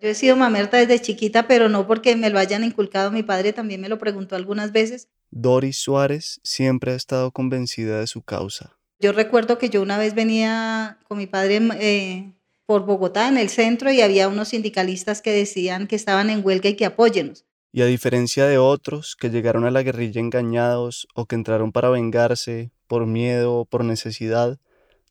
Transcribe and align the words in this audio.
Yo 0.00 0.08
he 0.08 0.14
sido 0.14 0.34
mamerta 0.34 0.78
desde 0.78 1.00
chiquita, 1.00 1.46
pero 1.46 1.68
no 1.68 1.86
porque 1.86 2.16
me 2.16 2.30
lo 2.30 2.38
hayan 2.38 2.64
inculcado. 2.64 3.12
Mi 3.12 3.22
padre 3.22 3.52
también 3.52 3.82
me 3.82 3.88
lo 3.90 3.98
preguntó 3.98 4.34
algunas 4.34 4.72
veces. 4.72 5.08
Doris 5.30 5.76
Suárez 5.76 6.40
siempre 6.42 6.92
ha 6.92 6.96
estado 6.96 7.32
convencida 7.32 8.00
de 8.00 8.06
su 8.06 8.22
causa. 8.22 8.78
Yo 8.98 9.12
recuerdo 9.12 9.58
que 9.58 9.68
yo 9.68 9.82
una 9.82 9.98
vez 9.98 10.14
venía 10.14 10.98
con 11.06 11.18
mi 11.18 11.26
padre 11.26 11.60
eh, 11.80 12.32
por 12.64 12.86
Bogotá, 12.86 13.28
en 13.28 13.36
el 13.36 13.50
centro, 13.50 13.92
y 13.92 14.00
había 14.00 14.28
unos 14.28 14.48
sindicalistas 14.48 15.20
que 15.20 15.32
decían 15.32 15.86
que 15.86 15.96
estaban 15.96 16.30
en 16.30 16.44
huelga 16.44 16.70
y 16.70 16.76
que 16.76 16.86
apóyenos. 16.86 17.44
Y 17.72 17.82
a 17.82 17.86
diferencia 17.86 18.46
de 18.46 18.58
otros 18.58 19.16
que 19.16 19.30
llegaron 19.30 19.64
a 19.64 19.70
la 19.70 19.82
guerrilla 19.82 20.20
engañados 20.20 21.08
o 21.14 21.26
que 21.26 21.36
entraron 21.36 21.72
para 21.72 21.90
vengarse, 21.90 22.70
por 22.86 23.06
miedo 23.06 23.54
o 23.54 23.64
por 23.64 23.84
necesidad, 23.84 24.58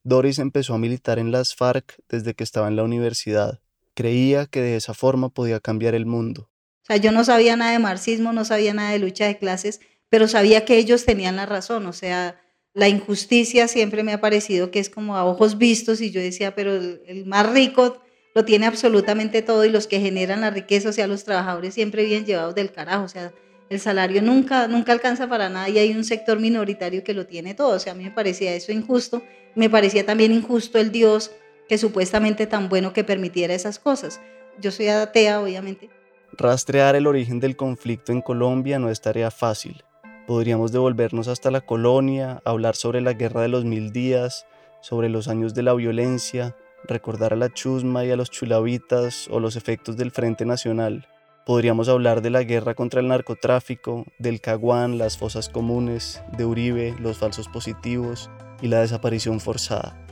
Doris 0.03 0.39
empezó 0.39 0.73
a 0.73 0.79
militar 0.79 1.19
en 1.19 1.31
las 1.31 1.55
FARC 1.55 1.99
desde 2.09 2.33
que 2.33 2.43
estaba 2.43 2.67
en 2.67 2.75
la 2.75 2.83
universidad. 2.83 3.59
Creía 3.99 4.45
que 4.45 4.61
de 4.61 4.77
esa 4.77 4.93
forma 4.93 5.27
podía 5.27 5.59
cambiar 5.59 5.93
el 5.93 6.05
mundo. 6.05 6.49
O 6.83 6.85
sea, 6.85 6.95
yo 6.95 7.11
no 7.11 7.25
sabía 7.25 7.57
nada 7.57 7.73
de 7.73 7.79
marxismo, 7.79 8.31
no 8.31 8.45
sabía 8.45 8.73
nada 8.73 8.91
de 8.91 8.99
lucha 8.99 9.25
de 9.25 9.37
clases, 9.37 9.81
pero 10.07 10.29
sabía 10.29 10.63
que 10.63 10.77
ellos 10.77 11.03
tenían 11.03 11.35
la 11.35 11.45
razón. 11.45 11.85
O 11.85 11.91
sea, 11.91 12.39
la 12.73 12.87
injusticia 12.87 13.67
siempre 13.67 14.03
me 14.03 14.13
ha 14.13 14.21
parecido 14.21 14.71
que 14.71 14.79
es 14.79 14.89
como 14.89 15.17
a 15.17 15.25
ojos 15.25 15.57
vistos 15.57 15.99
y 15.99 16.11
yo 16.11 16.21
decía, 16.21 16.55
pero 16.55 16.75
el, 16.75 17.25
más 17.25 17.51
rico 17.51 18.01
lo 18.35 18.45
tiene 18.45 18.67
absolutamente 18.67 19.41
todo 19.41 19.65
y 19.65 19.69
los 19.69 19.85
que 19.85 19.99
generan 19.99 20.39
la 20.39 20.49
riqueza, 20.49 20.87
o 20.87 20.93
sea, 20.93 21.05
los 21.05 21.25
trabajadores 21.25 21.73
siempre 21.73 22.05
bien 22.05 22.23
llevados 22.23 22.55
del 22.55 22.71
carajo. 22.71 23.03
O 23.03 23.09
sea, 23.09 23.33
el 23.69 23.81
salario 23.81 24.21
nunca, 24.21 24.69
nunca 24.69 24.93
alcanza 24.93 25.27
para 25.27 25.49
nada 25.49 25.67
y 25.67 25.77
hay 25.77 25.91
un 25.91 26.05
sector 26.05 26.39
minoritario 26.39 27.03
que 27.03 27.13
lo 27.13 27.27
tiene 27.27 27.53
todo. 27.53 27.75
O 27.75 27.79
sea, 27.79 27.91
a 27.91 27.95
mí 27.97 28.05
me 28.05 28.11
parecía 28.11 28.55
eso 28.55 28.71
injusto. 28.71 29.21
Me 29.55 29.69
parecía 29.69 30.05
también 30.05 30.31
injusto 30.31 30.79
el 30.79 30.89
Dios 30.89 31.31
que 31.69 31.77
supuestamente 31.77 32.47
tan 32.47 32.67
bueno 32.67 32.91
que 32.91 33.03
permitiera 33.03 33.53
esas 33.53 33.79
cosas. 33.79 34.19
Yo 34.59 34.71
soy 34.71 34.89
atea, 34.89 35.39
obviamente. 35.39 35.89
Rastrear 36.33 36.95
el 36.95 37.07
origen 37.07 37.39
del 37.39 37.55
conflicto 37.55 38.11
en 38.11 38.21
Colombia 38.21 38.79
no 38.79 38.89
es 38.89 39.01
tarea 39.01 39.31
fácil. 39.31 39.83
Podríamos 40.27 40.71
devolvernos 40.71 41.27
hasta 41.27 41.51
la 41.51 41.61
colonia, 41.61 42.41
hablar 42.43 42.75
sobre 42.75 43.01
la 43.01 43.13
guerra 43.13 43.41
de 43.41 43.47
los 43.47 43.65
mil 43.65 43.91
días, 43.91 44.45
sobre 44.81 45.09
los 45.09 45.27
años 45.27 45.53
de 45.53 45.63
la 45.63 45.73
violencia, 45.73 46.55
recordar 46.85 47.33
a 47.33 47.37
la 47.37 47.53
chusma 47.53 48.03
y 48.03 48.11
a 48.11 48.15
los 48.15 48.31
chulavitas 48.31 49.27
o 49.29 49.39
los 49.39 49.55
efectos 49.55 49.95
del 49.95 50.11
Frente 50.11 50.45
Nacional. 50.45 51.07
Podríamos 51.45 51.89
hablar 51.89 52.21
de 52.21 52.29
la 52.29 52.43
guerra 52.43 52.73
contra 52.75 52.99
el 52.99 53.07
narcotráfico, 53.07 54.05
del 54.17 54.41
caguán, 54.41 54.97
las 54.97 55.17
fosas 55.17 55.49
comunes, 55.49 56.21
de 56.37 56.45
Uribe, 56.45 56.95
los 56.99 57.17
falsos 57.17 57.47
positivos 57.47 58.29
y 58.61 58.67
la 58.67 58.81
desaparición 58.81 59.39
forzada. 59.39 60.08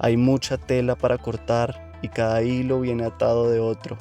Hay 0.00 0.16
mucha 0.16 0.56
tela 0.56 0.96
para 0.96 1.18
cortar 1.18 1.92
y 2.02 2.08
cada 2.08 2.42
hilo 2.42 2.80
viene 2.80 3.04
atado 3.04 3.50
de 3.50 3.60
otro. 3.60 3.98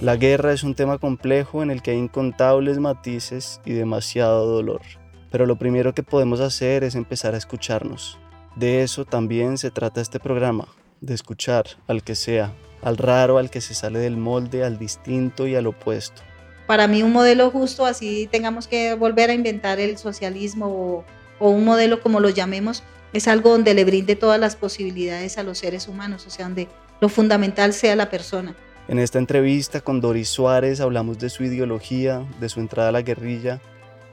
La 0.00 0.16
guerra 0.16 0.52
es 0.52 0.62
un 0.62 0.74
tema 0.74 0.98
complejo 0.98 1.62
en 1.62 1.70
el 1.70 1.80
que 1.80 1.92
hay 1.92 1.96
incontables 1.96 2.78
matices 2.78 3.60
y 3.64 3.72
demasiado 3.72 4.46
dolor. 4.46 4.82
Pero 5.30 5.46
lo 5.46 5.56
primero 5.56 5.94
que 5.94 6.02
podemos 6.02 6.40
hacer 6.40 6.84
es 6.84 6.94
empezar 6.94 7.34
a 7.34 7.38
escucharnos. 7.38 8.18
De 8.54 8.82
eso 8.82 9.04
también 9.04 9.56
se 9.56 9.70
trata 9.70 10.00
este 10.00 10.20
programa, 10.20 10.68
de 11.00 11.14
escuchar 11.14 11.64
al 11.88 12.02
que 12.04 12.14
sea, 12.14 12.52
al 12.82 12.98
raro, 12.98 13.38
al 13.38 13.50
que 13.50 13.60
se 13.62 13.74
sale 13.74 13.98
del 13.98 14.16
molde, 14.16 14.62
al 14.62 14.78
distinto 14.78 15.46
y 15.46 15.54
al 15.56 15.66
opuesto. 15.66 16.22
Para 16.66 16.86
mí 16.86 17.02
un 17.02 17.12
modelo 17.12 17.50
justo, 17.50 17.84
así 17.84 18.28
tengamos 18.30 18.68
que 18.68 18.94
volver 18.94 19.30
a 19.30 19.34
inventar 19.34 19.80
el 19.80 19.98
socialismo 19.98 21.04
o, 21.40 21.48
un 21.48 21.64
modelo 21.64 22.00
como 22.00 22.20
lo 22.20 22.30
llamemos, 22.30 22.82
es 23.14 23.28
algo 23.28 23.50
donde 23.50 23.72
le 23.72 23.84
brinde 23.84 24.16
todas 24.16 24.38
las 24.38 24.56
posibilidades 24.56 25.38
a 25.38 25.44
los 25.44 25.58
seres 25.58 25.88
humanos, 25.88 26.26
o 26.26 26.30
sea, 26.30 26.46
donde 26.46 26.68
lo 27.00 27.08
fundamental 27.08 27.72
sea 27.72 27.96
la 27.96 28.10
persona. 28.10 28.54
En 28.88 28.98
esta 28.98 29.18
entrevista 29.18 29.80
con 29.80 30.00
Doris 30.00 30.28
Suárez 30.28 30.80
hablamos 30.80 31.18
de 31.18 31.30
su 31.30 31.44
ideología, 31.44 32.26
de 32.40 32.48
su 32.48 32.60
entrada 32.60 32.90
a 32.90 32.92
la 32.92 33.02
guerrilla, 33.02 33.62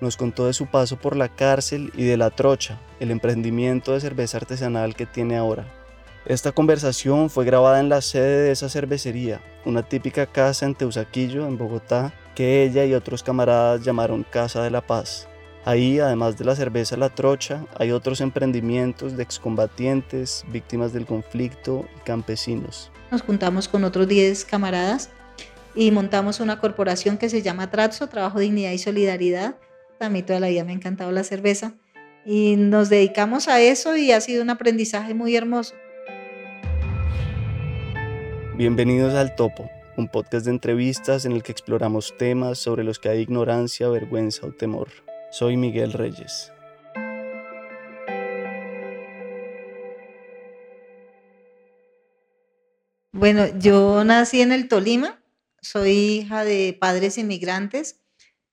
nos 0.02 0.18
contó 0.18 0.46
de 0.46 0.54
su 0.54 0.68
paso 0.68 0.98
por 0.98 1.16
la 1.16 1.30
cárcel 1.30 1.92
y 1.96 2.06
de 2.06 2.16
la 2.16 2.30
trocha, 2.30 2.80
el 3.00 3.12
emprendimiento 3.12 3.94
de 3.94 4.02
cerveza 4.02 4.38
artesanal 4.38 4.96
que 4.96 5.06
tiene 5.08 5.36
ahora. 5.36 5.66
Esta 6.26 6.52
conversación 6.52 7.32
fue 7.32 7.46
grabada 7.46 7.80
en 7.80 7.90
la 7.90 8.02
sede 8.02 8.44
de 8.44 8.52
esa 8.52 8.70
cervecería, 8.70 9.42
una 9.66 9.82
típica 9.82 10.28
casa 10.28 10.68
en 10.68 10.76
Teusaquillo, 10.76 11.48
en 11.48 11.58
Bogotá, 11.58 12.14
que 12.36 12.64
ella 12.64 12.86
y 12.86 12.94
otros 12.94 13.24
camaradas 13.24 13.84
llamaron 13.84 14.24
Casa 14.24 14.62
de 14.62 14.70
la 14.70 14.82
Paz. 14.82 15.28
Ahí, 15.64 16.00
además 16.00 16.40
de 16.40 16.46
la 16.46 16.56
cerveza 16.56 16.98
La 16.98 17.10
Trocha, 17.10 17.66
hay 17.78 17.92
otros 17.92 18.20
emprendimientos 18.20 19.16
de 19.16 19.22
excombatientes, 19.22 20.44
víctimas 20.52 20.92
del 20.92 21.06
conflicto 21.06 21.86
y 21.98 22.00
campesinos. 22.00 22.92
Nos 23.12 23.22
juntamos 23.22 23.68
con 23.68 23.84
otros 23.84 24.08
10 24.08 24.44
camaradas 24.46 25.12
y 25.76 25.92
montamos 25.92 26.40
una 26.40 26.60
corporación 26.60 27.20
que 27.20 27.30
se 27.30 27.44
llama 27.44 27.70
Tratso, 27.70 28.08
Trabajo, 28.08 28.40
Dignidad 28.40 28.72
y 28.72 28.80
Solidaridad. 28.80 29.56
A 30.00 30.10
mí 30.10 30.24
toda 30.24 30.40
la 30.40 30.48
vida 30.48 30.64
me 30.64 30.72
ha 30.72 30.76
encantado 30.76 31.12
la 31.12 31.24
cerveza 31.24 31.74
y 32.26 32.56
nos 32.56 32.90
dedicamos 32.90 33.48
a 33.48 33.62
eso 33.62 33.96
y 33.96 34.12
ha 34.12 34.20
sido 34.20 34.42
un 34.42 34.50
aprendizaje 34.50 35.14
muy 35.14 35.36
hermoso. 35.36 35.76
Bienvenidos 38.56 39.14
al 39.14 39.36
Topo, 39.36 39.70
un 39.96 40.08
podcast 40.08 40.46
de 40.46 40.52
entrevistas 40.54 41.26
en 41.26 41.34
el 41.34 41.44
que 41.44 41.52
exploramos 41.52 42.16
temas 42.18 42.58
sobre 42.58 42.84
los 42.84 42.98
que 42.98 43.10
hay 43.10 43.20
ignorancia, 43.20 43.90
vergüenza 43.90 44.48
o 44.48 44.52
temor. 44.52 44.88
Soy 45.32 45.56
Miguel 45.56 45.94
Reyes. 45.94 46.52
Bueno, 53.14 53.48
yo 53.58 54.04
nací 54.04 54.42
en 54.42 54.52
el 54.52 54.68
Tolima, 54.68 55.24
soy 55.62 55.92
hija 55.92 56.44
de 56.44 56.78
padres 56.78 57.18
inmigrantes, 57.18 58.02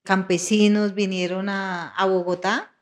campesinos 0.05 0.95
vinieron 0.95 1.49
a, 1.49 1.93
Bogotá, 2.07 2.73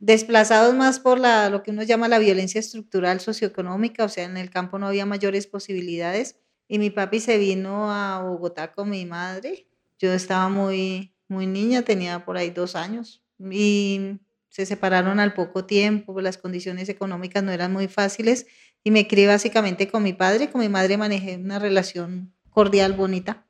desplazados 0.00 0.74
más 0.74 1.00
por 1.00 1.18
la, 1.18 1.48
lo 1.48 1.62
que 1.62 1.70
uno 1.70 1.82
llama 1.82 2.08
la 2.08 2.18
violencia 2.18 2.58
estructural 2.58 3.20
socioeconómica, 3.20 4.04
o 4.04 4.10
sea, 4.10 4.24
en 4.24 4.36
el 4.36 4.50
campo 4.50 4.78
no 4.78 4.88
había 4.88 5.06
mayores 5.06 5.46
posibilidades 5.46 6.36
y 6.68 6.78
mi 6.78 6.90
papi 6.90 7.20
se 7.20 7.38
vino 7.38 7.90
a 7.90 8.20
Bogotá 8.20 8.72
con 8.72 8.90
mi 8.90 9.06
madre. 9.06 9.66
Yo 9.98 10.12
estaba 10.12 10.50
muy, 10.50 11.14
muy 11.26 11.46
niña, 11.46 11.80
tenía 11.80 12.22
por 12.26 12.36
ahí 12.36 12.50
dos 12.50 12.76
años 12.76 13.22
y 13.38 14.18
se 14.48 14.66
separaron 14.66 15.20
al 15.20 15.34
poco 15.34 15.64
tiempo, 15.66 16.20
las 16.20 16.38
condiciones 16.38 16.88
económicas 16.88 17.42
no 17.42 17.52
eran 17.52 17.72
muy 17.72 17.88
fáciles 17.88 18.46
y 18.82 18.90
me 18.90 19.06
crié 19.06 19.26
básicamente 19.26 19.88
con 19.88 20.02
mi 20.02 20.12
padre, 20.12 20.50
con 20.50 20.60
mi 20.60 20.68
madre 20.68 20.96
manejé 20.96 21.36
una 21.36 21.58
relación 21.58 22.32
cordial, 22.50 22.94
bonita, 22.94 23.46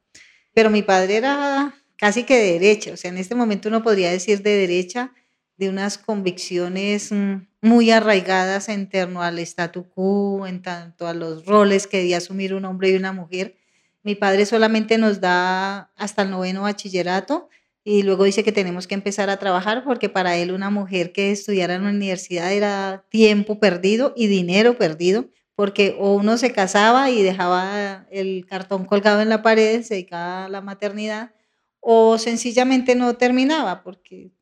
pero 0.53 0.71
mi 0.71 0.83
padre 0.83 1.17
era 1.17 1.75
casi 1.97 2.25
que 2.25 2.37
de 2.37 2.53
derecha, 2.55 2.93
o 2.93 2.97
sea, 2.97 3.11
en 3.11 3.19
este 3.19 3.35
momento 3.35 3.69
uno 3.69 3.83
podría 3.83 4.11
decir 4.11 4.43
de 4.43 4.57
derecha, 4.57 5.13
de 5.57 5.69
unas 5.69 5.99
convicciones 5.99 7.13
mm, 7.13 7.47
muy 7.63 7.91
arraigadas 7.91 8.69
en 8.69 8.89
torno 8.89 9.23
al 9.23 9.39
statu 9.39 9.89
quo, 9.89 10.47
en 10.47 10.63
tanto 10.63 11.07
a 11.07 11.15
los 11.15 11.47
roles 11.47 11.87
que 11.87 11.99
debía 11.99 12.19
asumir 12.19 12.55
un 12.55 12.65
hombre 12.65 12.91
y 12.91 12.97
una 12.97 13.13
mujer. 13.13 13.57
Mi 14.03 14.15
padre 14.15 14.47
solamente 14.47 14.99
nos 14.99 15.21
da 15.21 15.93
hasta 15.97 16.23
el 16.23 16.31
noveno 16.31 16.63
bachillerato 16.63 17.49
y 17.89 18.03
luego 18.03 18.25
dice 18.25 18.43
que 18.43 18.51
tenemos 18.51 18.89
que 18.89 18.97
empezar 18.97 19.31
a 19.31 19.37
trabajar 19.37 19.85
porque 19.85 20.09
para 20.09 20.37
él 20.37 20.51
una 20.51 20.71
mujer 20.71 21.13
que 21.13 21.31
estudiara 21.31 21.77
en 21.77 21.85
la 21.85 21.91
universidad 21.91 22.53
era 22.53 23.05
tiempo 23.11 23.61
perdido 23.61 24.13
y 24.17 24.27
dinero 24.27 24.77
perdido, 24.77 25.31
porque 25.55 25.97
o 26.01 26.15
uno 26.15 26.37
se 26.37 26.53
casaba 26.53 27.11
y 27.13 27.23
dejaba 27.23 28.09
el 28.11 28.45
cartón 28.45 28.87
colgado 28.87 29.23
en 29.23 29.29
la 29.29 29.41
pared, 29.41 29.83
se 29.83 29.95
dedicaba 29.95 30.47
a 30.47 30.49
la 30.49 30.61
maternidad, 30.63 31.31
o 31.79 32.19
sencillamente 32.19 32.97
no 32.97 33.15
terminaba 33.15 33.85
porque 33.85 34.33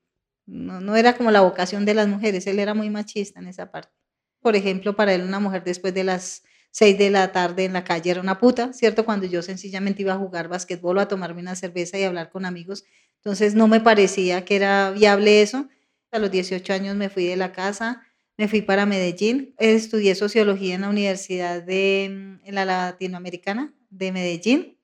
no, 0.46 0.96
era 0.96 1.14
como 1.14 1.30
la 1.30 1.42
vocación 1.42 1.84
de 1.84 1.92
las 1.92 2.08
mujeres, 2.08 2.46
él 2.46 2.58
era 2.58 2.72
muy 2.72 2.88
machista 2.88 3.40
en 3.40 3.48
esa 3.48 3.70
parte. 3.70 3.92
Por 4.40 4.56
ejemplo, 4.56 4.96
para 4.96 5.12
él 5.12 5.20
una 5.20 5.38
mujer 5.38 5.64
después 5.64 5.92
de 5.92 6.04
las 6.04 6.44
seis 6.70 6.96
de 6.96 7.10
la 7.10 7.30
tarde 7.30 7.66
en 7.66 7.74
la 7.74 7.84
calle 7.84 8.10
era 8.10 8.22
una 8.22 8.38
puta, 8.38 8.72
¿cierto? 8.72 9.04
Cuando 9.04 9.26
yo 9.26 9.42
sencillamente 9.42 10.00
iba 10.00 10.14
a 10.14 10.18
jugar 10.18 10.48
basquetbol 10.48 10.98
a 10.98 11.08
tomarme 11.08 11.42
una 11.42 11.56
cerveza 11.56 11.98
y 11.98 12.04
hablar 12.04 12.30
con 12.30 12.46
amigos. 12.46 12.84
Entonces 13.24 13.54
no 13.54 13.68
me 13.68 13.80
parecía 13.80 14.44
que 14.44 14.56
era 14.56 14.90
viable 14.90 15.40
eso. 15.40 15.68
A 16.12 16.18
los 16.18 16.30
18 16.30 16.72
años 16.72 16.94
me 16.94 17.08
fui 17.08 17.24
de 17.24 17.36
la 17.36 17.52
casa, 17.52 18.02
me 18.36 18.48
fui 18.48 18.62
para 18.62 18.86
Medellín, 18.86 19.54
estudié 19.58 20.14
sociología 20.14 20.74
en 20.74 20.82
la 20.82 20.90
Universidad 20.90 21.62
de 21.62 22.04
en 22.04 22.54
la 22.54 22.64
Latinoamericana 22.64 23.74
de 23.90 24.12
Medellín 24.12 24.78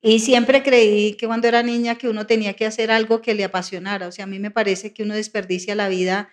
y 0.00 0.20
siempre 0.20 0.62
creí 0.62 1.14
que 1.14 1.26
cuando 1.26 1.48
era 1.48 1.62
niña 1.62 1.96
que 1.96 2.08
uno 2.08 2.26
tenía 2.26 2.54
que 2.54 2.66
hacer 2.66 2.90
algo 2.90 3.20
que 3.20 3.34
le 3.34 3.44
apasionara. 3.44 4.06
O 4.06 4.12
sea, 4.12 4.24
a 4.24 4.28
mí 4.28 4.38
me 4.38 4.50
parece 4.50 4.92
que 4.92 5.02
uno 5.02 5.14
desperdicia 5.14 5.74
la 5.74 5.88
vida 5.88 6.28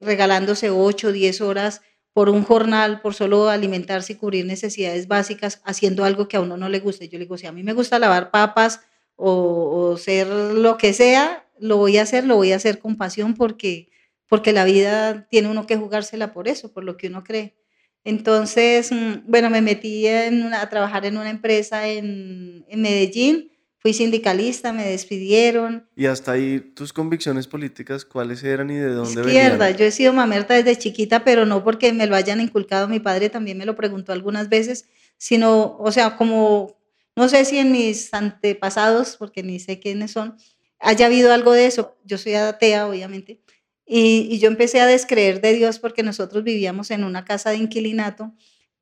regalándose 0.00 0.70
8 0.70 1.08
o 1.08 1.12
10 1.12 1.40
horas 1.40 1.80
por 2.12 2.28
un 2.30 2.44
jornal, 2.44 3.00
por 3.00 3.14
solo 3.14 3.48
alimentarse 3.48 4.14
y 4.14 4.16
cubrir 4.16 4.46
necesidades 4.46 5.08
básicas, 5.08 5.60
haciendo 5.64 6.04
algo 6.04 6.28
que 6.28 6.36
a 6.36 6.40
uno 6.40 6.56
no 6.56 6.68
le 6.68 6.80
guste. 6.80 7.08
Yo 7.08 7.18
le 7.18 7.24
digo, 7.24 7.38
si 7.38 7.46
a 7.46 7.52
mí 7.52 7.62
me 7.62 7.74
gusta 7.74 7.98
lavar 7.98 8.30
papas 8.30 8.80
o, 9.16 9.90
o 9.90 9.96
ser 9.96 10.28
lo 10.28 10.78
que 10.78 10.92
sea, 10.92 11.46
lo 11.58 11.76
voy 11.76 11.98
a 11.98 12.02
hacer, 12.02 12.24
lo 12.24 12.36
voy 12.36 12.52
a 12.52 12.56
hacer 12.56 12.78
con 12.78 12.96
pasión 12.96 13.34
porque, 13.34 13.88
porque 14.28 14.52
la 14.52 14.64
vida 14.64 15.26
tiene 15.28 15.48
uno 15.48 15.66
que 15.66 15.76
jugársela 15.76 16.32
por 16.32 16.48
eso, 16.48 16.72
por 16.72 16.84
lo 16.84 16.96
que 16.96 17.08
uno 17.08 17.24
cree. 17.24 17.56
Entonces, 18.04 18.92
mm, 18.92 19.24
bueno, 19.26 19.50
me 19.50 19.62
metí 19.62 20.06
a 20.06 20.68
trabajar 20.68 21.06
en 21.06 21.16
una 21.16 21.30
empresa 21.30 21.88
en, 21.88 22.64
en 22.68 22.82
Medellín 22.82 23.50
fui 23.86 23.92
sindicalista, 23.92 24.72
me 24.72 24.84
despidieron. 24.84 25.86
¿Y 25.94 26.06
hasta 26.06 26.32
ahí 26.32 26.58
tus 26.58 26.92
convicciones 26.92 27.46
políticas 27.46 28.04
cuáles 28.04 28.42
eran 28.42 28.68
y 28.68 28.74
de 28.74 28.88
dónde 28.88 29.20
Izquierda, 29.20 29.70
yo 29.70 29.84
he 29.84 29.92
sido 29.92 30.12
mamerta 30.12 30.54
desde 30.54 30.76
chiquita, 30.76 31.22
pero 31.22 31.46
no 31.46 31.62
porque 31.62 31.92
me 31.92 32.08
lo 32.08 32.16
hayan 32.16 32.40
inculcado, 32.40 32.88
mi 32.88 32.98
padre 32.98 33.30
también 33.30 33.58
me 33.58 33.64
lo 33.64 33.76
preguntó 33.76 34.12
algunas 34.12 34.48
veces, 34.48 34.88
sino, 35.18 35.76
o 35.78 35.92
sea, 35.92 36.16
como, 36.16 36.76
no 37.16 37.28
sé 37.28 37.44
si 37.44 37.58
en 37.58 37.72
mis 37.72 38.12
antepasados, 38.14 39.16
porque 39.16 39.42
ni 39.42 39.58
sé 39.58 39.80
quiénes 39.80 40.12
son, 40.12 40.36
haya 40.78 41.06
habido 41.06 41.32
algo 41.32 41.52
de 41.52 41.66
eso. 41.66 41.96
Yo 42.04 42.18
soy 42.18 42.34
atea, 42.34 42.86
obviamente, 42.86 43.40
y, 43.84 44.28
y 44.30 44.38
yo 44.38 44.48
empecé 44.48 44.80
a 44.80 44.86
descreer 44.86 45.40
de 45.40 45.54
Dios 45.54 45.78
porque 45.78 46.02
nosotros 46.02 46.44
vivíamos 46.44 46.90
en 46.90 47.04
una 47.04 47.24
casa 47.24 47.50
de 47.50 47.56
inquilinato 47.56 48.32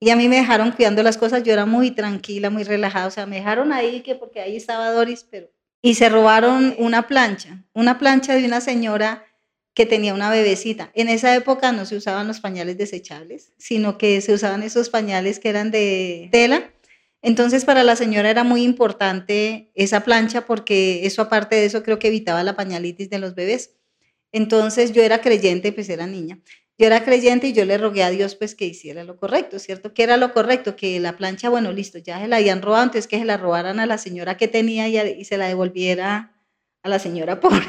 y 0.04 0.10
a 0.10 0.16
mí 0.16 0.28
me 0.28 0.36
dejaron 0.36 0.72
cuidando 0.72 1.02
las 1.02 1.16
cosas, 1.16 1.44
yo 1.44 1.52
era 1.54 1.64
muy 1.64 1.90
tranquila, 1.90 2.50
muy 2.50 2.62
relajada, 2.64 3.06
o 3.06 3.10
sea, 3.10 3.25
me 3.25 3.36
dejaron 3.36 3.72
ahí, 3.72 4.02
que 4.02 4.14
porque 4.14 4.40
ahí 4.40 4.54
estaba 4.54 4.90
Doris, 4.90 5.26
pero... 5.30 5.50
Y 5.80 5.94
se 5.94 6.10
robaron 6.10 6.75
una 6.78 7.06
plancha, 7.06 7.64
una 7.72 7.98
plancha 7.98 8.34
de 8.34 8.44
una 8.44 8.60
señora 8.60 9.25
que 9.72 9.87
tenía 9.87 10.12
una 10.12 10.28
bebecita. 10.28 10.90
En 10.94 11.08
esa 11.08 11.34
época 11.34 11.72
no 11.72 11.87
se 11.87 11.96
usaban 11.96 12.26
los 12.26 12.40
pañales 12.40 12.76
desechables, 12.76 13.54
sino 13.56 13.96
que 13.96 14.20
se 14.20 14.34
usaban 14.34 14.62
esos 14.62 14.90
pañales 14.90 15.40
que 15.40 15.48
eran 15.48 15.70
de 15.70 16.28
tela. 16.30 16.70
Entonces 17.25 17.65
para 17.65 17.82
la 17.82 17.97
señora 17.97 18.31
era 18.31 18.44
muy 18.44 18.62
importante 18.62 19.73
esa 19.75 20.05
plancha 20.05 20.47
porque 20.47 21.06
eso 21.06 21.23
aparte 21.23 21.56
de 21.56 21.65
eso 21.65 21.82
creo 21.82 21.99
que 21.99 22.09
evitaba 22.09 22.44
la 22.44 22.55
pañalitis 22.55 23.11
de 23.11 23.19
los 23.19 23.35
bebés. 23.35 23.75
Entonces 24.31 24.93
yo 24.93 25.03
era 25.03 25.21
creyente, 25.21 25.73
pues 25.73 25.88
era 25.88 26.06
niña 26.06 26.41
yo 26.79 26.87
era 26.87 27.05
creyente 27.05 27.49
y 27.49 27.53
yo 27.53 27.65
le 27.65 27.79
rogué 27.79 28.03
a 28.03 28.11
Dios 28.11 28.35
pues 28.35 28.55
que 28.55 28.67
hiciera 28.67 29.05
lo 29.05 29.17
correcto, 29.17 29.59
¿cierto? 29.59 29.94
¿Qué 29.94 30.03
era 30.03 30.17
lo 30.17 30.32
correcto? 30.32 30.75
Que 30.75 30.99
la 30.99 31.17
plancha, 31.17 31.49
bueno, 31.49 31.73
listo, 31.73 31.99
ya 31.99 32.21
se 32.21 32.26
la 32.26 32.37
habían 32.37 32.62
robado, 32.62 32.85
entonces 32.85 33.06
que 33.06 33.19
se 33.19 33.25
la 33.25 33.37
robaran 33.37 33.79
a 33.79 33.87
la 33.87 33.97
señora 33.97 34.37
que 34.37 34.49
tenía 34.49 34.88
y, 34.88 34.99
y 35.21 35.25
se 35.25 35.38
la 35.38 35.47
devolviera 35.47 36.35
a 36.82 36.88
la 36.88 36.99
señora 36.99 37.41
pobre. 37.41 37.67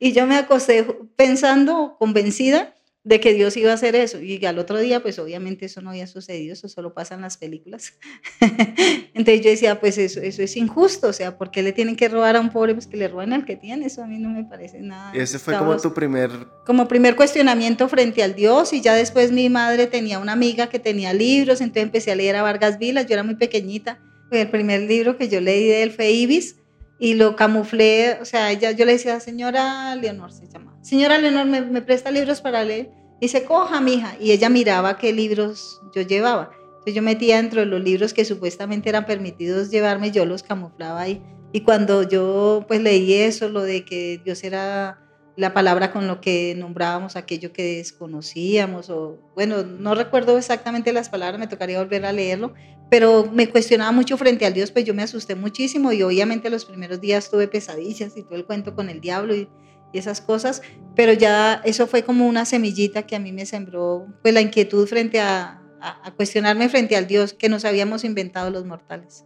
Y 0.00 0.12
yo 0.12 0.26
me 0.26 0.36
acosté 0.36 0.84
pensando, 1.16 1.96
convencida, 1.98 2.74
de 3.02 3.18
que 3.18 3.32
Dios 3.32 3.56
iba 3.56 3.70
a 3.70 3.74
hacer 3.74 3.96
eso. 3.96 4.20
Y 4.20 4.44
al 4.44 4.58
otro 4.58 4.78
día, 4.78 5.00
pues 5.00 5.18
obviamente 5.18 5.66
eso 5.66 5.80
no 5.80 5.90
había 5.90 6.06
sucedido, 6.06 6.52
eso 6.52 6.68
solo 6.68 6.92
pasa 6.92 7.14
en 7.14 7.22
las 7.22 7.38
películas. 7.38 7.94
Entonces 9.14 9.42
yo 9.42 9.50
decía, 9.50 9.80
pues 9.80 9.96
eso, 9.96 10.20
eso 10.20 10.42
es 10.42 10.56
injusto, 10.56 11.08
o 11.08 11.12
sea, 11.12 11.38
¿por 11.38 11.50
qué 11.50 11.62
le 11.62 11.72
tienen 11.72 11.96
que 11.96 12.08
robar 12.08 12.36
a 12.36 12.40
un 12.40 12.50
pobre? 12.50 12.74
Pues 12.74 12.86
que 12.86 12.96
le 12.96 13.08
roban 13.08 13.32
al 13.32 13.44
que 13.46 13.56
tiene, 13.56 13.86
eso 13.86 14.02
a 14.02 14.06
mí 14.06 14.18
no 14.18 14.28
me 14.28 14.44
parece 14.44 14.80
nada. 14.80 15.16
Y 15.16 15.20
ese 15.20 15.38
fue 15.38 15.56
como 15.56 15.76
tu 15.78 15.94
primer... 15.94 16.30
Como 16.66 16.86
primer 16.88 17.16
cuestionamiento 17.16 17.88
frente 17.88 18.22
al 18.22 18.34
Dios 18.34 18.72
y 18.72 18.80
ya 18.80 18.94
después 18.94 19.32
mi 19.32 19.48
madre 19.48 19.86
tenía 19.86 20.18
una 20.18 20.32
amiga 20.32 20.68
que 20.68 20.78
tenía 20.78 21.14
libros, 21.14 21.60
entonces 21.60 21.84
empecé 21.84 22.12
a 22.12 22.14
leer 22.14 22.36
a 22.36 22.42
Vargas 22.42 22.78
Vilas, 22.78 23.06
yo 23.06 23.14
era 23.14 23.22
muy 23.22 23.36
pequeñita. 23.36 23.98
El 24.30 24.48
primer 24.48 24.82
libro 24.82 25.16
que 25.16 25.28
yo 25.28 25.40
leí 25.40 25.66
de 25.66 25.82
él 25.82 25.90
fue 25.90 26.12
Ibis 26.12 26.59
y 27.00 27.14
lo 27.14 27.34
camuflé, 27.34 28.18
o 28.20 28.24
sea, 28.24 28.52
ella, 28.52 28.72
yo 28.72 28.84
le 28.84 28.92
decía, 28.92 29.18
señora 29.20 29.96
Leonor 29.96 30.32
se 30.32 30.46
llama, 30.46 30.78
señora 30.82 31.18
Leonor, 31.18 31.46
¿me, 31.46 31.62
me 31.62 31.80
presta 31.82 32.10
libros 32.10 32.42
para 32.42 32.62
leer? 32.62 32.90
Y 33.20 33.28
se 33.28 33.44
coja, 33.44 33.80
mija. 33.80 34.16
Y 34.18 34.32
ella 34.32 34.48
miraba 34.48 34.96
qué 34.96 35.12
libros 35.12 35.80
yo 35.94 36.02
llevaba. 36.02 36.50
Entonces 36.64 36.94
yo 36.94 37.02
metía 37.02 37.36
dentro 37.36 37.60
de 37.60 37.66
los 37.66 37.82
libros 37.82 38.14
que 38.14 38.24
supuestamente 38.24 38.88
eran 38.88 39.04
permitidos 39.04 39.70
llevarme, 39.70 40.10
yo 40.10 40.24
los 40.24 40.42
camuflaba 40.42 41.02
ahí. 41.02 41.22
Y 41.52 41.60
cuando 41.60 42.02
yo 42.02 42.64
pues 42.66 42.80
leí 42.80 43.12
eso, 43.12 43.48
lo 43.48 43.62
de 43.62 43.84
que 43.84 44.20
Dios 44.24 44.42
era 44.44 44.98
la 45.36 45.52
palabra 45.52 45.90
con 45.92 46.06
lo 46.06 46.20
que 46.20 46.54
nombrábamos 46.56 47.16
aquello 47.16 47.52
que 47.52 47.76
desconocíamos, 47.76 48.90
o 48.90 49.18
bueno, 49.34 49.62
no 49.62 49.94
recuerdo 49.94 50.38
exactamente 50.38 50.92
las 50.92 51.08
palabras, 51.08 51.38
me 51.38 51.46
tocaría 51.46 51.78
volver 51.78 52.04
a 52.04 52.12
leerlo, 52.12 52.54
pero 52.90 53.30
me 53.32 53.48
cuestionaba 53.48 53.92
mucho 53.92 54.18
frente 54.18 54.44
al 54.44 54.52
Dios, 54.52 54.72
pues 54.72 54.84
yo 54.84 54.92
me 54.92 55.02
asusté 55.02 55.34
muchísimo 55.34 55.92
y 55.92 56.02
obviamente 56.02 56.50
los 56.50 56.64
primeros 56.64 57.00
días 57.00 57.30
tuve 57.30 57.48
pesadillas 57.48 58.16
y 58.16 58.22
todo 58.22 58.34
el 58.34 58.44
cuento 58.44 58.74
con 58.74 58.90
el 58.90 59.00
diablo 59.00 59.34
y 59.34 59.48
y 59.92 59.98
esas 59.98 60.20
cosas, 60.20 60.62
pero 60.94 61.12
ya 61.12 61.60
eso 61.64 61.86
fue 61.86 62.02
como 62.02 62.26
una 62.26 62.44
semillita 62.44 63.02
que 63.02 63.16
a 63.16 63.18
mí 63.20 63.32
me 63.32 63.46
sembró 63.46 64.06
pues 64.22 64.34
la 64.34 64.40
inquietud 64.40 64.86
frente 64.86 65.20
a, 65.20 65.62
a, 65.80 66.10
cuestionarme 66.12 66.68
frente 66.68 66.96
al 66.96 67.06
Dios 67.06 67.32
que 67.32 67.48
nos 67.48 67.64
habíamos 67.64 68.04
inventado 68.04 68.50
los 68.50 68.64
mortales. 68.64 69.24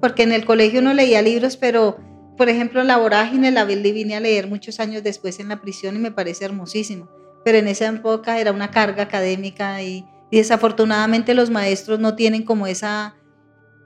Porque 0.00 0.24
en 0.24 0.32
el 0.32 0.44
colegio 0.44 0.82
no 0.82 0.94
leía 0.94 1.22
libros, 1.22 1.56
pero 1.56 1.98
por 2.36 2.48
ejemplo 2.48 2.82
la 2.84 2.96
vorágine 2.96 3.50
la 3.50 3.64
vine 3.64 4.16
a 4.16 4.20
leer 4.20 4.48
muchos 4.48 4.80
años 4.80 5.02
después 5.02 5.40
en 5.40 5.48
la 5.48 5.60
prisión 5.60 5.96
y 5.96 5.98
me 5.98 6.10
parece 6.10 6.44
hermosísimo, 6.44 7.08
pero 7.44 7.58
en 7.58 7.68
esa 7.68 7.86
época 7.86 8.40
era 8.40 8.52
una 8.52 8.70
carga 8.70 9.04
académica 9.04 9.82
y, 9.82 10.04
y 10.30 10.38
desafortunadamente 10.38 11.34
los 11.34 11.50
maestros 11.50 11.98
no 11.98 12.14
tienen 12.14 12.44
como 12.44 12.66
esa 12.66 13.14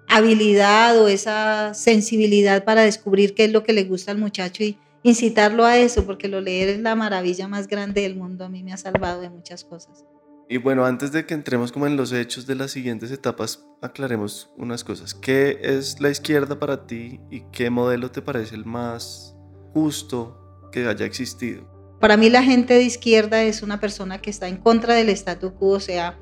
habilidad 0.08 1.00
o 1.00 1.08
esa 1.08 1.75
sensibilidad 1.75 2.64
para 2.64 2.82
descubrir 2.82 3.35
qué 3.35 3.44
es 3.44 3.52
lo 3.52 3.64
que 3.64 3.73
le 3.73 3.85
gusta 3.85 4.12
al 4.12 4.19
muchacho 4.19 4.62
y, 4.62 4.79
incitarlo 5.05 5.64
a 5.64 5.76
eso, 5.76 6.05
porque 6.06 6.29
lo 6.29 6.41
leer 6.41 6.70
es 6.70 6.81
la 6.81 6.96
maravilla 6.96 7.46
más 7.46 7.69
grande 7.69 8.00
del 8.00 8.17
mundo, 8.17 8.46
a 8.46 8.49
mí 8.49 8.64
me 8.64 8.73
ha 8.73 8.79
salvado 8.79 9.20
de 9.20 9.31
muchas 9.31 9.62
cosas. 9.62 10.05
Y 10.49 10.56
bueno, 10.56 10.85
antes 10.85 11.12
de 11.12 11.25
que 11.25 11.35
entremos 11.35 11.73
como 11.73 11.87
en 11.87 11.96
los 11.96 12.12
hechos 12.12 12.47
de 12.47 12.55
las 12.55 12.73
siguientes 12.73 13.11
etapas, 13.11 13.64
aclaremos 13.81 14.50
unas 14.56 14.82
cosas. 14.82 15.14
¿Qué 15.14 15.58
es 15.62 16.00
la 16.00 16.11
izquierda 16.11 16.58
para 16.58 16.87
ti 16.87 17.20
y 17.31 17.43
qué 17.52 17.70
modelo 17.70 18.11
te 18.11 18.23
parece 18.23 18.55
el 18.55 18.64
más 18.64 19.35
justo 19.73 20.69
que 20.73 20.87
haya 20.87 21.06
existido? 21.06 21.70
Para 22.00 22.17
mí 22.17 22.29
la 22.29 22.43
gente 22.43 22.75
de 22.75 22.82
izquierda 22.82 23.43
es 23.43 23.62
una 23.62 23.81
persona 23.81 24.20
que 24.20 24.31
está 24.31 24.49
en 24.49 24.56
contra 24.56 24.94
del 24.94 25.08
statu 25.11 25.55
quo, 25.55 25.70
o 25.70 25.81
sea, 25.81 26.19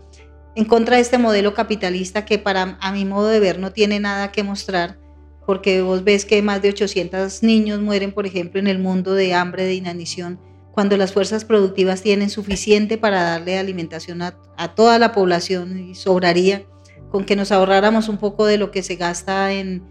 en 0.54 0.64
contra 0.64 0.96
de 0.96 1.02
este 1.02 1.18
modelo 1.18 1.54
capitalista 1.54 2.24
que 2.24 2.38
para 2.38 2.78
a 2.80 2.92
mi 2.92 3.04
modo 3.04 3.28
de 3.28 3.40
ver 3.40 3.58
no 3.58 3.72
tiene 3.72 4.00
nada 4.00 4.32
que 4.32 4.42
mostrar 4.42 4.98
porque 5.46 5.82
vos 5.82 6.04
ves 6.04 6.24
que 6.24 6.40
más 6.42 6.62
de 6.62 6.68
800 6.70 7.42
niños 7.42 7.80
mueren, 7.80 8.12
por 8.12 8.26
ejemplo, 8.26 8.60
en 8.60 8.68
el 8.68 8.78
mundo 8.78 9.14
de 9.14 9.34
hambre, 9.34 9.64
de 9.64 9.74
inanición, 9.74 10.40
cuando 10.72 10.96
las 10.96 11.12
fuerzas 11.12 11.44
productivas 11.44 12.02
tienen 12.02 12.30
suficiente 12.30 12.96
para 12.96 13.22
darle 13.22 13.58
alimentación 13.58 14.22
a, 14.22 14.34
toda 14.74 14.98
la 14.98 15.12
población 15.12 15.90
y 15.90 15.94
sobraría 15.94 16.64
con 17.10 17.24
que 17.24 17.36
nos 17.36 17.52
ahorráramos 17.52 18.08
un 18.08 18.18
poco 18.18 18.46
de 18.46 18.56
lo 18.56 18.70
que 18.70 18.82
se 18.82 18.96
gasta 18.96 19.52
en, 19.52 19.82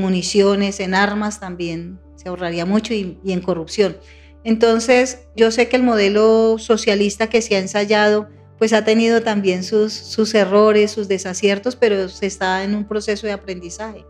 municiones, 0.00 0.80
en 0.80 0.94
armas 0.94 1.38
también, 1.38 2.00
se 2.16 2.28
ahorraría 2.28 2.66
mucho 2.66 2.92
y 2.92 3.18
en 3.24 3.40
corrupción. 3.40 3.96
Entonces, 4.44 5.28
yo 5.36 5.50
sé 5.50 5.68
que 5.68 5.76
el 5.76 5.82
modelo 5.82 6.58
socialista 6.58 7.28
que 7.28 7.42
se 7.42 7.56
ha 7.56 7.60
ensayado, 7.60 8.28
pues 8.58 8.72
ha 8.72 8.84
tenido 8.84 9.22
también 9.22 9.62
sus, 9.62 9.92
sus 9.92 10.34
errores, 10.34 10.90
sus 10.90 11.08
desaciertos, 11.08 11.76
pero 11.76 12.08
se 12.08 12.26
está 12.26 12.64
en 12.64 12.74
un 12.74 12.86
proceso 12.86 13.26
de 13.26 13.32
aprendizaje 13.32 14.04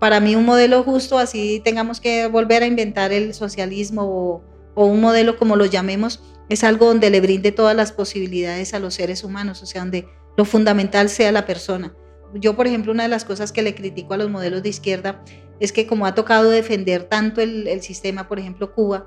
para 0.00 0.18
mí 0.18 0.34
un 0.34 0.46
modelo 0.46 0.82
justo, 0.82 1.18
así 1.18 1.60
tengamos 1.62 2.00
que 2.00 2.26
volver 2.26 2.64
a 2.64 2.66
inventar 2.66 3.12
el 3.12 3.34
socialismo 3.34 4.42
o, 4.74 4.82
un 4.82 5.00
modelo 5.00 5.36
como 5.36 5.56
lo 5.56 5.66
llamemos, 5.66 6.22
es 6.48 6.64
algo 6.64 6.86
donde 6.86 7.10
le 7.10 7.20
brinde 7.20 7.52
todas 7.52 7.76
las 7.76 7.92
posibilidades 7.92 8.72
a 8.72 8.78
los 8.78 8.94
seres 8.94 9.24
humanos, 9.24 9.62
o 9.62 9.66
sea, 9.66 9.82
donde 9.82 10.08
lo 10.38 10.46
fundamental 10.46 11.10
sea 11.10 11.30
la 11.30 11.44
persona. 11.44 11.94
Yo, 12.32 12.56
por 12.56 12.66
ejemplo, 12.66 12.92
una 12.92 13.02
de 13.02 13.10
las 13.10 13.26
cosas 13.26 13.52
que 13.52 13.60
le 13.60 13.74
critico 13.74 14.14
a 14.14 14.16
los 14.16 14.30
modelos 14.30 14.62
de 14.62 14.70
izquierda 14.70 15.22
es 15.60 15.72
que 15.72 15.86
como 15.86 16.06
ha 16.06 16.14
tocado 16.14 16.48
defender 16.48 17.04
tanto 17.04 17.42
el, 17.42 17.82
sistema, 17.82 18.26
por 18.26 18.38
ejemplo, 18.38 18.72
Cuba, 18.72 19.06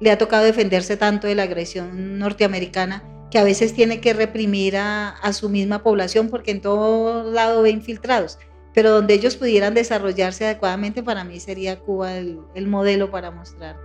le 0.00 0.10
ha 0.10 0.16
tocado 0.16 0.44
defenderse 0.44 0.96
tanto 0.96 1.26
de 1.26 1.34
la 1.34 1.42
agresión 1.42 2.18
norteamericana, 2.18 3.04
que 3.32 3.40
a 3.40 3.44
veces 3.44 3.74
tiene 3.74 4.00
que 4.00 4.12
reprimir 4.12 4.76
a, 4.76 5.08
a 5.08 5.32
su 5.32 5.48
misma 5.48 5.82
población 5.82 6.28
porque 6.28 6.52
en 6.52 6.60
todo 6.60 7.32
lado 7.32 7.62
ve 7.62 7.70
infiltrados 7.70 8.38
pero 8.74 8.90
donde 8.90 9.14
ellos 9.14 9.36
pudieran 9.36 9.74
desarrollarse 9.74 10.44
adecuadamente, 10.44 11.02
para 11.02 11.24
mí 11.24 11.40
sería 11.40 11.80
Cuba 11.80 12.16
el, 12.16 12.40
el 12.54 12.66
modelo 12.66 13.10
para 13.10 13.30
mostrar. 13.30 13.76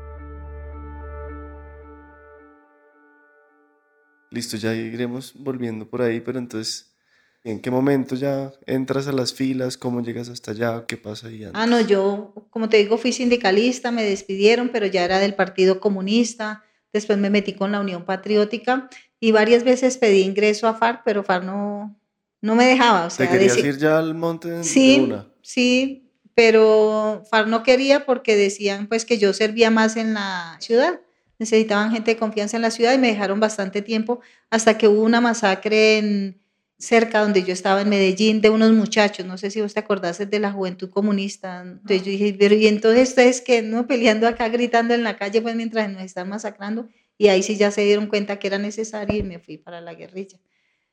Listo, 4.32 4.58
ya 4.58 4.74
iremos 4.74 5.34
volviendo 5.36 5.90
por 5.90 6.02
ahí, 6.02 6.20
pero 6.20 6.38
entonces, 6.38 6.94
¿en 7.44 7.62
qué 7.62 7.72
momento 7.72 8.16
ya 8.16 8.52
entras 8.66 9.08
a 9.08 9.12
las 9.12 9.34
filas? 9.34 9.78
¿Cómo 9.78 10.02
llegas 10.02 10.30
hasta 10.30 10.52
allá? 10.52 10.86
¿Qué 10.86 10.98
pasa 10.98 11.28
ahí 11.28 11.50
Ah, 11.54 11.66
no, 11.66 11.82
yo, 11.82 12.34
como 12.50 12.70
te 12.70 12.78
digo, 12.78 12.98
fui 12.98 13.12
sindicalista, 13.14 13.92
me 13.92 14.04
despidieron, 14.04 14.70
pero 14.70 14.86
ya 14.86 15.04
era 15.06 15.20
del 15.20 15.34
Partido 15.34 15.80
Comunista, 15.80 16.64
después 16.94 17.18
me 17.18 17.30
metí 17.30 17.54
con 17.54 17.72
la 17.72 17.80
Unión 17.80 18.06
Patriótica 18.06 18.90
y 19.20 19.32
varias 19.32 19.64
veces 19.64 19.98
pedí 19.98 20.22
ingreso 20.22 20.68
a 20.68 20.74
FARC, 20.74 21.02
pero 21.04 21.24
FARC 21.24 21.44
no, 21.44 21.96
no 22.42 22.56
me 22.56 22.66
dejaba. 22.66 23.08
O 23.08 23.10
sea, 23.10 23.26
¿Te 23.26 23.32
querías 23.32 23.58
ir 23.58 23.78
ya 23.78 23.98
al 23.98 24.14
monte 24.14 24.64
sí, 24.64 25.00
una? 25.00 25.28
Sí, 25.42 26.12
pero 26.36 27.24
FARC 27.30 27.48
no 27.48 27.64
quería 27.64 28.06
porque 28.06 28.36
decían 28.36 28.88
pues 28.88 29.06
que 29.06 29.18
yo 29.18 29.34
servía 29.34 29.72
más 29.72 29.98
en 29.98 30.14
la 30.14 30.58
ciudad. 30.60 31.02
Necesitaban 31.40 31.92
gente 31.92 32.12
de 32.12 32.18
confianza 32.18 32.58
en 32.58 32.64
la 32.64 32.72
ciudad 32.72 32.94
y 32.94 32.98
me 32.98 33.08
dejaron 33.08 33.40
bastante 33.40 33.82
tiempo 33.82 34.22
hasta 34.50 34.78
que 34.78 34.88
hubo 34.88 35.04
una 35.04 35.22
masacre 35.22 35.98
en, 36.00 36.42
cerca 36.78 37.22
donde 37.22 37.44
yo 37.44 37.54
estaba 37.54 37.82
en 37.82 37.90
Medellín 37.90 38.42
de 38.42 38.50
unos 38.50 38.72
muchachos, 38.72 39.26
no 39.26 39.38
sé 39.38 39.50
si 39.50 39.62
vos 39.62 39.74
te 39.74 39.80
acordás 39.80 40.18
de 40.30 40.40
la 40.40 40.52
juventud 40.52 40.90
comunista. 40.90 41.62
Entonces 41.62 42.04
yo 42.04 42.12
dije, 42.12 42.36
pero 42.38 42.56
y 42.56 42.68
entonces 42.68 43.10
ustedes 43.10 43.42
que 43.42 43.62
no 43.62 43.88
peleando 43.88 44.28
acá, 44.28 44.48
gritando 44.50 44.94
en 44.94 45.04
la 45.04 45.18
calle, 45.18 45.42
pues 45.42 45.56
mientras 45.56 45.90
nos 45.90 46.04
están 46.04 46.30
masacrando. 46.30 46.88
Y 47.18 47.30
ahí 47.30 47.44
sí 47.44 47.58
ya 47.58 47.72
se 47.72 47.84
dieron 47.84 48.08
cuenta 48.08 48.38
que 48.40 48.48
era 48.48 48.58
necesario 48.58 49.18
y 49.18 49.24
me 49.24 49.40
fui 49.40 49.58
para 49.58 49.82
la 49.82 49.94
guerrilla. 49.94 50.40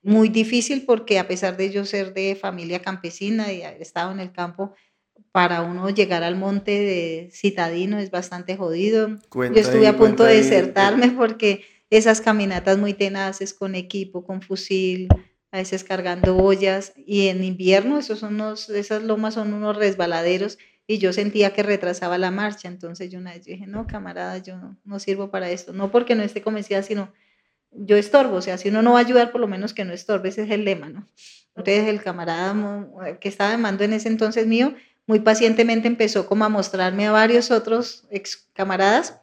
muy 0.02 0.28
difícil 0.28 0.84
porque 0.84 1.18
a 1.18 1.26
pesar 1.26 1.56
de 1.56 1.70
yo 1.70 1.86
ser 1.86 2.12
de 2.12 2.36
familia 2.36 2.82
campesina 2.82 3.52
y 3.52 3.62
haber 3.62 3.80
estado 3.80 4.12
en 4.12 4.20
el 4.20 4.32
campo, 4.32 4.74
para 5.32 5.62
uno 5.62 5.90
llegar 5.90 6.22
al 6.22 6.36
monte 6.36 6.72
de 6.72 7.30
citadino 7.32 7.98
es 7.98 8.10
bastante 8.10 8.56
jodido. 8.56 9.16
yo 9.32 9.54
estuve 9.54 9.86
a 9.86 9.96
punto 9.96 10.24
de 10.24 10.36
desertarme 10.36 11.10
porque 11.10 11.64
esas 11.90 12.20
caminatas 12.20 12.78
muy 12.78 12.94
tenaces 12.94 13.54
con 13.54 13.74
equipo, 13.74 14.24
con 14.24 14.42
fusil, 14.42 15.08
a 15.50 15.58
veces 15.58 15.84
cargando 15.84 16.36
ollas 16.36 16.92
y 16.96 17.28
en 17.28 17.44
invierno 17.44 17.98
esos 17.98 18.18
son 18.18 18.34
unos, 18.34 18.68
esas 18.70 19.02
lomas 19.02 19.34
son 19.34 19.54
unos 19.54 19.76
resbaladeros 19.76 20.58
y 20.86 20.98
yo 20.98 21.12
sentía 21.12 21.52
que 21.52 21.62
retrasaba 21.62 22.18
la 22.18 22.30
marcha. 22.30 22.68
Entonces 22.68 23.10
yo 23.10 23.18
una 23.18 23.32
vez 23.32 23.44
dije, 23.44 23.66
no, 23.66 23.86
camarada, 23.86 24.38
yo 24.38 24.56
no, 24.84 24.98
sirvo 24.98 25.30
para 25.30 25.50
esto. 25.50 25.72
No 25.72 25.90
porque 25.90 26.14
no 26.14 26.22
esté 26.22 26.42
convencida, 26.42 26.82
sino 26.82 27.12
yo 27.70 27.96
estorbo. 27.96 28.36
O 28.36 28.42
sea, 28.42 28.58
si 28.58 28.68
uno 28.68 28.82
no 28.82 28.92
va 28.92 28.98
a 28.98 29.02
ayudar, 29.02 29.32
por 29.32 29.40
lo 29.40 29.48
menos 29.48 29.72
que 29.74 29.84
no 29.84 29.92
estorbe. 29.92 30.28
Ese 30.28 30.42
es 30.42 30.50
el 30.50 30.64
lema, 30.64 30.88
¿no? 30.88 31.08
Entonces 31.56 31.88
el 31.88 32.02
camarada 32.02 32.54
que 33.20 33.28
estaba 33.28 33.52
de 33.52 33.58
mando 33.58 33.84
en 33.84 33.92
ese 33.92 34.08
entonces 34.08 34.46
mío, 34.46 34.74
muy 35.06 35.20
pacientemente 35.20 35.86
empezó 35.86 36.26
como 36.26 36.44
a 36.44 36.48
mostrarme 36.48 37.06
a 37.06 37.12
varios 37.12 37.50
otros 37.50 38.06
ex 38.10 38.48
camaradas. 38.52 39.20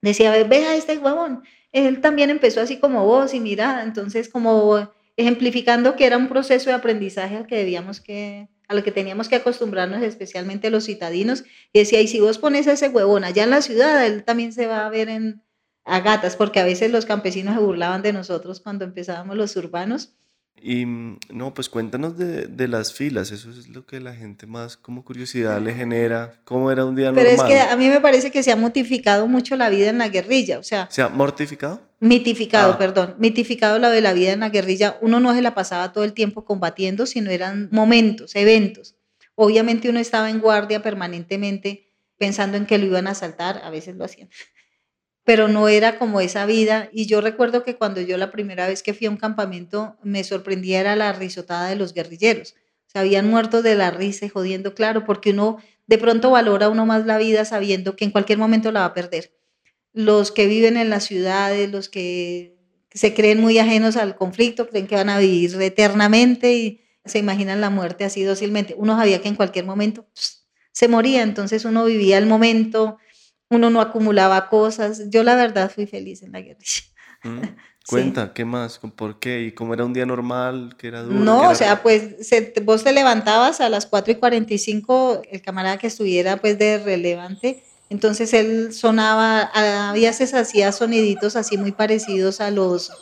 Decía, 0.00 0.30
ve 0.44 0.64
a 0.64 0.74
este 0.74 0.98
huevón. 0.98 1.42
Él 1.72 2.00
también 2.00 2.30
empezó 2.30 2.60
así 2.60 2.78
como 2.78 3.04
vos 3.04 3.34
y 3.34 3.40
mira, 3.40 3.82
entonces 3.82 4.28
como 4.28 4.90
ejemplificando 5.16 5.96
que 5.96 6.06
era 6.06 6.16
un 6.16 6.28
proceso 6.28 6.70
de 6.70 6.76
aprendizaje 6.76 7.36
al 7.36 7.46
que 7.46 7.56
debíamos 7.56 8.00
que, 8.00 8.48
a 8.68 8.74
lo 8.74 8.82
que 8.82 8.92
teníamos 8.92 9.28
que 9.28 9.36
acostumbrarnos, 9.36 10.02
especialmente 10.02 10.70
los 10.70 10.84
citadinos, 10.84 11.44
y 11.72 11.80
decía, 11.80 12.00
y 12.00 12.06
si 12.08 12.20
vos 12.20 12.38
pones 12.38 12.66
ese 12.66 12.88
huevón 12.88 13.24
allá 13.24 13.44
en 13.44 13.50
la 13.50 13.62
ciudad, 13.62 14.06
él 14.06 14.24
también 14.24 14.52
se 14.52 14.66
va 14.66 14.86
a 14.86 14.90
ver 14.90 15.08
en, 15.08 15.42
a 15.84 16.00
gatas, 16.00 16.36
porque 16.36 16.60
a 16.60 16.64
veces 16.64 16.92
los 16.92 17.06
campesinos 17.06 17.54
se 17.54 17.60
burlaban 17.60 18.02
de 18.02 18.12
nosotros 18.12 18.60
cuando 18.60 18.84
empezábamos 18.84 19.36
los 19.36 19.56
urbanos, 19.56 20.17
y 20.62 20.86
mm, 20.86 21.18
no, 21.30 21.54
pues 21.54 21.68
cuéntanos 21.68 22.16
de, 22.16 22.46
de, 22.46 22.68
las 22.68 22.92
filas, 22.92 23.30
eso 23.30 23.50
es 23.50 23.68
lo 23.68 23.86
que 23.86 24.00
la 24.00 24.14
gente 24.14 24.46
más 24.46 24.76
como 24.76 25.04
curiosidad 25.04 25.60
le 25.60 25.74
genera, 25.74 26.40
cómo 26.44 26.70
era 26.70 26.84
un 26.84 26.94
día 26.94 27.06
normal. 27.06 27.24
Pero 27.24 27.42
es 27.42 27.48
que 27.48 27.60
a 27.60 27.76
mí 27.76 27.88
me 27.88 28.00
parece 28.00 28.30
que 28.30 28.42
se 28.42 28.52
ha 28.52 28.56
mitificado 28.56 29.26
mucho 29.26 29.56
la 29.56 29.70
vida 29.70 29.90
en 29.90 29.98
la 29.98 30.08
guerrilla, 30.08 30.58
o 30.58 30.62
sea... 30.62 30.88
¿Se 30.90 31.02
ha 31.02 31.08
mortificado? 31.08 31.80
Mitificado, 32.00 32.72
ah. 32.74 32.78
perdón, 32.78 33.14
mitificado 33.18 33.78
la 33.78 33.90
de 33.90 34.00
la 34.00 34.12
vida 34.12 34.32
en 34.32 34.40
la 34.40 34.50
guerrilla. 34.50 34.98
Uno 35.00 35.20
no 35.20 35.34
se 35.34 35.42
la 35.42 35.54
pasaba 35.54 35.92
todo 35.92 36.04
el 36.04 36.12
tiempo 36.12 36.44
combatiendo, 36.44 37.06
sino 37.06 37.30
eran 37.30 37.68
momentos, 37.72 38.36
eventos. 38.36 38.96
Obviamente 39.34 39.88
uno 39.88 39.98
estaba 39.98 40.30
en 40.30 40.40
guardia 40.40 40.82
permanentemente 40.82 41.92
pensando 42.16 42.56
en 42.56 42.66
que 42.66 42.78
lo 42.78 42.86
iban 42.86 43.06
a 43.06 43.12
asaltar, 43.12 43.60
a 43.64 43.70
veces 43.70 43.96
lo 43.96 44.04
hacían 44.04 44.28
pero 45.28 45.46
no 45.46 45.68
era 45.68 45.98
como 45.98 46.22
esa 46.22 46.46
vida. 46.46 46.88
Y 46.90 47.04
yo 47.04 47.20
recuerdo 47.20 47.62
que 47.62 47.76
cuando 47.76 48.00
yo 48.00 48.16
la 48.16 48.30
primera 48.30 48.66
vez 48.66 48.82
que 48.82 48.94
fui 48.94 49.08
a 49.08 49.10
un 49.10 49.18
campamento 49.18 49.98
me 50.02 50.24
sorprendía 50.24 50.80
era 50.80 50.96
la 50.96 51.12
risotada 51.12 51.68
de 51.68 51.76
los 51.76 51.92
guerrilleros. 51.92 52.54
Se 52.86 52.98
habían 52.98 53.28
muerto 53.28 53.60
de 53.60 53.74
la 53.74 53.90
risa 53.90 54.24
y 54.24 54.30
jodiendo, 54.30 54.72
claro, 54.72 55.04
porque 55.04 55.32
uno 55.32 55.58
de 55.86 55.98
pronto 55.98 56.30
valora 56.30 56.70
uno 56.70 56.86
más 56.86 57.04
la 57.04 57.18
vida 57.18 57.44
sabiendo 57.44 57.94
que 57.94 58.06
en 58.06 58.10
cualquier 58.10 58.38
momento 58.38 58.72
la 58.72 58.80
va 58.80 58.86
a 58.86 58.94
perder. 58.94 59.34
Los 59.92 60.32
que 60.32 60.46
viven 60.46 60.78
en 60.78 60.88
las 60.88 61.04
ciudades, 61.04 61.70
los 61.70 61.90
que 61.90 62.56
se 62.90 63.12
creen 63.12 63.38
muy 63.38 63.58
ajenos 63.58 63.98
al 63.98 64.16
conflicto, 64.16 64.66
creen 64.66 64.86
que 64.86 64.94
van 64.94 65.10
a 65.10 65.18
vivir 65.18 65.60
eternamente 65.60 66.54
y 66.54 66.80
se 67.04 67.18
imaginan 67.18 67.60
la 67.60 67.68
muerte 67.68 68.06
así 68.06 68.22
dócilmente. 68.22 68.74
Uno 68.78 68.96
sabía 68.96 69.20
que 69.20 69.28
en 69.28 69.34
cualquier 69.34 69.66
momento 69.66 70.06
se 70.72 70.88
moría, 70.88 71.22
entonces 71.22 71.66
uno 71.66 71.84
vivía 71.84 72.16
el 72.16 72.24
momento, 72.24 72.96
uno 73.50 73.70
no 73.70 73.80
acumulaba 73.80 74.48
cosas. 74.48 75.10
Yo 75.10 75.22
la 75.22 75.34
verdad 75.34 75.70
fui 75.70 75.86
feliz 75.86 76.22
en 76.22 76.32
la 76.32 76.40
guerrilla. 76.40 76.82
Mm, 77.24 77.40
cuenta, 77.88 78.32
¿qué 78.32 78.44
más? 78.44 78.78
¿Por 78.78 79.18
qué? 79.18 79.42
¿Y 79.42 79.52
cómo 79.52 79.74
era 79.74 79.84
un 79.84 79.92
día 79.92 80.06
normal? 80.06 80.76
¿Qué 80.78 80.88
era 80.88 81.02
duro? 81.02 81.18
No, 81.18 81.50
o 81.50 81.54
sea, 81.54 81.82
pues 81.82 82.16
vos 82.62 82.84
te 82.84 82.92
levantabas 82.92 83.60
a 83.60 83.68
las 83.68 83.86
4 83.86 84.12
y 84.12 84.16
45, 84.16 85.22
el 85.30 85.42
camarada 85.42 85.78
que 85.78 85.86
estuviera 85.86 86.36
pues 86.36 86.58
de 86.58 86.78
relevante, 86.78 87.62
entonces 87.90 88.34
él 88.34 88.72
sonaba, 88.74 89.40
a 89.40 89.92
veces 89.92 90.34
hacía 90.34 90.72
soniditos 90.72 91.36
así 91.36 91.56
muy 91.56 91.72
parecidos 91.72 92.40
a 92.40 92.50
los, 92.50 92.92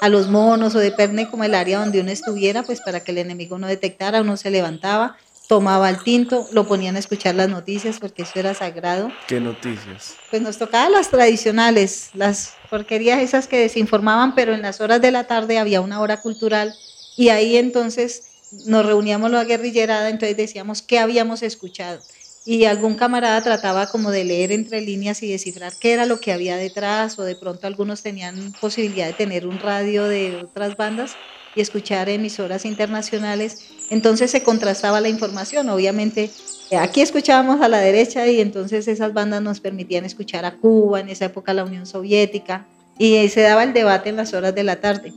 a 0.00 0.08
los 0.08 0.28
monos 0.28 0.74
o 0.74 0.80
de 0.80 0.90
perne 0.90 1.30
como 1.30 1.44
el 1.44 1.54
área 1.54 1.78
donde 1.78 2.00
uno 2.00 2.10
estuviera, 2.10 2.64
pues 2.64 2.80
para 2.80 3.00
que 3.00 3.12
el 3.12 3.18
enemigo 3.18 3.58
no 3.58 3.68
detectara, 3.68 4.20
uno 4.20 4.36
se 4.36 4.50
levantaba, 4.50 5.16
tomaba 5.52 5.90
el 5.90 6.02
tinto, 6.02 6.48
lo 6.50 6.66
ponían 6.66 6.96
a 6.96 6.98
escuchar 6.98 7.34
las 7.34 7.50
noticias 7.50 7.98
porque 7.98 8.22
eso 8.22 8.38
era 8.38 8.54
sagrado. 8.54 9.18
¿Qué 9.26 9.38
noticias? 9.38 10.16
Pues 10.30 10.40
nos 10.40 10.56
tocaba 10.56 10.88
las 10.88 11.10
tradicionales, 11.10 12.08
las 12.14 12.58
porquerías 12.70 13.20
esas 13.20 13.48
que 13.48 13.58
desinformaban, 13.58 14.34
pero 14.34 14.54
en 14.54 14.62
las 14.62 14.80
horas 14.80 15.02
de 15.02 15.10
la 15.10 15.26
tarde 15.26 15.58
había 15.58 15.82
una 15.82 16.00
hora 16.00 16.22
cultural 16.22 16.78
y 17.16 17.28
ahí 17.28 17.58
entonces 17.58 18.30
nos 18.50 18.86
reuníamos 18.86 19.30
la 19.30 19.44
guerrillerada, 19.44 20.08
entonces 20.08 20.38
decíamos 20.38 20.80
qué 20.80 20.98
habíamos 20.98 21.42
escuchado. 21.42 22.02
Y 22.44 22.64
algún 22.64 22.94
camarada 22.96 23.42
trataba 23.42 23.90
como 23.90 24.10
de 24.10 24.24
leer 24.24 24.52
entre 24.52 24.80
líneas 24.80 25.22
y 25.22 25.30
descifrar 25.30 25.78
qué 25.78 25.92
era 25.92 26.06
lo 26.06 26.18
que 26.18 26.32
había 26.32 26.56
detrás, 26.56 27.18
o 27.18 27.24
de 27.24 27.36
pronto 27.36 27.66
algunos 27.66 28.02
tenían 28.02 28.54
posibilidad 28.54 29.06
de 29.06 29.12
tener 29.12 29.46
un 29.46 29.58
radio 29.60 30.08
de 30.08 30.36
otras 30.36 30.76
bandas 30.76 31.18
y 31.54 31.60
escuchar 31.60 32.08
emisoras 32.08 32.64
internacionales, 32.64 33.58
entonces 33.92 34.30
se 34.30 34.42
contrastaba 34.42 35.00
la 35.00 35.08
información. 35.08 35.68
Obviamente, 35.68 36.30
eh, 36.70 36.76
aquí 36.78 37.02
escuchábamos 37.02 37.60
a 37.60 37.68
la 37.68 37.78
derecha 37.78 38.26
y 38.26 38.40
entonces 38.40 38.88
esas 38.88 39.12
bandas 39.12 39.42
nos 39.42 39.60
permitían 39.60 40.04
escuchar 40.04 40.44
a 40.44 40.56
Cuba, 40.56 41.00
en 41.00 41.10
esa 41.10 41.26
época 41.26 41.52
la 41.52 41.64
Unión 41.64 41.84
Soviética, 41.84 42.66
y 42.98 43.28
se 43.28 43.42
daba 43.42 43.62
el 43.64 43.72
debate 43.72 44.08
en 44.08 44.16
las 44.16 44.32
horas 44.32 44.54
de 44.54 44.64
la 44.64 44.80
tarde. 44.80 45.12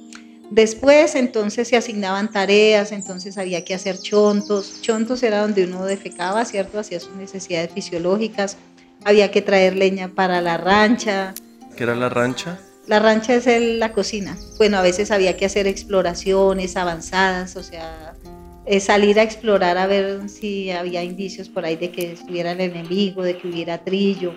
Después 0.51 1.15
entonces 1.15 1.67
se 1.67 1.77
asignaban 1.77 2.31
tareas, 2.31 2.91
entonces 2.91 3.37
había 3.37 3.63
que 3.63 3.73
hacer 3.73 3.97
chontos. 3.97 4.81
Chontos 4.81 5.23
era 5.23 5.39
donde 5.39 5.63
uno 5.63 5.85
defecaba, 5.85 6.45
¿cierto? 6.45 6.77
Hacía 6.77 6.99
sus 6.99 7.15
necesidades 7.15 7.71
fisiológicas. 7.73 8.57
Había 9.03 9.31
que 9.31 9.41
traer 9.41 9.75
leña 9.75 10.09
para 10.09 10.41
la 10.41 10.57
rancha. 10.57 11.33
¿Qué 11.75 11.83
era 11.83 11.95
la 11.95 12.09
rancha? 12.09 12.59
La 12.87 12.99
rancha 12.99 13.33
es 13.33 13.45
la 13.47 13.91
cocina. 13.91 14.37
Bueno, 14.57 14.77
a 14.77 14.81
veces 14.81 15.09
había 15.09 15.35
que 15.35 15.45
hacer 15.45 15.65
exploraciones 15.65 16.77
avanzadas, 16.77 17.55
o 17.55 17.63
sea, 17.63 18.13
eh, 18.65 18.79
salir 18.79 19.19
a 19.19 19.23
explorar 19.23 19.77
a 19.77 19.87
ver 19.87 20.27
si 20.27 20.71
había 20.71 21.03
indicios 21.03 21.49
por 21.49 21.65
ahí 21.65 21.75
de 21.75 21.91
que 21.91 22.13
estuviera 22.13 22.51
el 22.51 22.61
enemigo, 22.61 23.23
de 23.23 23.37
que 23.37 23.47
hubiera 23.47 23.83
trillo. 23.83 24.33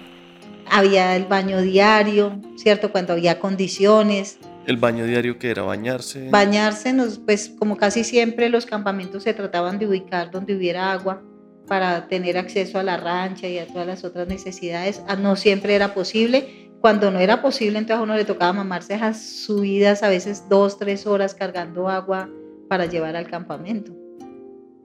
Había 0.71 1.17
el 1.17 1.25
baño 1.25 1.63
diario, 1.63 2.39
¿cierto? 2.57 2.93
Cuando 2.93 3.15
había 3.15 3.39
condiciones. 3.39 4.39
¿El 4.67 4.77
baño 4.77 5.07
diario 5.07 5.39
que 5.39 5.51
era 5.51 5.63
bañarse? 5.63 6.29
Bañarse, 6.31 6.93
nos, 6.93 7.19
pues 7.19 7.49
como 7.59 7.79
casi 7.79 8.05
siempre 8.05 8.51
los 8.51 8.67
campamentos 8.67 9.23
se 9.23 9.33
trataban 9.33 9.79
de 9.79 9.87
ubicar 9.87 10.31
donde 10.31 10.55
hubiera 10.55 10.93
agua 10.93 11.23
para 11.67 12.07
tener 12.09 12.37
acceso 12.37 12.79
a 12.79 12.83
la 12.83 12.99
rancha 12.99 13.49
y 13.49 13.59
a 13.59 13.67
todas 13.67 13.87
las 13.87 14.05
otras 14.05 14.29
necesidades. 14.29 15.03
Ah, 15.09 15.17
no 15.17 15.37
siempre 15.37 15.75
era 15.75 15.95
posible 15.95 16.71
cuando 16.81 17.11
no 17.11 17.19
era 17.19 17.43
posible, 17.43 17.79
entonces 17.79 18.01
a 18.01 18.03
uno 18.03 18.15
le 18.15 18.25
tocaba 18.25 18.53
mamarse 18.53 18.95
esas 18.95 19.21
subidas, 19.21 20.03
a 20.03 20.09
veces 20.09 20.49
dos, 20.49 20.79
tres 20.79 21.07
horas 21.07 21.35
cargando 21.35 21.89
agua 21.89 22.31
para 22.69 22.87
llevar 22.87 23.17
al 23.17 23.27
campamento. 23.27 24.08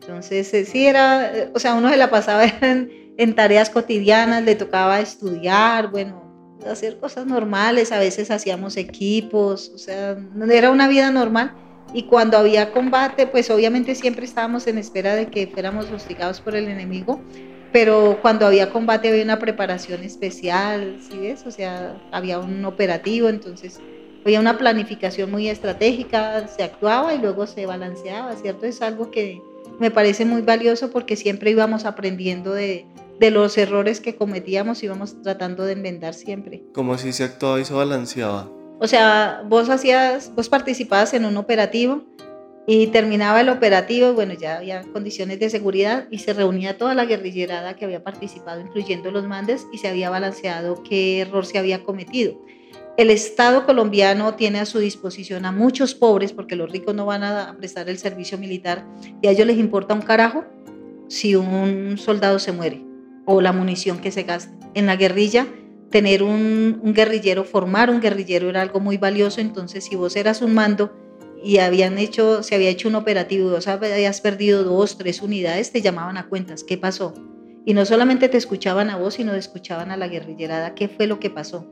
Entonces, 0.04 0.54
eh, 0.54 0.66
sí 0.66 0.86
era, 0.86 1.36
eh, 1.36 1.52
o 1.56 1.60
sea, 1.60 1.76
uno 1.76 1.90
se 1.90 1.98
la 1.98 2.10
pasaba 2.10 2.46
en, 2.62 3.14
en 3.18 3.36
tareas 3.36 3.70
cotidianas, 3.70 4.44
le 4.44 4.56
tocaba 4.56 5.00
estudiar, 5.00 5.90
bueno, 5.90 6.24
hacer 6.70 6.98
cosas 7.00 7.26
normales, 7.26 7.92
a 7.92 8.00
veces 8.00 8.32
hacíamos 8.32 8.78
equipos, 8.78 9.72
o 9.74 9.78
sea, 9.78 10.18
era 10.50 10.72
una 10.72 10.88
vida 10.88 11.12
normal. 11.12 11.54
Y 11.94 12.04
cuando 12.04 12.38
había 12.38 12.72
combate, 12.72 13.28
pues 13.28 13.50
obviamente 13.52 13.94
siempre 13.96 14.26
estábamos 14.26 14.66
en 14.68 14.78
espera 14.78 15.16
de 15.16 15.28
que 15.28 15.48
fuéramos 15.48 15.92
hostigados 15.92 16.42
por 16.42 16.56
el 16.56 16.68
enemigo, 16.68 17.22
pero 17.72 18.20
cuando 18.22 18.48
había 18.48 18.72
combate 18.72 19.10
había 19.10 19.24
una 19.24 19.40
preparación 19.40 20.04
especial, 20.04 20.98
¿sí 21.00 21.18
ves? 21.18 21.46
O 21.46 21.52
sea, 21.52 22.02
había 22.12 22.40
un 22.40 22.66
operativo, 22.66 23.30
entonces 23.30 23.80
había 24.26 24.40
una 24.40 24.58
planificación 24.58 25.30
muy 25.30 25.50
estratégica, 25.50 26.48
se 26.48 26.64
actuaba 26.64 27.14
y 27.14 27.20
luego 27.20 27.46
se 27.46 27.66
balanceaba, 27.66 28.36
¿cierto? 28.36 28.66
Es 28.66 28.82
algo 28.82 29.12
que 29.12 29.42
me 29.80 29.92
parece 29.92 30.25
muy 30.25 30.42
valioso 30.42 30.89
porque 30.92 31.15
siempre 31.15 31.51
íbamos 31.51 31.86
aprendiendo 31.86 32.53
de, 32.53 32.86
de 33.20 33.32
los 33.32 33.58
errores 33.58 34.00
que 34.00 34.15
cometíamos, 34.15 34.84
íbamos 34.84 35.22
tratando 35.22 35.65
de 35.65 35.74
enmendar 35.74 36.13
siempre. 36.13 36.63
¿Cómo 36.74 36.98
si 36.98 37.13
se 37.13 37.24
actuaba 37.24 37.60
y 37.60 37.65
se 37.65 37.74
balanceaba? 37.74 38.50
O 38.80 38.88
sea, 38.88 39.44
vos 39.48 39.70
hacías, 39.70 40.32
vos 40.36 40.50
participabas 40.50 41.13
en 41.13 41.25
un 41.25 41.38
operativo 41.38 42.03
y 42.65 42.88
terminaba 42.88 43.42
el 43.42 43.50
operativo, 43.50 44.13
bueno, 44.13 44.34
ya 44.34 44.58
había 44.58 44.84
condiciones 44.94 45.39
de 45.39 45.50
seguridad 45.50 46.08
y 46.12 46.20
se 46.20 46.34
reunía 46.34 46.77
toda 46.77 46.96
la 46.96 47.06
guerrillerada 47.06 47.75
que 47.75 47.86
había 47.86 48.03
participado, 48.03 48.62
incluyendo 48.62 49.12
los 49.12 49.27
mandes, 49.27 49.68
y 49.74 49.77
se 49.80 49.89
había 49.89 50.10
balanceado 50.10 50.82
qué 50.84 51.22
error 51.22 51.46
se 51.46 51.58
había 51.58 51.84
cometido. 51.84 52.39
El 52.96 53.10
Estado 53.10 53.66
colombiano 53.66 54.36
tiene 54.36 54.60
a 54.60 54.68
su 54.68 54.78
disposición 54.78 55.46
a 55.46 55.52
muchos 55.52 55.96
pobres, 55.96 56.32
porque 56.32 56.56
los 56.56 56.72
ricos 56.72 56.94
no 56.94 57.08
van 57.08 57.24
a 57.24 57.56
prestar 57.58 57.90
el 57.90 57.98
servicio 57.98 58.38
militar, 58.38 58.86
y 59.20 59.28
a 59.28 59.32
ellos 59.32 59.48
les 59.48 59.58
importa 59.58 59.96
un 59.96 60.04
carajo 60.04 60.46
si 61.08 61.36
un 61.36 61.98
soldado 61.98 62.38
se 62.38 62.52
muere 62.52 62.86
o 63.26 63.42
la 63.42 63.52
munición 63.52 63.98
que 63.98 64.12
se 64.12 64.24
gasta. 64.24 64.54
En 64.76 64.86
la 64.86 64.96
guerrilla, 64.96 65.48
tener 65.90 66.22
un, 66.22 66.82
guerrillero, 66.84 67.46
formar 67.46 67.90
un 67.90 68.00
guerrillero 68.00 68.48
era 68.48 68.62
algo 68.62 68.80
muy 68.80 68.98
valioso, 68.98 69.42
entonces 69.42 69.86
si 69.86 69.96
vos 69.96 70.16
eras 70.16 70.44
un 70.44 70.54
mando, 70.54 70.94
y 71.44 71.56
se 71.56 72.56
había 72.56 72.70
hecho 72.70 72.88
un 72.88 72.96
operativo, 72.96 73.60
sea, 73.60 73.74
habías 73.74 74.22
perdido 74.22 74.64
dos, 74.64 75.00
tres 75.00 75.22
unidades, 75.24 75.72
te 75.72 75.82
llamaban 75.82 76.18
a 76.18 76.28
cuentas, 76.28 76.64
¿qué 76.64 76.78
pasó? 76.78 77.16
Y 77.66 77.74
no 77.74 77.86
solamente 77.86 78.30
te 78.30 78.38
escuchaban 78.38 78.92
a 78.92 78.98
vos, 78.98 79.16
sino 79.16 79.34
escuchaban 79.34 79.90
a 79.90 79.98
la 79.98 80.08
guerrillerada, 80.08 80.76
¿qué 80.76 80.88
fue 80.88 81.08
lo 81.08 81.20
que 81.20 81.32
pasó? 81.32 81.68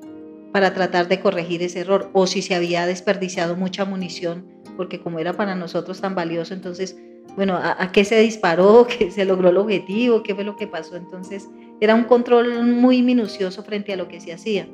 Para 0.51 0.74
tratar 0.74 1.08
de 1.08 1.20
corregir 1.20 1.63
ese 1.63 1.79
error, 1.79 2.10
o 2.13 2.27
si 2.27 2.41
se 2.41 2.55
había 2.55 2.86
desperdiciado 2.86 3.55
mucha 3.55 3.86
munición, 3.86 4.46
porque 4.75 5.00
como 5.00 5.20
era 5.20 5.34
para 5.34 5.55
nosotros 5.55 6.01
tan 6.01 6.15
valioso, 6.15 6.53
entonces, 6.53 6.98
bueno, 7.36 7.58
¿a, 7.58 7.91
qué 7.91 8.03
se 8.03 8.20
disparó? 8.20 8.88
¿Qué 9.00 9.12
se 9.12 9.25
logró 9.25 9.50
el 9.50 9.58
objetivo? 9.58 10.24
¿Qué 10.24 10.36
fue 10.36 10.43
lo 10.43 10.55
que 10.55 10.67
pasó? 10.67 10.96
Entonces, 10.96 11.48
era 11.79 11.96
un 11.96 12.03
control 12.03 12.65
muy 12.65 13.01
minucioso 13.01 13.63
frente 13.63 13.93
a 13.93 13.98
lo 13.98 14.08
que 14.08 14.20
se 14.20 14.34
hacía. 14.34 14.67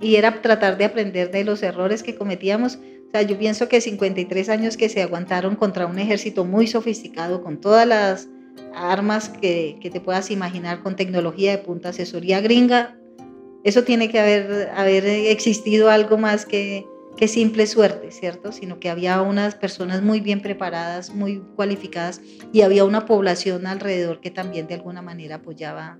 Y 0.00 0.16
era 0.16 0.42
tratar 0.42 0.78
de 0.78 0.84
aprender 0.84 1.30
de 1.30 1.44
los 1.44 1.62
errores 1.62 2.02
que 2.02 2.16
cometíamos 2.16 2.78
o 3.12 3.18
sea, 3.18 3.28
yo 3.28 3.38
pienso 3.38 3.68
que 3.68 3.82
53 3.82 4.48
años 4.48 4.78
que 4.78 4.88
se 4.88 5.02
aguantaron 5.02 5.54
contra 5.54 5.86
un 5.86 5.98
ejército 5.98 6.46
muy 6.46 6.66
sofisticado, 6.66 7.42
con 7.42 7.60
todas 7.60 7.86
las 7.86 8.30
armas 8.74 9.28
que, 9.28 9.76
que 9.82 9.90
te 9.90 10.00
puedas 10.00 10.30
imaginar, 10.30 10.82
con 10.82 10.96
tecnología 10.96 11.50
de 11.50 11.58
punta, 11.58 11.90
asesoría 11.90 12.40
gringa, 12.40 12.96
eso 13.64 13.84
tiene 13.84 14.10
que 14.10 14.18
haber, 14.18 14.70
haber 14.74 15.04
existido 15.06 15.90
algo 15.90 16.18
más 16.18 16.46
que, 16.46 16.86
que 17.16 17.28
simple 17.28 17.66
suerte, 17.66 18.10
¿cierto? 18.10 18.52
Sino 18.52 18.80
que 18.80 18.90
había 18.90 19.20
unas 19.22 19.54
personas 19.54 20.02
muy 20.02 20.20
bien 20.20 20.40
preparadas, 20.40 21.14
muy 21.14 21.40
cualificadas 21.56 22.20
y 22.52 22.62
había 22.62 22.84
una 22.84 23.06
población 23.06 23.66
alrededor 23.66 24.20
que 24.20 24.30
también 24.30 24.66
de 24.66 24.74
alguna 24.74 25.02
manera 25.02 25.36
apoyaba 25.36 25.98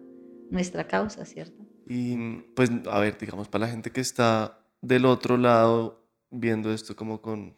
nuestra 0.51 0.87
causa, 0.87 1.25
¿cierto? 1.25 1.65
Y 1.87 2.17
pues, 2.55 2.71
a 2.91 3.01
ver, 3.01 3.19
digamos, 3.19 3.49
para 3.49 3.67
la 3.67 3.71
gente 3.71 3.91
que 3.91 4.01
está 4.01 4.59
del 4.81 5.05
otro 5.05 5.37
lado, 5.37 6.07
viendo 6.31 6.73
esto 6.73 6.97
como 6.97 7.21
con 7.21 7.57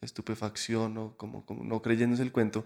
estupefacción 0.00 0.96
o 0.98 1.16
como, 1.16 1.44
no 1.62 1.82
creyéndose 1.82 2.22
el 2.22 2.32
cuento, 2.32 2.64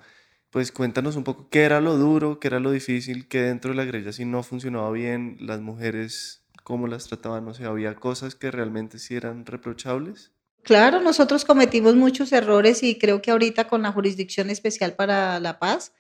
pues 0.50 0.73
cuéntanos 0.73 1.16
un 1.16 1.25
poco 1.25 1.49
qué 1.50 1.64
era 1.64 1.81
lo 1.81 1.97
duro, 1.97 2.40
qué 2.40 2.49
era 2.49 2.61
lo 2.61 2.71
difícil, 2.71 3.28
qué 3.28 3.43
dentro 3.43 3.71
de 3.71 3.76
la 3.76 3.85
guerrilla 3.85 4.12
si 4.12 4.25
no 4.25 4.43
funcionaba 4.43 4.90
bien, 4.90 5.37
las 5.40 5.61
mujeres 5.61 6.45
cómo 6.66 6.88
las 6.88 7.06
trataban, 7.06 7.46
o 7.46 7.54
sea, 7.54 7.68
había 7.68 7.94
cosas 7.94 8.35
que 8.35 8.50
realmente 8.50 8.99
sí 8.99 9.14
eran 9.14 9.46
reprochables. 9.46 10.32
Claro, 10.64 11.00
nosotros 11.00 11.44
cometimos 11.44 11.94
muchos 11.94 12.32
errores 12.32 12.82
y 12.82 12.99
creo 12.99 13.23
que 13.23 13.30
ahorita 13.30 13.68
con 13.68 13.82
la 13.82 13.92
Jurisdicción 13.92 14.50
Especial 14.50 14.94
para 14.94 15.38
la 15.38 15.61
Paz 15.61 15.92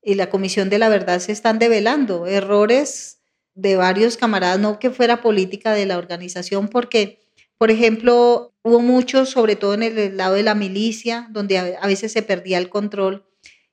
y 0.00 0.14
la 0.14 0.30
Comisión 0.30 0.70
de 0.70 0.78
la 0.78 0.88
Verdad 0.88 1.18
se 1.18 1.32
están 1.32 1.58
develando 1.58 2.28
errores 2.28 3.22
de 3.56 3.74
varios 3.74 4.16
camaradas, 4.16 4.60
no 4.60 4.78
que 4.78 4.90
fuera 4.90 5.20
política 5.20 5.72
de 5.72 5.86
la 5.86 5.98
organización, 5.98 6.68
porque 6.68 7.18
por 7.58 7.72
ejemplo, 7.72 8.54
hubo 8.62 8.78
muchos, 8.78 9.30
sobre 9.30 9.56
todo 9.56 9.74
en 9.74 9.82
el 9.82 10.16
lado 10.16 10.34
de 10.34 10.44
la 10.44 10.54
milicia, 10.54 11.26
donde 11.32 11.58
a 11.58 11.86
veces 11.88 12.12
se 12.12 12.22
perdía 12.22 12.58
el 12.58 12.68
control 12.68 13.26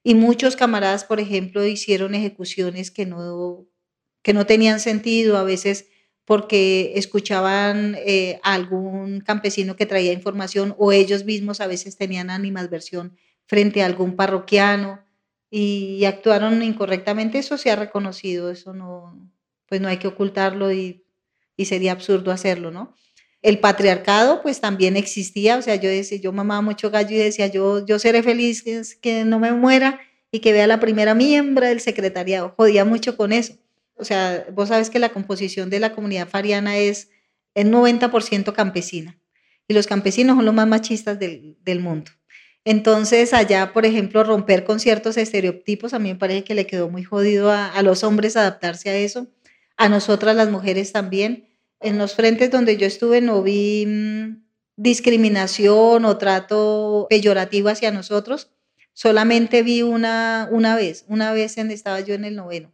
y 0.04 0.16
muchos 0.16 0.56
camaradas, 0.56 1.04
por 1.04 1.20
ejemplo, 1.20 1.64
hicieron 1.68 2.16
ejecuciones 2.16 2.90
que 2.90 3.06
no, 3.06 3.68
que 4.24 4.34
no 4.34 4.48
tenían 4.48 4.80
sentido, 4.80 5.38
a 5.38 5.44
veces 5.44 5.91
porque 6.32 6.94
escuchaban 6.96 7.98
eh, 8.06 8.40
a 8.42 8.54
algún 8.54 9.20
campesino 9.20 9.76
que 9.76 9.86
traía 9.86 10.14
información 10.14 10.74
o 10.78 10.94
ellos 10.94 11.26
mismos 11.26 11.60
a 11.60 11.68
veces 11.68 11.98
tenían 11.98 12.30
animadversión 12.30 13.18
frente 13.48 13.84
a 13.84 13.86
algún 13.86 14.16
parroquiano 14.16 15.02
y, 15.50 16.06
actuaron 16.06 16.64
incorrectamente. 16.64 17.38
Eso 17.38 17.58
se 17.58 17.70
ha 17.70 17.76
reconocido, 17.76 18.50
eso 18.50 18.72
no, 18.72 19.30
pues 19.68 19.82
no 19.82 19.90
hay 19.90 19.98
que 19.98 20.08
ocultarlo 20.08 20.72
y, 20.72 21.04
y 21.58 21.66
sería 21.66 21.92
absurdo 21.92 22.32
hacerlo, 22.32 22.72
¿no? 22.72 22.96
El 23.42 23.60
patriarcado 23.60 24.42
pues 24.42 24.62
también 24.62 24.96
existía, 24.96 25.58
o 25.58 25.62
sea, 25.62 25.76
yo 25.76 25.90
decía, 25.90 26.18
yo 26.18 26.32
mamaba 26.32 26.62
mucho 26.62 26.92
gallo 26.92 27.14
y 27.14 27.20
decía, 27.20 27.48
yo, 27.48 27.86
yo 27.86 28.00
seré 28.00 28.24
feliz 28.24 28.64
que, 28.64 28.82
que 29.02 29.26
no 29.26 29.38
me 29.38 29.52
muera 29.52 30.00
y 30.32 30.40
que 30.40 30.54
vea 30.54 30.66
la 30.66 30.80
primera 30.80 31.14
miembro 31.14 31.66
del 31.66 31.82
secretariado. 31.82 32.54
Jodía 32.56 32.86
mucho 32.86 33.18
con 33.18 33.34
eso. 33.34 33.56
O 34.02 34.06
sea, 34.06 34.46
vos 34.54 34.70
sabes 34.70 34.90
que 34.90 35.00
la 35.00 35.10
composición 35.10 35.70
de 35.70 35.80
la 35.80 35.94
comunidad 35.94 36.28
fariana 36.28 36.78
es 36.78 37.10
el 37.56 37.72
90% 37.72 38.54
campesina 38.54 39.18
y 39.68 39.74
los 39.74 39.88
campesinos 39.88 40.36
son 40.36 40.46
los 40.46 40.54
más 40.54 40.68
machistas 40.68 41.20
del, 41.20 41.58
del, 41.64 41.80
mundo. 41.80 42.12
Entonces, 42.66 43.34
allá, 43.34 43.74
por 43.74 43.86
ejemplo, 43.86 44.24
romper 44.24 44.64
con 44.66 44.80
ciertos 44.80 45.18
estereotipos, 45.18 45.94
a 45.94 46.00
mí 46.00 46.10
me 46.10 46.20
parece 46.20 46.44
que 46.44 46.56
le 46.56 46.68
quedó 46.68 46.90
muy 46.90 47.04
jodido 47.04 47.52
a, 47.52 47.68
a 47.68 47.82
los 47.82 48.04
hombres 48.04 48.36
adaptarse 48.36 48.90
a 48.90 48.98
eso, 48.98 49.28
a 49.78 49.88
nosotras 49.88 50.36
las 50.36 50.50
mujeres 50.50 50.92
también 50.92 51.48
en 51.82 51.98
los 51.98 52.16
frentes 52.16 52.52
donde 52.52 52.78
yo 52.78 52.86
estuve 52.86 53.22
no 53.22 53.42
vi 53.42 53.86
mm, 53.88 54.44
discriminación 54.78 56.06
o 56.06 56.18
trato 56.18 57.08
peyorativo 57.10 57.70
hacia 57.70 57.92
nosotros. 57.92 58.52
Solamente 58.94 59.64
vi 59.64 59.82
una, 59.82 60.48
una 60.52 60.76
vez, 60.76 61.06
una 61.08 61.34
vez 61.34 61.58
en, 61.58 61.72
estaba 61.72 62.00
yo 62.02 62.14
en 62.14 62.26
el 62.26 62.36
noveno, 62.36 62.72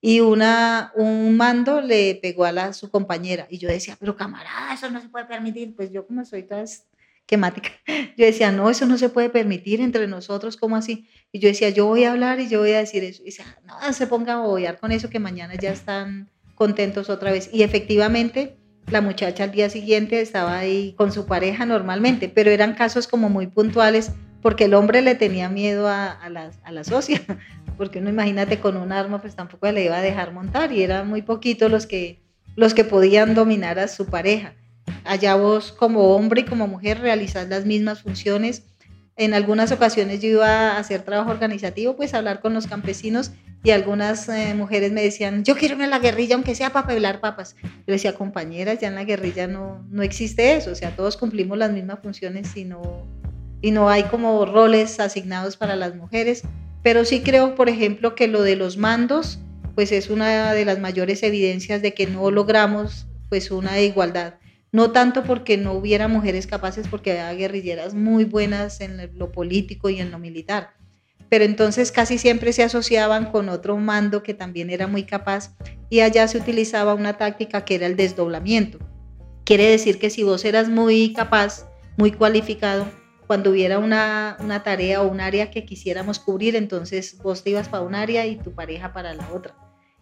y 0.00 0.20
una, 0.20 0.92
un 0.94 1.36
mando 1.36 1.80
le 1.80 2.14
pegó 2.14 2.44
a 2.44 2.52
la, 2.52 2.72
su 2.72 2.90
compañera. 2.90 3.46
Y 3.50 3.58
yo 3.58 3.68
decía, 3.68 3.96
pero 4.00 4.16
camarada, 4.16 4.72
eso 4.72 4.90
no 4.90 5.00
se 5.00 5.08
puede 5.08 5.26
permitir. 5.26 5.74
Pues 5.76 5.92
yo 5.92 6.06
como 6.06 6.24
soy 6.24 6.42
toda 6.44 6.62
esquemática, 6.62 7.70
yo 8.16 8.24
decía, 8.24 8.50
no, 8.50 8.70
eso 8.70 8.86
no 8.86 8.96
se 8.96 9.10
puede 9.10 9.28
permitir 9.28 9.80
entre 9.80 10.06
nosotros, 10.06 10.56
¿cómo 10.56 10.76
así? 10.76 11.06
Y 11.32 11.38
yo 11.38 11.48
decía, 11.48 11.68
yo 11.68 11.86
voy 11.86 12.04
a 12.04 12.12
hablar 12.12 12.40
y 12.40 12.48
yo 12.48 12.60
voy 12.60 12.72
a 12.72 12.78
decir 12.78 13.04
eso. 13.04 13.22
Y 13.22 13.26
decía, 13.26 13.44
no, 13.64 13.92
se 13.92 14.06
ponga 14.06 14.34
a 14.34 14.40
bobear 14.40 14.78
con 14.78 14.90
eso 14.90 15.10
que 15.10 15.18
mañana 15.18 15.54
ya 15.54 15.70
están 15.70 16.30
contentos 16.54 17.10
otra 17.10 17.30
vez. 17.30 17.50
Y 17.52 17.62
efectivamente, 17.62 18.56
la 18.86 19.02
muchacha 19.02 19.44
al 19.44 19.52
día 19.52 19.68
siguiente 19.68 20.20
estaba 20.20 20.58
ahí 20.58 20.94
con 20.96 21.12
su 21.12 21.26
pareja 21.26 21.66
normalmente, 21.66 22.28
pero 22.30 22.50
eran 22.50 22.74
casos 22.74 23.06
como 23.06 23.28
muy 23.28 23.46
puntuales 23.46 24.12
porque 24.42 24.64
el 24.64 24.74
hombre 24.74 25.02
le 25.02 25.14
tenía 25.14 25.48
miedo 25.48 25.88
a, 25.88 26.10
a, 26.10 26.30
la, 26.30 26.50
a 26.62 26.72
la 26.72 26.84
socia, 26.84 27.20
porque 27.80 27.98
uno 27.98 28.10
imagínate 28.10 28.60
con 28.60 28.76
un 28.76 28.92
arma 28.92 29.22
pues 29.22 29.34
tampoco 29.34 29.72
le 29.72 29.86
iba 29.86 29.96
a 29.96 30.02
dejar 30.02 30.34
montar 30.34 30.70
y 30.70 30.82
eran 30.82 31.08
muy 31.08 31.22
poquitos 31.22 31.70
los 31.70 31.86
que, 31.86 32.20
los 32.54 32.74
que 32.74 32.84
podían 32.84 33.34
dominar 33.34 33.78
a 33.78 33.88
su 33.88 34.04
pareja. 34.04 34.52
Allá 35.02 35.34
vos 35.34 35.72
como 35.72 36.14
hombre 36.14 36.42
y 36.42 36.44
como 36.44 36.66
mujer 36.66 37.00
realizás 37.00 37.48
las 37.48 37.64
mismas 37.64 38.02
funciones. 38.02 38.64
En 39.16 39.32
algunas 39.32 39.72
ocasiones 39.72 40.20
yo 40.20 40.28
iba 40.28 40.72
a 40.72 40.78
hacer 40.78 41.00
trabajo 41.06 41.30
organizativo, 41.30 41.96
pues 41.96 42.12
a 42.12 42.18
hablar 42.18 42.42
con 42.42 42.52
los 42.52 42.66
campesinos 42.66 43.32
y 43.64 43.70
algunas 43.70 44.28
eh, 44.28 44.52
mujeres 44.54 44.92
me 44.92 45.00
decían, 45.00 45.42
yo 45.42 45.56
quiero 45.56 45.72
irme 45.72 45.84
a 45.84 45.88
la 45.88 46.00
guerrilla 46.00 46.34
aunque 46.34 46.54
sea 46.54 46.74
para 46.74 46.86
pelar 46.86 47.20
papas. 47.20 47.56
Yo 47.62 47.94
decía, 47.94 48.14
compañeras, 48.14 48.78
ya 48.78 48.88
en 48.88 48.94
la 48.94 49.04
guerrilla 49.04 49.46
no, 49.46 49.86
no 49.88 50.02
existe 50.02 50.54
eso, 50.54 50.72
o 50.72 50.74
sea, 50.74 50.94
todos 50.94 51.16
cumplimos 51.16 51.56
las 51.56 51.72
mismas 51.72 52.00
funciones 52.00 52.54
y 52.58 52.66
no, 52.66 53.06
y 53.62 53.70
no 53.70 53.88
hay 53.88 54.02
como 54.02 54.44
roles 54.44 55.00
asignados 55.00 55.56
para 55.56 55.76
las 55.76 55.94
mujeres. 55.96 56.42
Pero 56.82 57.04
sí 57.04 57.20
creo, 57.20 57.54
por 57.54 57.68
ejemplo, 57.68 58.14
que 58.14 58.28
lo 58.28 58.42
de 58.42 58.56
los 58.56 58.76
mandos, 58.76 59.38
pues 59.74 59.92
es 59.92 60.10
una 60.10 60.52
de 60.52 60.64
las 60.64 60.78
mayores 60.78 61.22
evidencias 61.22 61.82
de 61.82 61.94
que 61.94 62.06
no 62.06 62.30
logramos 62.30 63.06
pues 63.28 63.50
una 63.50 63.80
igualdad. 63.80 64.34
No 64.72 64.92
tanto 64.92 65.24
porque 65.24 65.56
no 65.56 65.72
hubiera 65.72 66.08
mujeres 66.08 66.46
capaces, 66.46 66.86
porque 66.88 67.12
había 67.12 67.32
guerrilleras 67.38 67.94
muy 67.94 68.24
buenas 68.24 68.80
en 68.80 69.18
lo 69.18 69.32
político 69.32 69.90
y 69.90 69.98
en 69.98 70.10
lo 70.10 70.18
militar, 70.18 70.74
pero 71.30 71.44
entonces 71.44 71.92
casi 71.92 72.18
siempre 72.18 72.52
se 72.52 72.64
asociaban 72.64 73.30
con 73.30 73.48
otro 73.48 73.76
mando 73.76 74.22
que 74.22 74.34
también 74.34 74.68
era 74.68 74.88
muy 74.88 75.04
capaz 75.04 75.56
y 75.88 76.00
allá 76.00 76.26
se 76.28 76.38
utilizaba 76.38 76.94
una 76.94 77.16
táctica 77.16 77.64
que 77.64 77.76
era 77.76 77.86
el 77.86 77.96
desdoblamiento. 77.96 78.78
Quiere 79.44 79.64
decir 79.64 79.98
que 79.98 80.10
si 80.10 80.24
vos 80.24 80.44
eras 80.44 80.68
muy 80.68 81.12
capaz, 81.12 81.68
muy 81.96 82.10
cualificado, 82.10 82.86
cuando 83.30 83.50
hubiera 83.50 83.78
una, 83.78 84.36
una 84.40 84.64
tarea 84.64 85.02
o 85.02 85.08
un 85.08 85.20
área 85.20 85.52
que 85.52 85.64
quisiéramos 85.64 86.18
cubrir, 86.18 86.56
entonces 86.56 87.16
vos 87.22 87.44
te 87.44 87.50
ibas 87.50 87.68
para 87.68 87.84
un 87.84 87.94
área 87.94 88.26
y 88.26 88.34
tu 88.34 88.56
pareja 88.56 88.92
para 88.92 89.14
la 89.14 89.30
otra. 89.32 89.54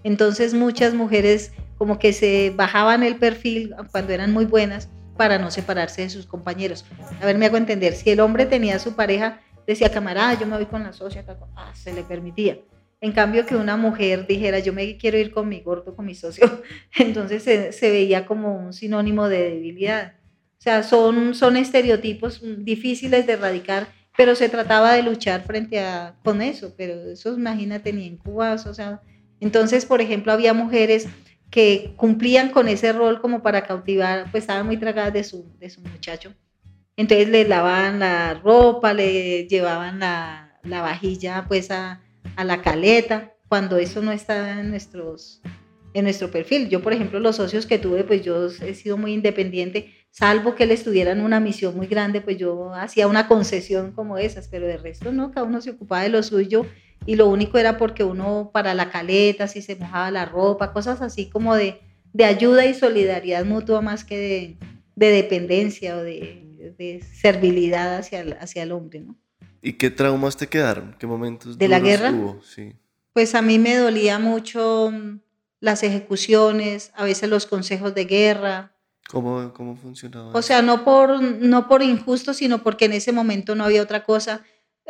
Entonces 0.02 0.54
muchas 0.54 0.94
mujeres 0.94 1.52
como 1.76 1.98
que 1.98 2.14
se 2.14 2.54
bajaban 2.56 3.02
el 3.02 3.16
perfil 3.16 3.74
cuando 3.92 4.14
eran 4.14 4.32
muy 4.32 4.46
buenas 4.46 4.88
para 5.18 5.36
no 5.36 5.50
separarse 5.50 6.00
de 6.00 6.08
sus 6.08 6.24
compañeros. 6.24 6.86
A 7.20 7.26
ver, 7.26 7.36
me 7.36 7.44
hago 7.44 7.58
entender, 7.58 7.92
si 7.96 8.08
el 8.08 8.20
hombre 8.20 8.46
tenía 8.46 8.78
su 8.78 8.96
pareja, 8.96 9.42
decía, 9.66 9.92
camarada, 9.92 10.32
yo 10.40 10.46
me 10.46 10.56
voy 10.56 10.64
con 10.64 10.82
la 10.82 10.94
socia, 10.94 11.22
ah, 11.54 11.70
se 11.74 11.92
le 11.92 12.04
permitía. 12.04 12.56
En 13.02 13.12
cambio, 13.12 13.44
que 13.44 13.56
una 13.56 13.76
mujer 13.76 14.26
dijera, 14.26 14.58
yo 14.60 14.72
me 14.72 14.96
quiero 14.96 15.18
ir 15.18 15.32
con 15.32 15.50
mi 15.50 15.60
gordo, 15.60 15.94
con 15.94 16.06
mi 16.06 16.14
socio, 16.14 16.62
entonces 16.98 17.42
se, 17.76 17.90
veía 17.90 18.24
como 18.24 18.56
un 18.56 18.72
sinónimo 18.72 19.28
de 19.28 19.50
debilidad. 19.50 20.14
O 20.58 20.60
sea, 20.60 20.82
son, 20.82 21.34
son 21.34 21.56
estereotipos 21.56 22.42
difíciles 22.64 23.26
de 23.26 23.34
erradicar, 23.34 23.88
pero 24.16 24.34
se 24.34 24.48
trataba 24.48 24.94
de 24.94 25.02
luchar 25.02 25.44
frente 25.44 25.78
a 25.80 26.16
con 26.24 26.42
eso, 26.42 26.74
pero 26.76 27.10
eso 27.10 27.34
imagínate 27.34 27.92
ni 27.92 28.06
en 28.06 28.16
Cuba, 28.16 28.54
o 28.54 28.74
sea, 28.74 29.00
entonces, 29.40 29.86
por 29.86 30.00
ejemplo, 30.00 30.32
había 30.32 30.52
mujeres 30.52 31.06
que 31.50 31.92
cumplían 31.96 32.50
con 32.50 32.66
ese 32.66 32.92
rol 32.92 33.20
como 33.20 33.42
para 33.42 33.62
cautivar, 33.62 34.30
pues 34.32 34.42
estaban 34.42 34.66
muy 34.66 34.76
tragadas 34.76 35.12
de 35.12 35.24
su, 35.24 35.46
de 35.60 35.70
su 35.70 35.80
muchacho 35.80 36.34
entonces 36.98 37.28
le 37.28 37.46
lavaban 37.46 38.00
la 38.00 38.34
ropa, 38.34 38.92
le 38.92 39.46
llevaban 39.46 40.00
la, 40.00 40.58
la 40.64 40.82
vajilla 40.82 41.44
pues 41.46 41.70
a, 41.70 42.02
a, 42.34 42.42
la 42.42 42.60
caleta, 42.60 43.36
cuando 43.48 43.76
eso 43.78 44.02
no 44.02 44.10
estaba 44.10 44.58
en, 44.58 44.70
nuestros, 44.70 45.40
en 45.94 46.06
nuestro 46.06 46.28
perfil. 46.32 46.68
Yo, 46.68 46.82
por 46.82 46.92
ejemplo, 46.92 47.20
los 47.20 47.36
socios 47.36 47.66
que 47.66 47.78
tuve, 47.78 48.02
pues 48.02 48.24
yo 48.24 48.46
he 48.46 48.74
sido 48.74 48.96
muy 48.96 49.12
independiente, 49.12 49.94
salvo 50.10 50.54
que 50.54 50.64
él 50.64 50.70
estuviera 50.70 51.12
en 51.12 51.20
una 51.20 51.40
misión 51.40 51.76
muy 51.76 51.86
grande, 51.86 52.20
pues 52.20 52.38
yo 52.38 52.72
hacía 52.74 53.06
una 53.06 53.28
concesión 53.28 53.92
como 53.92 54.18
esas, 54.18 54.48
pero 54.48 54.66
de 54.66 54.76
resto 54.76 55.12
no, 55.12 55.30
cada 55.30 55.46
uno 55.46 55.60
se 55.60 55.70
ocupaba 55.70 56.02
de 56.02 56.08
lo 56.08 56.22
suyo 56.22 56.66
y 57.06 57.16
lo 57.16 57.28
único 57.28 57.58
era 57.58 57.78
porque 57.78 58.04
uno 58.04 58.50
para 58.52 58.74
la 58.74 58.90
caleta, 58.90 59.48
si 59.48 59.62
se 59.62 59.76
mojaba 59.76 60.10
la 60.10 60.24
ropa, 60.24 60.72
cosas 60.72 61.00
así 61.00 61.30
como 61.30 61.54
de, 61.54 61.80
de 62.12 62.24
ayuda 62.24 62.66
y 62.66 62.74
solidaridad 62.74 63.44
mutua 63.44 63.80
más 63.80 64.04
que 64.04 64.18
de, 64.18 64.56
de 64.96 65.10
dependencia 65.10 65.96
o 65.96 66.02
de, 66.02 66.74
de, 66.76 67.02
servilidad 67.02 67.96
hacia 67.96 68.20
el, 68.20 68.32
hacia 68.34 68.62
el 68.62 68.72
hombre, 68.72 69.00
¿no? 69.00 69.16
¿Y 69.62 69.74
qué 69.74 69.90
traumas 69.90 70.36
te 70.36 70.46
quedaron? 70.46 70.94
¿Qué 70.98 71.06
momentos 71.06 71.58
de 71.58 71.68
la 71.68 71.80
guerra? 71.80 72.12
Hubo? 72.12 72.42
Sí. 72.42 72.74
Pues 73.12 73.34
a 73.34 73.42
mí 73.42 73.58
me 73.58 73.76
dolía 73.76 74.18
mucho 74.18 74.92
las 75.60 75.82
ejecuciones, 75.82 76.92
a 76.94 77.04
veces 77.04 77.28
los 77.28 77.46
consejos 77.46 77.94
de 77.94 78.04
guerra, 78.04 78.72
¿Cómo, 79.08 79.52
cómo 79.54 79.76
funcionaba? 79.76 80.32
O 80.32 80.42
sea, 80.42 80.60
no 80.62 80.84
por, 80.84 81.22
no 81.22 81.66
por 81.66 81.82
injusto, 81.82 82.34
sino 82.34 82.62
porque 82.62 82.84
en 82.84 82.92
ese 82.92 83.12
momento 83.12 83.54
no 83.54 83.64
había 83.64 83.82
otra 83.82 84.04
cosa. 84.04 84.44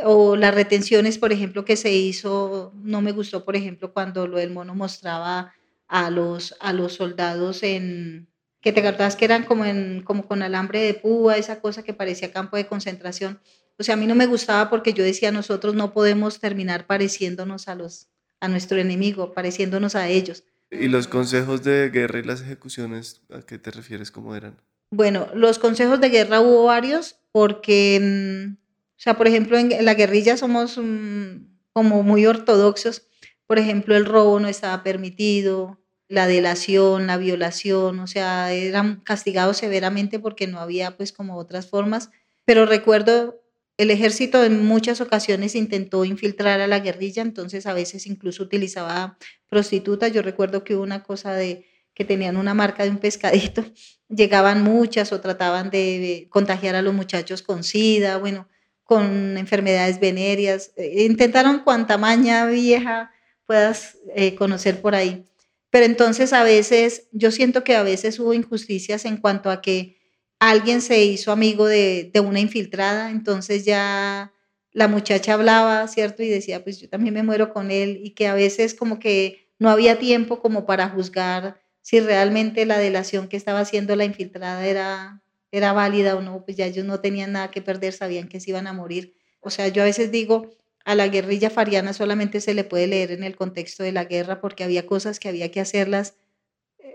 O 0.04 0.36
las 0.36 0.54
retenciones, 0.54 1.18
por 1.18 1.32
ejemplo, 1.32 1.64
que 1.64 1.76
se 1.76 1.92
hizo, 1.92 2.72
no 2.82 3.00
me 3.00 3.12
gustó, 3.12 3.44
por 3.44 3.56
ejemplo, 3.56 3.92
cuando 3.92 4.26
lo 4.26 4.38
del 4.38 4.50
mono 4.50 4.74
mostraba 4.74 5.52
a 5.86 6.10
los, 6.10 6.54
a 6.60 6.72
los 6.72 6.94
soldados 6.94 7.62
en, 7.62 8.28
que 8.60 8.72
te 8.72 8.86
acordás 8.86 9.16
que 9.16 9.24
eran 9.24 9.44
como, 9.44 9.64
en, 9.64 10.02
como 10.02 10.26
con 10.26 10.42
alambre 10.42 10.80
de 10.80 10.94
púa, 10.94 11.36
esa 11.36 11.60
cosa 11.60 11.82
que 11.82 11.94
parecía 11.94 12.32
campo 12.32 12.56
de 12.56 12.66
concentración. 12.66 13.40
O 13.78 13.84
sea, 13.84 13.94
a 13.94 13.96
mí 13.96 14.06
no 14.06 14.14
me 14.14 14.26
gustaba 14.26 14.68
porque 14.68 14.92
yo 14.92 15.04
decía, 15.04 15.30
nosotros 15.30 15.74
no 15.74 15.92
podemos 15.92 16.40
terminar 16.40 16.86
pareciéndonos 16.86 17.68
a, 17.68 17.76
los, 17.76 18.08
a 18.40 18.48
nuestro 18.48 18.78
enemigo, 18.78 19.32
pareciéndonos 19.32 19.94
a 19.94 20.08
ellos. 20.08 20.44
¿Y 20.70 20.88
los 20.88 21.08
consejos 21.08 21.62
de 21.62 21.90
guerra 21.90 22.18
y 22.18 22.22
las 22.22 22.42
ejecuciones, 22.42 23.22
a 23.30 23.40
qué 23.40 23.58
te 23.58 23.70
refieres? 23.70 24.10
¿Cómo 24.10 24.34
eran? 24.34 24.60
Bueno, 24.90 25.28
los 25.34 25.58
consejos 25.58 26.00
de 26.00 26.10
guerra 26.10 26.40
hubo 26.40 26.64
varios 26.64 27.16
porque, 27.32 28.00
mm, 28.00 28.52
o 28.54 29.00
sea, 29.00 29.16
por 29.16 29.26
ejemplo, 29.26 29.58
en 29.58 29.84
la 29.84 29.94
guerrilla 29.94 30.36
somos 30.36 30.78
mm, 30.78 31.46
como 31.72 32.02
muy 32.02 32.26
ortodoxos. 32.26 33.06
Por 33.46 33.58
ejemplo, 33.58 33.96
el 33.96 34.04
robo 34.04 34.40
no 34.40 34.48
estaba 34.48 34.82
permitido, 34.82 35.78
la 36.08 36.26
delación, 36.26 37.06
la 37.06 37.18
violación, 37.18 38.00
o 38.00 38.06
sea, 38.06 38.52
eran 38.52 39.00
castigados 39.00 39.58
severamente 39.58 40.18
porque 40.18 40.46
no 40.46 40.58
había 40.58 40.96
pues 40.96 41.12
como 41.12 41.36
otras 41.36 41.68
formas. 41.68 42.10
Pero 42.44 42.64
recuerdo 42.64 43.42
el 43.78 43.90
ejército 43.90 44.44
en 44.44 44.66
muchas 44.66 45.00
ocasiones 45.00 45.54
intentó 45.54 46.04
infiltrar 46.04 46.60
a 46.60 46.66
la 46.66 46.80
guerrilla, 46.80 47.22
entonces 47.22 47.64
a 47.66 47.72
veces 47.72 48.06
incluso 48.06 48.42
utilizaba 48.42 49.16
prostitutas. 49.48 50.12
Yo 50.12 50.20
recuerdo 50.20 50.64
que 50.64 50.74
hubo 50.74 50.82
una 50.82 51.04
cosa 51.04 51.32
de 51.32 51.64
que 51.94 52.04
tenían 52.04 52.36
una 52.36 52.54
marca 52.54 52.82
de 52.82 52.90
un 52.90 52.98
pescadito, 52.98 53.64
llegaban 54.08 54.62
muchas 54.62 55.12
o 55.12 55.20
trataban 55.20 55.70
de 55.70 56.26
contagiar 56.28 56.74
a 56.74 56.82
los 56.82 56.92
muchachos 56.92 57.42
con 57.42 57.62
sida, 57.62 58.18
bueno, 58.18 58.48
con 58.82 59.38
enfermedades 59.38 60.00
venéreas. 60.00 60.72
Eh, 60.76 61.04
intentaron 61.04 61.60
cuanta 61.60 61.98
maña 61.98 62.46
vieja 62.46 63.12
puedas 63.46 63.98
eh, 64.14 64.34
conocer 64.34 64.80
por 64.80 64.94
ahí. 64.94 65.24
Pero 65.70 65.86
entonces 65.86 66.32
a 66.32 66.42
veces, 66.42 67.08
yo 67.12 67.30
siento 67.30 67.62
que 67.62 67.76
a 67.76 67.82
veces 67.82 68.18
hubo 68.18 68.34
injusticias 68.34 69.04
en 69.04 69.18
cuanto 69.18 69.50
a 69.50 69.60
que 69.60 69.97
alguien 70.38 70.80
se 70.80 71.04
hizo 71.04 71.32
amigo 71.32 71.66
de, 71.66 72.12
una 72.24 72.40
infiltrada, 72.40 73.10
entonces 73.10 73.64
ya 73.64 74.32
la 74.72 74.88
muchacha 74.88 75.34
hablaba, 75.34 75.88
¿cierto? 75.88 76.22
Y 76.22 76.28
decía, 76.28 76.62
pues 76.62 76.80
yo 76.80 76.88
también 76.88 77.14
me 77.14 77.22
muero 77.22 77.52
con 77.52 77.70
él 77.70 78.00
y 78.02 78.10
que 78.10 78.28
a 78.28 78.34
veces 78.34 78.74
como 78.74 78.98
que 78.98 79.48
no 79.58 79.70
había 79.70 79.98
tiempo 79.98 80.40
como 80.40 80.66
para 80.66 80.88
juzgar 80.88 81.60
si 81.82 82.00
realmente 82.00 82.66
la 82.66 82.78
delación 82.78 83.28
que 83.28 83.36
estaba 83.36 83.60
haciendo 83.60 83.96
la 83.96 84.04
infiltrada 84.04 84.66
era, 84.66 85.22
era 85.50 85.72
válida 85.72 86.16
o 86.16 86.20
no, 86.20 86.44
pues 86.44 86.56
ya 86.56 86.66
ellos 86.66 86.84
no 86.84 87.00
tenían 87.00 87.32
nada 87.32 87.50
que 87.50 87.62
perder, 87.62 87.92
sabían 87.92 88.28
que 88.28 88.40
se 88.40 88.50
iban 88.50 88.66
a 88.66 88.72
morir. 88.72 89.16
O 89.40 89.50
sea, 89.50 89.68
yo 89.68 89.82
a 89.82 89.86
veces 89.86 90.12
digo, 90.12 90.50
a 90.84 90.94
la 90.94 91.08
guerrilla 91.08 91.50
fariana 91.50 91.92
solamente 91.92 92.40
se 92.40 92.54
le 92.54 92.64
puede 92.64 92.86
leer 92.86 93.10
en 93.12 93.24
el 93.24 93.36
contexto 93.36 93.82
de 93.82 93.92
la 93.92 94.04
guerra 94.04 94.40
porque 94.40 94.64
había 94.64 94.86
cosas 94.86 95.18
que 95.18 95.28
había 95.28 95.50
que 95.50 95.60
hacerlas 95.60 96.14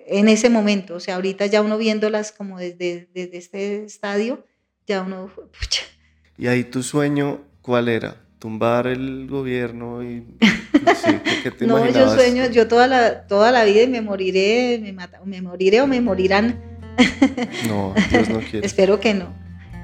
en 0.07 0.27
ese 0.27 0.49
momento, 0.49 0.95
o 0.95 0.99
sea, 0.99 1.15
ahorita 1.15 1.45
ya 1.45 1.61
uno 1.61 1.77
viéndolas 1.77 2.31
como 2.31 2.57
desde, 2.57 3.09
desde 3.13 3.37
este 3.37 3.83
estadio, 3.85 4.45
ya 4.87 5.01
uno, 5.01 5.29
pucha. 5.35 5.83
¿Y 6.37 6.47
ahí 6.47 6.63
tu 6.63 6.83
sueño 6.83 7.41
cuál 7.61 7.89
era? 7.89 8.17
¿Tumbar 8.39 8.87
el 8.87 9.27
gobierno? 9.27 10.03
Y, 10.03 10.25
¿qué, 11.43 11.51
te 11.51 11.65
no, 11.67 11.89
yo 11.89 12.13
sueño, 12.13 12.49
yo 12.49 12.67
toda 12.67 12.87
la, 12.87 13.27
toda 13.27 13.51
la 13.51 13.63
vida 13.63 13.83
y 13.83 13.87
me 13.87 14.01
moriré, 14.01 14.79
me, 14.79 14.95
me 15.25 15.41
moriré 15.41 15.81
o 15.81 15.87
me 15.87 16.01
morirán. 16.01 16.61
no, 17.67 17.93
Dios 18.09 18.29
no 18.29 18.39
quiere. 18.39 18.65
Espero 18.65 18.99
que 18.99 19.13
no. 19.13 19.33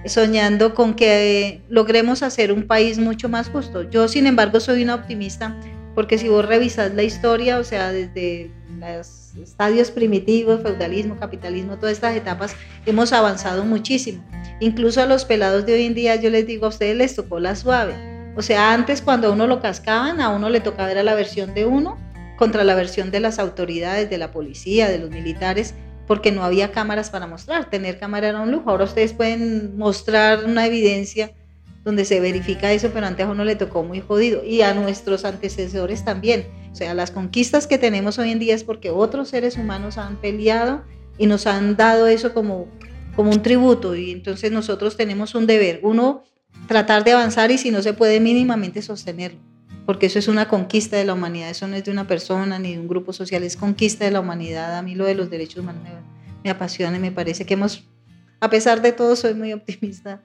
Soñando 0.05 0.75
con 0.75 0.93
que 0.93 1.61
logremos 1.69 2.23
hacer 2.23 2.51
un 2.51 2.67
país 2.67 2.99
mucho 2.99 3.29
más 3.29 3.49
justo. 3.49 3.89
Yo, 3.89 4.07
sin 4.07 4.27
embargo, 4.27 4.59
soy 4.59 4.83
una 4.83 4.95
optimista 4.95 5.57
porque 5.95 6.17
si 6.17 6.29
vos 6.29 6.45
revisas 6.45 6.93
la 6.93 7.03
historia, 7.03 7.59
o 7.59 7.63
sea, 7.63 7.91
desde 7.91 8.51
los 8.79 9.35
estadios 9.35 9.91
primitivos, 9.91 10.61
feudalismo, 10.61 11.17
capitalismo, 11.17 11.77
todas 11.77 11.93
estas 11.93 12.15
etapas, 12.15 12.55
hemos 12.85 13.13
avanzado 13.13 13.63
muchísimo. 13.65 14.23
Incluso 14.59 15.01
a 15.01 15.05
los 15.05 15.25
pelados 15.25 15.65
de 15.65 15.73
hoy 15.73 15.85
en 15.85 15.93
día, 15.93 16.15
yo 16.15 16.29
les 16.29 16.47
digo, 16.47 16.65
a 16.65 16.69
ustedes 16.69 16.95
les 16.95 17.15
tocó 17.15 17.39
la 17.39 17.55
suave. 17.55 17.93
O 18.35 18.41
sea, 18.41 18.73
antes 18.73 19.01
cuando 19.01 19.27
a 19.27 19.31
uno 19.31 19.47
lo 19.47 19.59
cascaban, 19.59 20.21
a 20.21 20.29
uno 20.29 20.49
le 20.49 20.61
tocaba 20.61 20.93
ver 20.93 21.03
la 21.03 21.15
versión 21.15 21.53
de 21.53 21.65
uno 21.65 21.97
contra 22.37 22.63
la 22.63 22.75
versión 22.75 23.11
de 23.11 23.19
las 23.19 23.37
autoridades, 23.37 24.09
de 24.09 24.17
la 24.17 24.31
policía, 24.31 24.87
de 24.87 24.99
los 24.99 25.09
militares, 25.09 25.75
porque 26.07 26.31
no 26.31 26.43
había 26.43 26.71
cámaras 26.71 27.09
para 27.09 27.27
mostrar. 27.27 27.69
Tener 27.69 27.99
cámara 27.99 28.29
era 28.29 28.41
un 28.41 28.51
lujo. 28.51 28.69
Ahora 28.69 28.85
ustedes 28.85 29.13
pueden 29.13 29.77
mostrar 29.77 30.45
una 30.45 30.65
evidencia 30.65 31.31
donde 31.83 32.05
se 32.05 32.19
verifica 32.19 32.71
eso, 32.71 32.89
pero 32.93 33.05
antes 33.05 33.25
a 33.25 33.29
uno 33.29 33.45
le 33.45 33.55
tocó 33.55 33.83
muy 33.83 34.01
jodido. 34.01 34.43
Y 34.43 34.61
a 34.61 34.73
nuestros 34.73 35.25
antecesores 35.25 36.03
también. 36.03 36.47
O 36.71 36.75
sea, 36.75 36.93
las 36.93 37.11
conquistas 37.11 37.67
que 37.67 37.77
tenemos 37.77 38.19
hoy 38.19 38.31
en 38.31 38.39
día 38.39 38.55
es 38.55 38.63
porque 38.63 38.89
otros 38.89 39.29
seres 39.29 39.57
humanos 39.57 39.97
han 39.97 40.17
peleado 40.17 40.83
y 41.17 41.25
nos 41.25 41.47
han 41.47 41.75
dado 41.75 42.07
eso 42.07 42.33
como, 42.33 42.67
como 43.15 43.31
un 43.31 43.41
tributo. 43.41 43.95
Y 43.95 44.11
entonces 44.11 44.51
nosotros 44.51 44.97
tenemos 44.97 45.35
un 45.35 45.47
deber, 45.47 45.79
uno, 45.83 46.23
tratar 46.67 47.03
de 47.03 47.13
avanzar 47.13 47.51
y 47.51 47.57
si 47.57 47.71
no 47.71 47.81
se 47.81 47.93
puede 47.93 48.19
mínimamente 48.19 48.81
sostenerlo, 48.81 49.39
porque 49.85 50.07
eso 50.07 50.19
es 50.19 50.27
una 50.27 50.47
conquista 50.47 50.97
de 50.97 51.05
la 51.05 51.13
humanidad, 51.13 51.49
eso 51.49 51.67
no 51.67 51.75
es 51.75 51.83
de 51.83 51.91
una 51.91 52.07
persona 52.07 52.59
ni 52.59 52.73
de 52.73 52.79
un 52.79 52.87
grupo 52.87 53.13
social, 53.13 53.43
es 53.43 53.55
conquista 53.55 54.05
de 54.05 54.11
la 54.11 54.19
humanidad. 54.19 54.77
A 54.77 54.81
mí 54.81 54.95
lo 54.95 55.05
de 55.05 55.15
los 55.15 55.29
derechos 55.29 55.63
humanos 55.63 55.83
me, 55.83 55.91
me 56.43 56.49
apasiona 56.49 56.97
y 56.97 56.99
me 56.99 57.11
parece 57.11 57.45
que 57.45 57.55
hemos, 57.55 57.87
a 58.39 58.49
pesar 58.49 58.81
de 58.81 58.91
todo, 58.91 59.15
soy 59.15 59.33
muy 59.33 59.53
optimista 59.53 60.21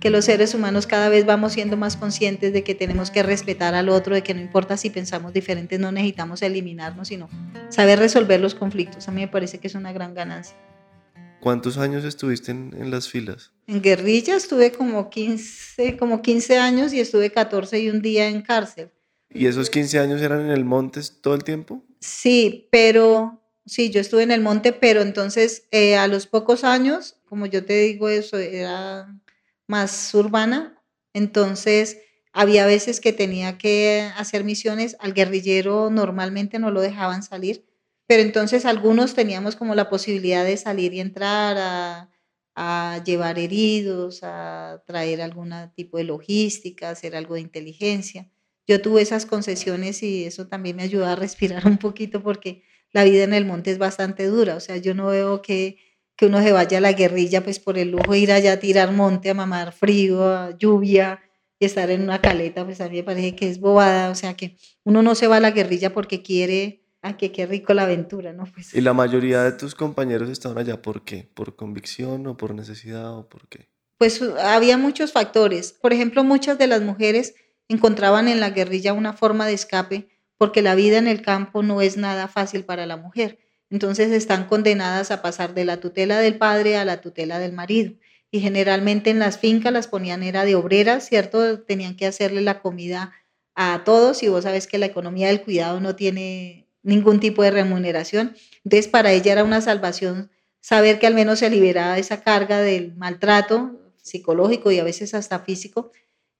que 0.00 0.10
los 0.10 0.24
seres 0.24 0.54
humanos 0.54 0.86
cada 0.86 1.08
vez 1.08 1.26
vamos 1.26 1.52
siendo 1.52 1.76
más 1.76 1.96
conscientes 1.96 2.52
de 2.52 2.62
que 2.62 2.74
tenemos 2.74 3.10
que 3.10 3.22
respetar 3.22 3.74
al 3.74 3.88
otro, 3.88 4.14
de 4.14 4.22
que 4.22 4.34
no 4.34 4.40
importa 4.40 4.76
si 4.76 4.90
pensamos 4.90 5.32
diferentes, 5.32 5.78
no 5.80 5.90
necesitamos 5.90 6.42
eliminarnos, 6.42 7.08
sino 7.08 7.28
saber 7.68 7.98
resolver 7.98 8.40
los 8.40 8.54
conflictos. 8.54 9.08
A 9.08 9.12
mí 9.12 9.22
me 9.22 9.28
parece 9.28 9.58
que 9.58 9.66
es 9.66 9.74
una 9.74 9.92
gran 9.92 10.14
ganancia. 10.14 10.56
¿Cuántos 11.40 11.78
años 11.78 12.04
estuviste 12.04 12.50
en, 12.50 12.90
las 12.90 13.08
filas? 13.08 13.52
En 13.66 13.80
guerrilla 13.80 14.34
estuve 14.36 14.72
como 14.72 15.08
15, 15.08 15.96
como 15.96 16.20
15 16.20 16.58
años 16.58 16.92
y 16.92 17.00
estuve 17.00 17.30
14 17.30 17.78
y 17.78 17.90
un 17.90 18.02
día 18.02 18.28
en 18.28 18.42
cárcel. 18.42 18.90
¿Y 19.30 19.46
esos 19.46 19.70
15 19.70 19.98
años 19.98 20.20
eran 20.20 20.40
en 20.40 20.50
el 20.50 20.64
monte 20.64 21.00
todo 21.20 21.34
el 21.34 21.44
tiempo? 21.44 21.84
Sí, 22.00 22.68
pero 22.72 23.40
sí, 23.66 23.90
yo 23.90 24.00
estuve 24.00 24.24
en 24.24 24.32
el 24.32 24.40
monte, 24.40 24.72
pero 24.72 25.00
entonces 25.00 25.64
eh, 25.70 25.96
a 25.96 26.08
los 26.08 26.26
pocos 26.26 26.64
años, 26.64 27.16
como 27.28 27.46
yo 27.46 27.64
te 27.64 27.78
digo 27.78 28.08
eso, 28.08 28.36
era 28.38 29.08
más 29.68 30.12
urbana, 30.14 30.82
entonces 31.12 31.98
había 32.32 32.66
veces 32.66 33.00
que 33.00 33.12
tenía 33.12 33.58
que 33.58 34.10
hacer 34.16 34.44
misiones, 34.44 34.96
al 35.00 35.14
guerrillero 35.14 35.90
normalmente 35.90 36.58
no 36.58 36.70
lo 36.70 36.80
dejaban 36.80 37.22
salir, 37.22 37.64
pero 38.06 38.22
entonces 38.22 38.64
algunos 38.64 39.14
teníamos 39.14 39.54
como 39.56 39.74
la 39.74 39.88
posibilidad 39.88 40.44
de 40.44 40.56
salir 40.56 40.94
y 40.94 41.00
entrar 41.00 41.56
a, 41.58 42.10
a 42.54 43.02
llevar 43.04 43.38
heridos, 43.38 44.20
a 44.22 44.82
traer 44.86 45.22
algún 45.22 45.52
tipo 45.76 45.98
de 45.98 46.04
logística, 46.04 46.90
hacer 46.90 47.14
algo 47.14 47.34
de 47.34 47.42
inteligencia. 47.42 48.28
Yo 48.66 48.82
tuve 48.82 49.02
esas 49.02 49.26
concesiones 49.26 50.02
y 50.02 50.24
eso 50.24 50.48
también 50.48 50.76
me 50.76 50.82
ayudó 50.82 51.06
a 51.06 51.16
respirar 51.16 51.66
un 51.68 51.78
poquito 51.78 52.22
porque 52.22 52.64
la 52.92 53.04
vida 53.04 53.24
en 53.24 53.34
el 53.34 53.44
monte 53.44 53.70
es 53.70 53.78
bastante 53.78 54.26
dura, 54.26 54.56
o 54.56 54.60
sea, 54.60 54.76
yo 54.78 54.94
no 54.94 55.06
veo 55.08 55.42
que 55.42 55.76
que 56.18 56.26
uno 56.26 56.42
se 56.42 56.50
vaya 56.50 56.78
a 56.78 56.80
la 56.80 56.92
guerrilla 56.92 57.44
pues 57.44 57.60
por 57.60 57.78
el 57.78 57.92
lujo 57.92 58.12
de 58.12 58.18
ir 58.18 58.32
allá 58.32 58.54
a 58.54 58.56
tirar 58.58 58.90
monte, 58.90 59.30
a 59.30 59.34
mamar 59.34 59.72
frío, 59.72 60.24
a 60.24 60.50
lluvia 60.58 61.20
y 61.60 61.64
estar 61.64 61.90
en 61.90 62.02
una 62.02 62.20
caleta, 62.20 62.64
pues 62.64 62.80
a 62.80 62.88
mí 62.88 62.96
me 62.96 63.04
parece 63.04 63.36
que 63.36 63.48
es 63.48 63.60
bobada, 63.60 64.10
o 64.10 64.16
sea 64.16 64.34
que 64.34 64.56
uno 64.82 65.00
no 65.02 65.14
se 65.14 65.28
va 65.28 65.36
a 65.36 65.40
la 65.40 65.52
guerrilla 65.52 65.94
porque 65.94 66.20
quiere, 66.20 66.82
a 67.02 67.16
que 67.16 67.30
qué 67.30 67.46
rico 67.46 67.72
la 67.72 67.84
aventura, 67.84 68.32
¿no? 68.32 68.44
Pues, 68.52 68.74
¿Y 68.74 68.80
la 68.80 68.94
mayoría 68.94 69.44
de 69.44 69.52
tus 69.52 69.76
compañeros 69.76 70.28
estaban 70.28 70.58
allá 70.58 70.82
por 70.82 71.04
qué? 71.04 71.30
¿Por 71.32 71.54
convicción 71.54 72.26
o 72.26 72.36
por 72.36 72.52
necesidad 72.52 73.16
o 73.16 73.28
por 73.28 73.46
qué? 73.48 73.68
Pues 73.96 74.20
había 74.20 74.76
muchos 74.76 75.12
factores. 75.12 75.72
Por 75.72 75.92
ejemplo, 75.92 76.24
muchas 76.24 76.58
de 76.58 76.66
las 76.66 76.82
mujeres 76.82 77.36
encontraban 77.68 78.26
en 78.26 78.40
la 78.40 78.50
guerrilla 78.50 78.92
una 78.92 79.12
forma 79.12 79.46
de 79.46 79.52
escape 79.52 80.08
porque 80.36 80.62
la 80.62 80.74
vida 80.74 80.98
en 80.98 81.06
el 81.06 81.22
campo 81.22 81.62
no 81.62 81.80
es 81.80 81.96
nada 81.96 82.26
fácil 82.26 82.64
para 82.64 82.86
la 82.86 82.96
mujer. 82.96 83.38
Entonces 83.70 84.10
están 84.12 84.46
condenadas 84.46 85.10
a 85.10 85.22
pasar 85.22 85.54
de 85.54 85.64
la 85.64 85.78
tutela 85.78 86.20
del 86.20 86.38
padre 86.38 86.76
a 86.76 86.84
la 86.84 87.00
tutela 87.00 87.38
del 87.38 87.52
marido. 87.52 87.94
Y 88.30 88.40
generalmente 88.40 89.10
en 89.10 89.18
las 89.18 89.38
fincas 89.38 89.72
las 89.72 89.88
ponían 89.88 90.22
era 90.22 90.44
de 90.44 90.54
obreras, 90.54 91.06
¿cierto? 91.06 91.60
Tenían 91.60 91.96
que 91.96 92.06
hacerle 92.06 92.40
la 92.40 92.60
comida 92.60 93.12
a 93.54 93.82
todos 93.84 94.22
y 94.22 94.28
vos 94.28 94.44
sabes 94.44 94.66
que 94.66 94.78
la 94.78 94.86
economía 94.86 95.28
del 95.28 95.42
cuidado 95.42 95.80
no 95.80 95.96
tiene 95.96 96.68
ningún 96.82 97.20
tipo 97.20 97.42
de 97.42 97.50
remuneración. 97.50 98.36
Entonces 98.64 98.88
para 98.88 99.12
ella 99.12 99.32
era 99.32 99.44
una 99.44 99.60
salvación 99.60 100.30
saber 100.60 100.98
que 100.98 101.06
al 101.06 101.14
menos 101.14 101.40
se 101.40 101.50
liberaba 101.50 101.98
esa 101.98 102.22
carga 102.22 102.60
del 102.60 102.94
maltrato 102.96 103.78
psicológico 104.02 104.70
y 104.70 104.78
a 104.78 104.84
veces 104.84 105.14
hasta 105.14 105.40
físico 105.40 105.92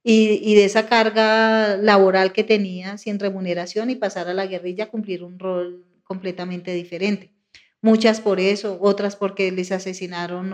y, 0.02 0.54
de 0.54 0.64
esa 0.64 0.86
carga 0.86 1.76
laboral 1.76 2.32
que 2.32 2.44
tenía 2.44 2.98
sin 2.98 3.18
remuneración 3.18 3.90
y 3.90 3.96
pasar 3.96 4.28
a 4.28 4.34
la 4.34 4.46
guerrilla 4.46 4.84
a 4.84 4.90
cumplir 4.90 5.22
un 5.22 5.38
rol 5.38 5.84
completamente 6.08 6.72
diferente. 6.72 7.32
Muchas 7.80 8.20
por 8.20 8.40
eso, 8.40 8.78
otras 8.80 9.14
porque 9.14 9.52
les 9.52 9.70
asesinaron 9.70 10.52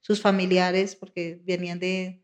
sus 0.00 0.20
familiares, 0.20 0.94
porque 0.94 1.40
venían 1.42 1.80
de, 1.80 2.22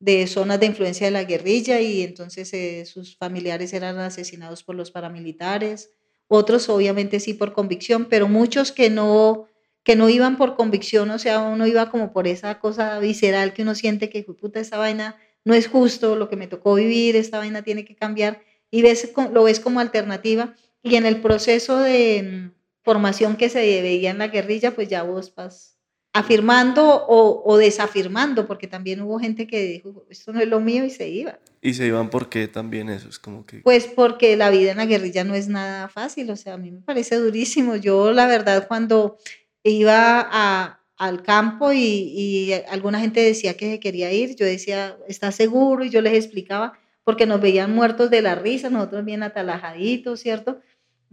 de, 0.00 0.26
zonas 0.26 0.58
de 0.58 0.66
influencia 0.66 1.06
de 1.06 1.12
la 1.12 1.24
guerrilla 1.24 1.80
y 1.80 2.02
entonces 2.02 2.52
eh, 2.54 2.86
sus 2.86 3.16
familiares 3.16 3.72
eran 3.72 3.98
asesinados 3.98 4.64
por 4.64 4.74
los 4.74 4.90
paramilitares. 4.90 5.92
Otros 6.26 6.68
obviamente 6.68 7.20
sí 7.20 7.34
por 7.34 7.52
convicción, 7.52 8.06
pero 8.06 8.26
muchos 8.26 8.72
que 8.72 8.90
no, 8.90 9.46
que 9.84 9.94
no 9.94 10.08
iban 10.08 10.36
por 10.36 10.56
convicción, 10.56 11.10
o 11.10 11.18
sea, 11.18 11.40
uno 11.42 11.66
iba 11.66 11.90
como 11.90 12.12
por 12.12 12.26
esa 12.26 12.58
cosa 12.58 12.98
visceral 12.98 13.52
que 13.52 13.62
uno 13.62 13.74
siente 13.76 14.10
que, 14.10 14.24
puta, 14.24 14.58
esa 14.58 14.78
vaina 14.78 15.16
no 15.44 15.54
es 15.54 15.68
justo 15.68 16.16
lo 16.16 16.28
que 16.28 16.36
me 16.36 16.48
tocó 16.48 16.74
vivir, 16.74 17.14
esta 17.14 17.38
vaina 17.38 17.62
tiene 17.62 17.84
que 17.84 17.94
cambiar 17.94 18.40
y 18.70 18.82
ves, 18.82 19.12
lo 19.32 19.44
ves 19.44 19.60
como 19.60 19.78
alternativa. 19.78 20.56
Y 20.84 20.94
en 20.94 21.06
el 21.06 21.20
proceso 21.20 21.78
de 21.78 22.22
mm, 22.22 22.54
formación 22.84 23.36
que 23.36 23.48
se 23.48 23.58
veía 23.82 24.10
en 24.10 24.18
la 24.18 24.28
guerrilla, 24.28 24.76
pues 24.76 24.88
ya 24.88 25.02
vos 25.02 25.34
vas 25.34 25.74
afirmando 26.12 27.06
o, 27.08 27.56
desafirmando, 27.56 28.46
porque 28.46 28.68
también 28.68 29.02
hubo 29.02 29.18
gente 29.18 29.48
que 29.48 29.64
dijo, 29.64 30.06
esto 30.08 30.32
no 30.32 30.40
es 30.40 30.46
lo 30.46 30.60
mío 30.60 30.84
y 30.84 30.90
se 30.90 31.08
iba. 31.08 31.40
¿Y 31.60 31.74
se 31.74 31.88
iban 31.88 32.08
por 32.08 32.28
qué 32.28 32.46
también 32.46 32.88
eso? 32.88 33.08
Es 33.08 33.18
como 33.18 33.44
que... 33.44 33.58
Pues 33.58 33.88
porque 33.88 34.36
la 34.36 34.50
vida 34.50 34.70
en 34.70 34.76
la 34.76 34.86
guerrilla 34.86 35.24
no 35.24 35.34
es 35.34 35.48
nada 35.48 35.88
fácil, 35.88 36.30
o 36.30 36.36
sea, 36.36 36.54
a 36.54 36.58
mí 36.58 36.70
me 36.70 36.82
parece 36.82 37.16
durísimo. 37.16 37.74
Yo 37.74 38.12
la 38.12 38.28
verdad 38.28 38.68
cuando 38.68 39.16
iba 39.64 40.20
a, 40.30 40.84
al 40.96 41.22
campo 41.22 41.72
y, 41.72 42.52
alguna 42.68 43.00
gente 43.00 43.20
decía 43.20 43.56
que 43.56 43.72
se 43.72 43.80
quería 43.80 44.12
ir, 44.12 44.36
yo 44.36 44.46
decía, 44.46 44.96
¿está 45.08 45.32
seguro? 45.32 45.84
Y 45.84 45.90
yo 45.90 46.00
les 46.00 46.14
explicaba, 46.14 46.78
porque 47.02 47.26
nos 47.26 47.40
veían 47.40 47.74
muertos 47.74 48.08
de 48.10 48.22
la 48.22 48.36
risa, 48.36 48.70
nosotros 48.70 49.04
bien 49.04 49.24
atalajaditos, 49.24 50.20
¿cierto? 50.20 50.60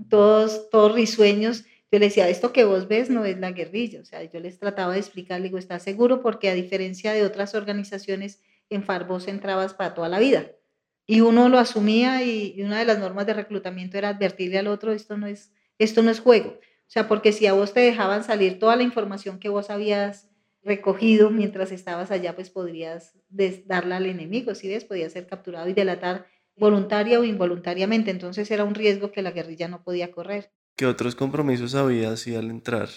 Todos, 0.09 0.69
todos 0.69 0.93
risueños. 0.93 1.65
Yo 1.91 1.99
les 1.99 2.09
decía, 2.09 2.29
esto 2.29 2.53
que 2.53 2.63
vos 2.63 2.87
ves 2.87 3.09
no 3.09 3.25
es 3.25 3.37
la 3.37 3.51
guerrilla, 3.51 3.99
o 4.01 4.05
sea, 4.05 4.23
yo 4.23 4.39
les 4.39 4.57
trataba 4.57 4.93
de 4.93 4.99
explicar, 4.99 5.41
digo, 5.41 5.57
¿está 5.57 5.77
seguro? 5.79 6.21
Porque 6.21 6.49
a 6.49 6.55
diferencia 6.55 7.11
de 7.11 7.25
otras 7.25 7.53
organizaciones, 7.53 8.41
en 8.69 8.83
FARC 8.83 9.07
vos 9.07 9.27
entrabas 9.27 9.73
para 9.73 9.93
toda 9.93 10.07
la 10.07 10.19
vida. 10.19 10.51
Y 11.05 11.19
uno 11.19 11.49
lo 11.49 11.59
asumía 11.59 12.23
y, 12.23 12.61
una 12.61 12.79
de 12.79 12.85
las 12.85 12.99
normas 12.99 13.25
de 13.25 13.33
reclutamiento 13.33 13.97
era 13.97 14.09
advertirle 14.09 14.59
al 14.59 14.67
otro, 14.67 14.93
esto 14.93 15.17
no 15.17 15.27
es, 15.27 15.51
esto 15.77 16.01
no 16.01 16.11
es 16.11 16.21
juego. 16.21 16.51
O 16.51 16.93
sea, 16.93 17.07
porque 17.07 17.33
si 17.33 17.47
a 17.47 17.53
vos 17.53 17.73
te 17.73 17.81
dejaban 17.81 18.23
salir 18.23 18.59
toda 18.59 18.77
la 18.77 18.83
información 18.83 19.39
que 19.39 19.49
vos 19.49 19.69
habías 19.69 20.29
recogido 20.63 21.29
mientras 21.29 21.71
estabas 21.71 22.11
allá, 22.11 22.35
pues 22.35 22.49
podrías 22.49 23.15
darla 23.65 23.97
al 23.97 24.05
enemigo, 24.05 24.55
si 24.55 24.69
ves, 24.69 24.85
podía 24.85 25.09
ser 25.09 25.27
capturado 25.27 25.67
y 25.67 25.73
delatar 25.73 26.27
voluntaria 26.55 27.19
o 27.19 27.23
involuntariamente. 27.23 28.11
Entonces 28.11 28.49
era 28.51 28.63
un 28.63 28.75
riesgo 28.75 29.11
que 29.11 29.21
la 29.21 29.31
guerrilla 29.31 29.67
no 29.67 29.83
podía 29.83 30.11
correr. 30.11 30.51
¿Qué 30.75 30.85
otros 30.85 31.15
compromisos 31.15 31.75
había 31.75 32.11
así 32.11 32.35
al 32.35 32.49
entrar? 32.49 32.89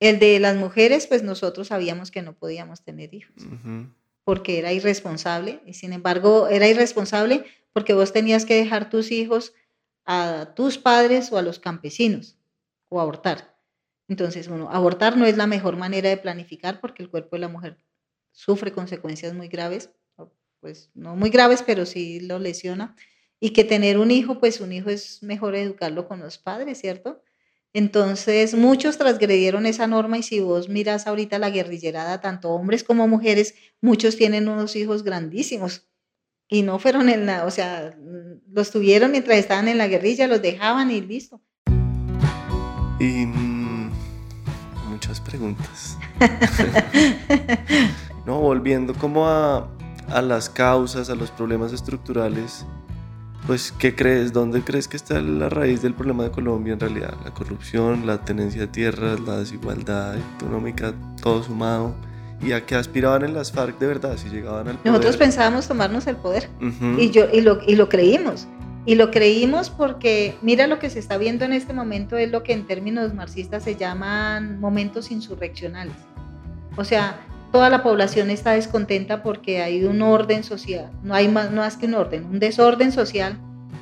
El 0.00 0.18
de 0.18 0.40
las 0.40 0.56
mujeres, 0.56 1.06
pues 1.06 1.22
nosotros 1.22 1.68
sabíamos 1.68 2.10
que 2.10 2.22
no 2.22 2.32
podíamos 2.32 2.82
tener 2.82 3.12
hijos, 3.12 3.34
porque 4.24 4.58
era 4.58 4.72
irresponsable, 4.72 5.60
y 5.66 5.74
sin 5.74 5.92
embargo 5.92 6.48
era 6.48 6.66
irresponsable 6.68 7.44
porque 7.74 7.92
vos 7.92 8.12
tenías 8.12 8.46
que 8.46 8.54
dejar 8.54 8.88
tus 8.88 9.12
hijos 9.12 9.52
a 10.06 10.54
tus 10.56 10.78
padres 10.78 11.30
o 11.30 11.38
a 11.38 11.42
los 11.42 11.58
campesinos 11.58 12.38
o 12.88 13.00
abortar. 13.00 13.56
Entonces, 14.08 14.48
bueno, 14.48 14.68
abortar 14.70 15.16
no 15.16 15.26
es 15.26 15.36
la 15.36 15.46
mejor 15.46 15.76
manera 15.76 16.08
de 16.08 16.16
planificar 16.16 16.80
porque 16.80 17.02
el 17.02 17.10
cuerpo 17.10 17.36
de 17.36 17.40
la 17.40 17.48
mujer 17.48 17.78
sufre 18.32 18.72
consecuencias 18.72 19.34
muy 19.34 19.48
graves, 19.48 19.90
pues 20.60 20.90
no 20.94 21.16
muy 21.16 21.30
graves, 21.30 21.62
pero 21.66 21.86
sí 21.86 22.20
lo 22.20 22.38
lesiona. 22.38 22.96
Y 23.40 23.50
que 23.50 23.64
tener 23.64 23.98
un 23.98 24.10
hijo, 24.10 24.38
pues 24.38 24.60
un 24.60 24.72
hijo 24.72 24.90
es 24.90 25.22
mejor 25.22 25.54
educarlo 25.54 26.06
con 26.06 26.20
los 26.20 26.36
padres, 26.36 26.78
¿cierto? 26.78 27.22
Entonces, 27.72 28.54
muchos 28.54 28.98
transgredieron 28.98 29.64
esa 29.64 29.86
norma 29.86 30.18
y 30.18 30.22
si 30.22 30.40
vos 30.40 30.68
miras 30.68 31.06
ahorita 31.06 31.38
la 31.38 31.50
guerrillerada, 31.50 32.20
tanto 32.20 32.50
hombres 32.50 32.84
como 32.84 33.08
mujeres, 33.08 33.54
muchos 33.80 34.16
tienen 34.16 34.48
unos 34.48 34.76
hijos 34.76 35.04
grandísimos 35.04 35.88
y 36.48 36.62
no 36.62 36.80
fueron 36.80 37.08
en 37.08 37.26
la, 37.26 37.46
o 37.46 37.50
sea, 37.50 37.96
los 38.50 38.70
tuvieron 38.72 39.12
mientras 39.12 39.38
estaban 39.38 39.68
en 39.68 39.78
la 39.78 39.86
guerrilla, 39.86 40.26
los 40.26 40.42
dejaban 40.42 40.90
y 40.90 41.00
listo. 41.00 41.40
Y 42.98 43.24
mm, 43.24 43.90
muchas 44.88 45.20
preguntas. 45.20 45.96
no, 48.26 48.40
volviendo 48.40 48.94
como 48.94 49.28
a, 49.28 49.70
a, 50.10 50.22
las 50.22 50.48
causas, 50.48 51.10
a 51.10 51.14
los 51.14 51.30
problemas 51.30 51.72
estructurales, 51.72 52.66
pues 53.46 53.72
¿qué 53.72 53.94
crees? 53.94 54.32
¿Dónde 54.32 54.62
crees 54.62 54.86
que 54.86 54.96
está 54.96 55.20
la 55.20 55.48
raíz 55.48 55.82
del 55.82 55.94
problema 55.94 56.24
de 56.24 56.30
Colombia 56.30 56.74
en 56.74 56.80
realidad? 56.80 57.14
La 57.24 57.32
corrupción, 57.32 58.06
la 58.06 58.24
tenencia 58.24 58.62
de 58.62 58.66
tierras, 58.66 59.20
la 59.20 59.38
desigualdad 59.38 60.16
económica, 60.36 60.92
todo 61.22 61.42
sumado. 61.42 61.94
¿Y 62.42 62.52
a 62.52 62.64
qué 62.64 62.74
aspiraban 62.74 63.22
en 63.24 63.34
las 63.34 63.52
FARC 63.52 63.78
de 63.78 63.86
verdad 63.86 64.16
si 64.16 64.30
llegaban 64.30 64.68
al 64.68 64.76
poder? 64.76 64.92
Nosotros 64.92 65.16
pensábamos 65.16 65.68
tomarnos 65.68 66.06
el 66.06 66.16
poder 66.16 66.48
y, 66.98 67.10
yo, 67.10 67.26
y, 67.30 67.42
lo, 67.42 67.60
y 67.66 67.76
lo 67.76 67.88
creímos. 67.88 68.46
Y 68.86 68.94
lo 68.94 69.10
creímos 69.10 69.68
porque, 69.68 70.38
mira, 70.40 70.66
lo 70.66 70.78
que 70.78 70.88
se 70.88 70.98
está 70.98 71.18
viendo 71.18 71.44
en 71.44 71.52
este 71.52 71.74
momento 71.74 72.16
es 72.16 72.30
lo 72.30 72.42
que 72.42 72.54
en 72.54 72.66
términos 72.66 73.12
marxistas 73.12 73.62
se 73.62 73.76
llaman 73.76 74.58
momentos 74.58 75.10
insurreccionales. 75.10 75.96
O 76.76 76.84
sea, 76.84 77.20
toda 77.52 77.70
la 77.70 77.82
población 77.82 78.30
está 78.30 78.52
descontenta 78.52 79.22
porque 79.22 79.62
hay 79.62 79.84
un 79.84 80.02
orden 80.02 80.44
social, 80.44 80.90
no 81.02 81.14
hay 81.14 81.28
más, 81.28 81.50
no 81.50 81.62
más 81.62 81.76
que 81.76 81.86
un 81.86 81.94
orden, 81.94 82.26
un 82.26 82.38
desorden 82.38 82.92
social. 82.92 83.38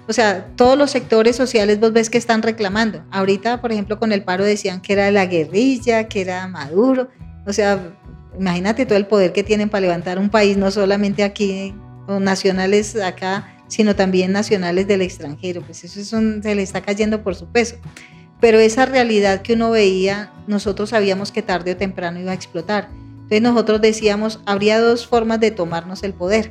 O 0.06 0.12
sea, 0.12 0.46
todos 0.56 0.78
los 0.78 0.90
sectores 0.90 1.36
sociales 1.36 1.78
vos 1.80 1.92
ves 1.92 2.08
que 2.08 2.16
están 2.16 2.42
reclamando. 2.42 3.04
Ahorita, 3.10 3.60
por 3.60 3.72
ejemplo, 3.72 3.98
con 3.98 4.12
el 4.12 4.24
paro 4.24 4.42
decían 4.42 4.80
que 4.80 4.94
era 4.94 5.10
la 5.10 5.26
guerrilla, 5.26 6.08
que 6.08 6.22
era 6.22 6.48
Maduro. 6.48 7.08
O 7.46 7.52
sea, 7.52 7.94
imagínate 8.38 8.86
todo 8.86 8.96
el 8.96 9.06
poder 9.06 9.34
que 9.34 9.44
tienen 9.44 9.68
para 9.68 9.82
levantar 9.82 10.18
un 10.18 10.30
país, 10.30 10.56
no 10.56 10.70
solamente 10.70 11.24
aquí, 11.24 11.74
o 12.06 12.20
nacionales 12.20 12.96
acá, 12.96 13.54
sino 13.68 13.94
también 13.94 14.32
nacionales 14.32 14.88
del 14.88 15.02
extranjero, 15.02 15.60
pues 15.62 15.84
eso 15.84 16.00
es 16.00 16.12
un, 16.14 16.42
se 16.42 16.54
le 16.54 16.62
está 16.62 16.80
cayendo 16.80 17.22
por 17.22 17.34
su 17.34 17.46
peso. 17.46 17.76
Pero 18.40 18.58
esa 18.58 18.86
realidad 18.86 19.42
que 19.42 19.54
uno 19.54 19.70
veía, 19.70 20.32
nosotros 20.46 20.90
sabíamos 20.90 21.32
que 21.32 21.42
tarde 21.42 21.72
o 21.72 21.76
temprano 21.76 22.18
iba 22.18 22.30
a 22.30 22.34
explotar. 22.34 22.88
Entonces 23.28 23.42
nosotros 23.42 23.82
decíamos, 23.82 24.40
habría 24.46 24.80
dos 24.80 25.06
formas 25.06 25.38
de 25.38 25.50
tomarnos 25.50 26.02
el 26.02 26.14
poder. 26.14 26.50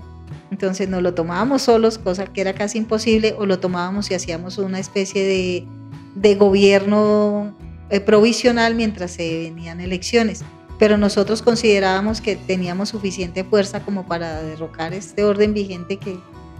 Entonces 0.51 0.87
nos 0.87 1.01
lo 1.01 1.15
tomábamos 1.15 1.63
solos, 1.63 1.97
cosa 1.97 2.27
que 2.27 2.39
era 2.39 2.53
casi 2.53 2.77
imposible, 2.77 3.33
o 3.39 3.47
lo 3.47 3.57
tomábamos 3.57 4.11
y 4.11 4.13
hacíamos 4.13 4.59
una 4.59 4.77
especie 4.79 5.25
de, 5.25 5.67
de 6.13 6.35
gobierno 6.35 7.51
eh, 7.89 7.99
provisional 7.99 8.75
mientras 8.75 9.09
se 9.09 9.39
venían 9.49 9.81
elecciones. 9.81 10.43
Pero 10.77 10.99
nosotros 10.99 11.41
considerábamos 11.41 12.21
que 12.21 12.35
teníamos 12.35 12.89
suficiente 12.89 13.43
fuerza 13.43 13.81
como 13.81 14.05
para 14.05 14.43
derrocar 14.43 14.93
este 14.93 15.23
orden 15.23 15.55
vigente 15.55 15.97
que, 15.97 16.19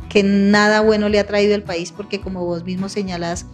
que 0.10 0.24
nada 0.24 0.82
bueno 0.82 1.10
le 1.10 1.20
ha 1.20 1.28
traído 1.28 1.54
al 1.54 1.62
país 1.62 1.94
porque 1.96 2.20
como 2.20 2.44
vos 2.44 2.64
mismo 2.64 2.90
señalás, 2.90 3.46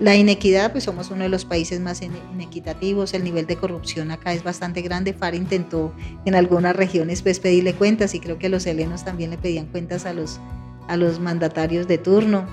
la 0.00 0.16
inequidad, 0.16 0.72
pues 0.72 0.84
somos 0.84 1.10
uno 1.10 1.22
de 1.22 1.28
los 1.28 1.44
países 1.44 1.80
más 1.80 2.02
inequitativos, 2.02 3.14
el 3.14 3.24
nivel 3.24 3.46
de 3.46 3.56
corrupción 3.56 4.10
acá 4.10 4.32
es 4.32 4.42
bastante 4.42 4.82
grande. 4.82 5.12
FAR 5.12 5.34
intentó 5.34 5.92
en 6.24 6.34
algunas 6.34 6.74
regiones 6.74 7.22
pues 7.22 7.38
pedirle 7.38 7.74
cuentas 7.74 8.14
y 8.14 8.20
creo 8.20 8.38
que 8.38 8.48
los 8.48 8.66
helenos 8.66 9.04
también 9.04 9.30
le 9.30 9.38
pedían 9.38 9.66
cuentas 9.66 10.06
a 10.06 10.12
los, 10.12 10.40
a 10.88 10.96
los 10.96 11.20
mandatarios 11.20 11.86
de 11.86 11.98
turno. 11.98 12.46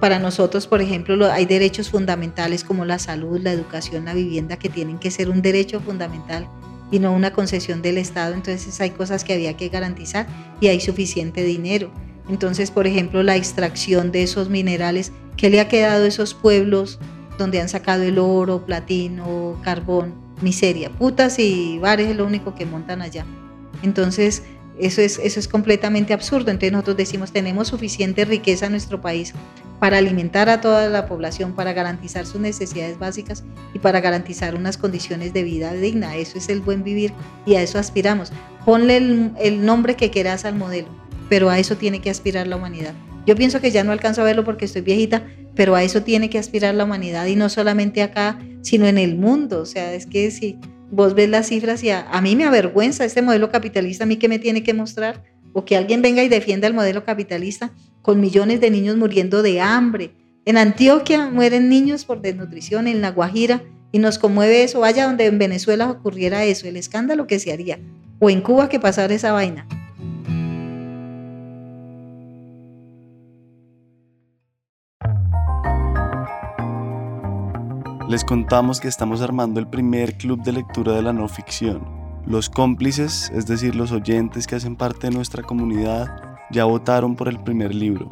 Para 0.00 0.18
nosotros, 0.18 0.66
por 0.66 0.80
ejemplo, 0.80 1.30
hay 1.30 1.44
derechos 1.44 1.90
fundamentales 1.90 2.64
como 2.64 2.84
la 2.84 2.98
salud, 2.98 3.38
la 3.38 3.52
educación, 3.52 4.06
la 4.06 4.14
vivienda, 4.14 4.56
que 4.56 4.70
tienen 4.70 4.98
que 4.98 5.10
ser 5.10 5.28
un 5.28 5.42
derecho 5.42 5.80
fundamental 5.80 6.48
y 6.90 6.98
no 6.98 7.12
una 7.12 7.32
concesión 7.32 7.82
del 7.82 7.98
Estado. 7.98 8.34
Entonces 8.34 8.80
hay 8.80 8.90
cosas 8.90 9.24
que 9.24 9.34
había 9.34 9.56
que 9.56 9.68
garantizar 9.68 10.26
y 10.60 10.68
hay 10.68 10.80
suficiente 10.80 11.44
dinero. 11.44 11.92
Entonces, 12.30 12.70
por 12.70 12.86
ejemplo, 12.86 13.22
la 13.22 13.36
extracción 13.36 14.12
de 14.12 14.22
esos 14.22 14.48
minerales, 14.48 15.12
¿qué 15.40 15.48
le 15.50 15.60
ha 15.60 15.68
quedado 15.68 16.04
a 16.04 16.08
esos 16.08 16.34
pueblos 16.34 16.98
donde 17.38 17.60
han 17.60 17.70
sacado 17.70 18.02
el 18.02 18.18
oro, 18.18 18.66
platino, 18.66 19.58
carbón? 19.62 20.14
Miseria, 20.42 20.90
putas 20.90 21.38
y 21.38 21.78
bares 21.78 22.08
es 22.08 22.16
lo 22.16 22.26
único 22.26 22.54
que 22.54 22.66
montan 22.66 23.02
allá. 23.02 23.24
Entonces, 23.82 24.42
Eso 24.78 25.02
es, 25.02 25.18
eso 25.18 25.38
es 25.38 25.46
completamente 25.46 26.14
absurdo. 26.14 26.50
Entonces 26.50 26.72
nosotros 26.72 26.96
decimos, 26.96 27.32
tenemos 27.32 27.68
suficiente 27.68 28.24
riqueza 28.24 28.64
en 28.64 28.72
nuestro 28.72 29.02
país 29.02 29.34
para 29.78 29.98
alimentar 29.98 30.48
a 30.48 30.62
toda 30.62 30.88
la 30.88 31.04
población, 31.04 31.54
para 31.54 31.74
garantizar 31.74 32.24
sus 32.24 32.40
necesidades 32.40 32.98
básicas 32.98 33.44
y 33.74 33.78
para 33.78 34.00
garantizar 34.00 34.54
unas 34.54 34.78
condiciones 34.78 35.34
de 35.34 35.42
vida 35.42 35.74
digna. 35.74 36.16
Eso 36.16 36.38
es 36.38 36.48
el 36.48 36.62
buen 36.62 36.82
vivir 36.82 37.12
y 37.44 37.56
a 37.56 37.62
eso 37.62 37.78
aspiramos. 37.78 38.32
Ponle 38.64 38.96
el, 38.96 39.32
el 39.38 39.66
nombre 39.66 39.96
que 39.96 40.10
quieras 40.10 40.46
al 40.46 40.54
modelo, 40.54 40.88
pero 41.28 41.50
a 41.50 41.58
eso 41.58 41.76
tiene 41.76 42.00
que 42.00 42.08
aspirar 42.08 42.46
la 42.46 42.56
humanidad. 42.56 42.94
Yo 43.30 43.36
pienso 43.36 43.60
que 43.60 43.70
ya 43.70 43.84
no 43.84 43.92
alcanzo 43.92 44.22
a 44.22 44.24
verlo 44.24 44.42
porque 44.42 44.64
estoy 44.64 44.82
viejita, 44.82 45.22
pero 45.54 45.76
a 45.76 45.84
eso 45.84 46.02
tiene 46.02 46.28
que 46.28 46.40
aspirar 46.40 46.74
la 46.74 46.82
humanidad 46.82 47.26
y 47.26 47.36
no 47.36 47.48
solamente 47.48 48.02
acá, 48.02 48.40
sino 48.60 48.86
en 48.86 48.98
el 48.98 49.14
mundo. 49.14 49.60
O 49.60 49.66
sea, 49.66 49.94
es 49.94 50.04
que 50.06 50.32
si 50.32 50.58
vos 50.90 51.14
ves 51.14 51.28
las 51.28 51.46
cifras 51.46 51.84
y 51.84 51.90
a, 51.90 52.20
mí 52.20 52.34
me 52.34 52.42
avergüenza 52.42 53.04
este 53.04 53.22
modelo 53.22 53.48
capitalista, 53.48 54.02
a 54.02 54.08
mí 54.08 54.16
que 54.16 54.26
me 54.26 54.40
tiene 54.40 54.64
que 54.64 54.74
mostrar, 54.74 55.22
o 55.52 55.64
que 55.64 55.76
alguien 55.76 56.02
venga 56.02 56.24
y 56.24 56.28
defienda 56.28 56.66
el 56.66 56.74
modelo 56.74 57.04
capitalista 57.04 57.72
con 58.02 58.20
millones 58.20 58.60
de 58.60 58.72
niños 58.72 58.96
muriendo 58.96 59.44
de 59.44 59.60
hambre. 59.60 60.10
En 60.44 60.56
Antioquia 60.56 61.30
mueren 61.30 61.68
niños 61.68 62.04
por 62.04 62.22
desnutrición, 62.22 62.88
en 62.88 63.00
La 63.00 63.12
Guajira, 63.12 63.62
y 63.92 64.00
nos 64.00 64.18
conmueve 64.18 64.64
eso. 64.64 64.80
Vaya 64.80 65.04
donde 65.04 65.26
en 65.26 65.38
Venezuela 65.38 65.88
ocurriera 65.88 66.42
eso, 66.42 66.66
el 66.66 66.76
escándalo 66.76 67.28
que 67.28 67.38
se 67.38 67.52
haría, 67.52 67.78
o 68.18 68.28
en 68.28 68.40
Cuba 68.40 68.68
que 68.68 68.80
pasara 68.80 69.14
esa 69.14 69.30
vaina. 69.30 69.68
Les 78.10 78.24
contamos 78.24 78.80
que 78.80 78.88
estamos 78.88 79.20
armando 79.20 79.60
el 79.60 79.68
primer 79.68 80.16
club 80.16 80.42
de 80.42 80.50
lectura 80.50 80.94
de 80.94 81.02
la 81.02 81.12
no 81.12 81.28
ficción. 81.28 81.80
Los 82.26 82.50
cómplices, 82.50 83.30
es 83.32 83.46
decir, 83.46 83.76
los 83.76 83.92
oyentes 83.92 84.48
que 84.48 84.56
hacen 84.56 84.74
parte 84.74 85.06
de 85.06 85.14
nuestra 85.14 85.44
comunidad, 85.44 86.20
ya 86.50 86.64
votaron 86.64 87.14
por 87.14 87.28
el 87.28 87.38
primer 87.38 87.72
libro. 87.72 88.08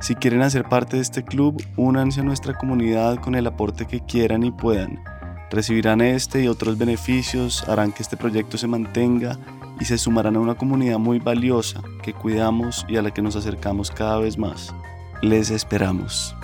Si 0.00 0.14
quieren 0.14 0.40
hacer 0.40 0.66
parte 0.70 0.96
de 0.96 1.02
este 1.02 1.22
club, 1.22 1.62
únanse 1.76 2.22
a 2.22 2.24
nuestra 2.24 2.54
comunidad 2.54 3.18
con 3.18 3.34
el 3.34 3.46
aporte 3.46 3.84
que 3.84 4.00
quieran 4.00 4.42
y 4.42 4.52
puedan. 4.52 5.04
Recibirán 5.50 6.00
este 6.00 6.42
y 6.42 6.48
otros 6.48 6.78
beneficios, 6.78 7.68
harán 7.68 7.92
que 7.92 8.02
este 8.02 8.16
proyecto 8.16 8.56
se 8.56 8.68
mantenga 8.68 9.38
y 9.78 9.84
se 9.84 9.98
sumarán 9.98 10.36
a 10.36 10.40
una 10.40 10.54
comunidad 10.54 10.98
muy 10.98 11.18
valiosa 11.18 11.82
que 12.02 12.14
cuidamos 12.14 12.86
y 12.88 12.96
a 12.96 13.02
la 13.02 13.10
que 13.10 13.20
nos 13.20 13.36
acercamos 13.36 13.90
cada 13.90 14.16
vez 14.16 14.38
más. 14.38 14.74
Les 15.20 15.50
esperamos. 15.50 16.34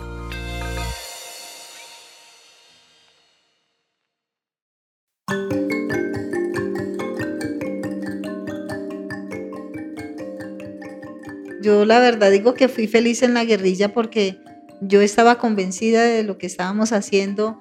Yo 11.68 11.84
la 11.84 11.98
verdad 11.98 12.30
digo 12.30 12.54
que 12.54 12.66
fui 12.66 12.86
feliz 12.86 13.22
en 13.22 13.34
la 13.34 13.44
guerrilla 13.44 13.92
porque 13.92 14.40
yo 14.80 15.02
estaba 15.02 15.36
convencida 15.36 16.02
de 16.02 16.22
lo 16.22 16.38
que 16.38 16.46
estábamos 16.46 16.92
haciendo, 16.92 17.58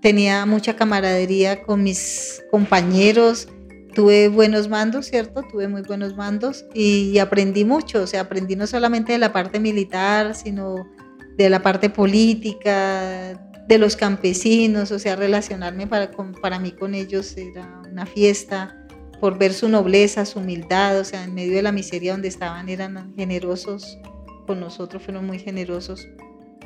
tenía 0.00 0.46
mucha 0.46 0.76
camaradería 0.76 1.62
con 1.62 1.82
mis 1.82 2.42
compañeros, 2.50 3.48
tuve 3.94 4.28
buenos 4.28 4.70
mandos, 4.70 5.08
¿cierto? 5.08 5.42
Tuve 5.42 5.68
muy 5.68 5.82
buenos 5.82 6.16
mandos 6.16 6.64
y, 6.72 7.18
aprendí 7.18 7.66
mucho, 7.66 8.04
o 8.04 8.06
sea, 8.06 8.22
aprendí 8.22 8.56
no 8.56 8.66
solamente 8.66 9.12
de 9.12 9.18
la 9.18 9.30
parte 9.30 9.60
militar, 9.60 10.34
sino 10.34 10.88
de 11.36 11.50
la 11.50 11.60
parte 11.60 11.90
política, 11.90 13.38
de 13.68 13.76
los 13.76 13.94
campesinos, 13.94 14.90
o 14.90 14.98
sea, 14.98 15.16
relacionarme 15.16 15.86
para, 15.86 16.10
para 16.40 16.58
mí 16.58 16.72
con 16.72 16.94
ellos 16.94 17.36
era 17.36 17.82
una 17.92 18.06
fiesta 18.06 18.79
por 19.20 19.38
ver 19.38 19.52
su 19.52 19.68
nobleza, 19.68 20.24
su 20.24 20.38
humildad, 20.38 20.98
o 20.98 21.04
sea, 21.04 21.24
en 21.24 21.34
medio 21.34 21.54
de 21.54 21.62
la 21.62 21.72
miseria 21.72 22.12
donde 22.12 22.28
estaban 22.28 22.68
eran 22.68 23.14
generosos 23.14 23.98
con 24.46 24.60
nosotros, 24.60 25.02
fueron 25.02 25.26
muy 25.26 25.38
generosos. 25.38 26.08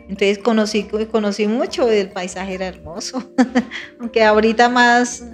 Entonces 0.08 0.38
conocí, 0.38 0.86
conocí 1.10 1.46
mucho, 1.46 1.88
el 1.88 2.10
paisaje 2.10 2.54
era 2.54 2.66
hermoso, 2.66 3.22
aunque 4.00 4.22
ahorita 4.22 4.68
más, 4.68 5.24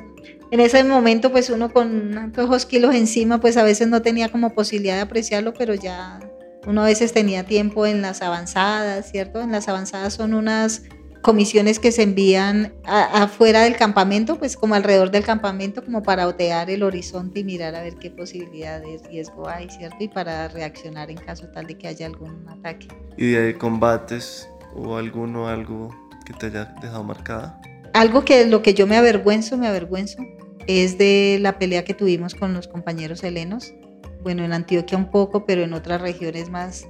en 0.50 0.60
ese 0.60 0.82
momento 0.84 1.30
pues 1.30 1.50
uno 1.50 1.72
con 1.72 2.12
tantos 2.32 2.66
kilos 2.66 2.94
encima 2.94 3.40
pues 3.40 3.56
a 3.56 3.64
veces 3.64 3.88
no 3.88 4.00
tenía 4.00 4.28
como 4.28 4.54
posibilidad 4.54 4.94
de 4.96 5.02
apreciarlo, 5.02 5.52
pero 5.54 5.74
ya 5.74 6.20
uno 6.66 6.82
a 6.82 6.86
veces 6.86 7.12
tenía 7.12 7.44
tiempo 7.44 7.86
en 7.86 8.00
las 8.02 8.22
avanzadas, 8.22 9.10
¿cierto? 9.10 9.40
En 9.40 9.50
las 9.50 9.68
avanzadas 9.68 10.14
son 10.14 10.34
unas 10.34 10.82
comisiones 11.22 11.78
que 11.78 11.92
se 11.92 12.02
envían 12.02 12.72
afuera 12.84 13.62
del 13.62 13.76
campamento, 13.76 14.38
pues 14.38 14.56
como 14.56 14.74
alrededor 14.74 15.10
del 15.10 15.24
campamento, 15.24 15.84
como 15.84 16.02
para 16.02 16.26
otear 16.26 16.70
el 16.70 16.82
horizonte 16.82 17.40
y 17.40 17.44
mirar 17.44 17.74
a 17.74 17.82
ver 17.82 17.96
qué 17.96 18.10
posibilidad 18.10 18.80
de 18.80 18.98
riesgo 19.08 19.48
hay, 19.48 19.68
¿cierto? 19.68 19.96
Y 20.00 20.08
para 20.08 20.48
reaccionar 20.48 21.10
en 21.10 21.18
caso 21.18 21.48
tal 21.48 21.66
de 21.66 21.76
que 21.76 21.88
haya 21.88 22.06
algún 22.06 22.48
ataque. 22.48 22.88
¿Y 23.16 23.32
de 23.32 23.56
combates 23.58 24.48
o 24.74 24.96
alguno, 24.96 25.48
algo 25.48 25.94
que 26.24 26.32
te 26.32 26.46
haya 26.46 26.74
dejado 26.80 27.04
marcada? 27.04 27.60
Algo 27.92 28.24
que 28.24 28.46
lo 28.46 28.62
que 28.62 28.72
yo 28.72 28.86
me 28.86 28.96
avergüenzo, 28.96 29.58
me 29.58 29.68
avergüenzo, 29.68 30.24
es 30.66 30.96
de 30.96 31.38
la 31.40 31.58
pelea 31.58 31.84
que 31.84 31.94
tuvimos 31.94 32.34
con 32.34 32.54
los 32.54 32.68
compañeros 32.68 33.22
helenos. 33.24 33.74
Bueno, 34.22 34.44
en 34.44 34.52
Antioquia 34.52 34.96
un 34.96 35.10
poco, 35.10 35.44
pero 35.44 35.62
en 35.62 35.74
otras 35.74 36.00
regiones 36.00 36.48
más. 36.50 36.86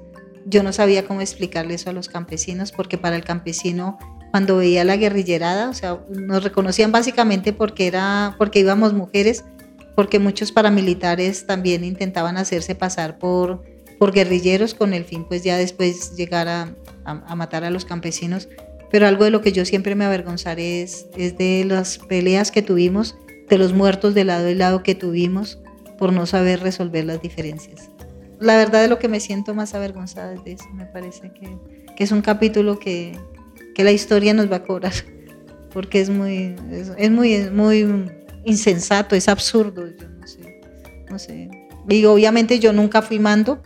Yo 0.47 0.63
no 0.63 0.73
sabía 0.73 1.07
cómo 1.07 1.21
explicarle 1.21 1.75
eso 1.75 1.91
a 1.91 1.93
los 1.93 2.09
campesinos, 2.09 2.73
porque 2.73 2.99
para 2.99 3.17
el 3.17 3.25
campesino 3.25 3.99
cuando 4.31 4.59
veía 4.59 4.85
la 4.85 4.97
guerrillerada, 4.97 5.69
o 5.69 5.75
sea, 5.75 5.99
nos 6.09 6.45
reconocían 6.45 6.93
básicamente 6.93 7.53
porque, 7.53 7.87
era, 7.87 8.35
porque 8.39 8.61
íbamos 8.61 8.93
mujeres, 8.93 9.45
porque 9.97 10.19
muchos 10.19 10.53
paramilitares 10.53 11.47
también 11.47 11.85
intentaban 11.85 12.37
hacerse 12.37 12.75
pasar 12.75 13.19
por, 13.19 13.65
por 13.99 14.13
guerrilleros 14.13 14.75
con 14.75 14.95
el 14.95 15.05
fin 15.05 15.25
pues 15.25 15.43
ya 15.43 15.57
después 15.57 16.17
llegar 16.17 16.49
a, 16.49 16.75
a, 17.05 17.35
matar 17.35 17.65
a 17.65 17.71
los 17.71 17.85
campesinos. 17.85 18.49
Pero 18.91 19.07
algo 19.07 19.25
de 19.25 19.31
lo 19.31 19.41
que 19.41 19.53
yo 19.53 19.65
siempre 19.65 19.95
me 19.95 20.05
avergonzaré 20.05 20.83
es, 20.83 21.07
es 21.17 21.37
de 21.37 21.65
las 21.65 21.99
peleas 21.99 22.51
que 22.51 22.63
tuvimos, 22.63 23.17
de 23.49 23.59
los 23.59 23.73
muertos 23.73 24.15
de 24.15 24.25
lado 24.25 24.49
y 24.49 24.55
lado 24.55 24.83
que 24.83 24.95
tuvimos 24.95 25.61
por 25.99 26.13
no 26.13 26.27
saber 26.27 26.61
resolver 26.61 27.05
las 27.05 27.21
diferencias. 27.21 27.91
La 28.41 28.57
verdad 28.57 28.83
de 28.83 28.89
lo 28.89 28.99
que 28.99 29.09
me 29.09 29.21
siento 29.21 29.55
más 29.55 29.75
avergonzada 29.75 30.35
es 30.35 30.45
de 30.45 30.53
eso, 30.53 30.69
me 30.73 30.87
parece 30.87 31.31
que, 31.33 31.57
que 31.95 32.05
es 32.05 32.11
un 32.11 32.23
capítulo 32.23 32.79
que, 32.79 33.19
que 33.75 33.85
la 33.85 33.93
historia 33.93 34.35
nos 34.35 34.51
va 34.51 34.57
a 34.57 34.63
cobrar, 34.63 34.93
porque 35.73 36.01
es 36.01 36.11
muy, 36.11 36.57
es, 36.71 37.11
muy, 37.11 37.45
muy 37.45 38.11
insensato, 38.45 39.15
es 39.15 39.29
absurdo, 39.29 39.87
yo 39.87 40.09
no 40.09 40.27
sé, 40.27 40.61
no 41.11 41.19
sé. 41.19 41.51
Y 41.89 42.05
obviamente 42.05 42.59
yo 42.59 42.73
nunca 42.73 43.03
fui 43.03 43.19
mando, 43.19 43.63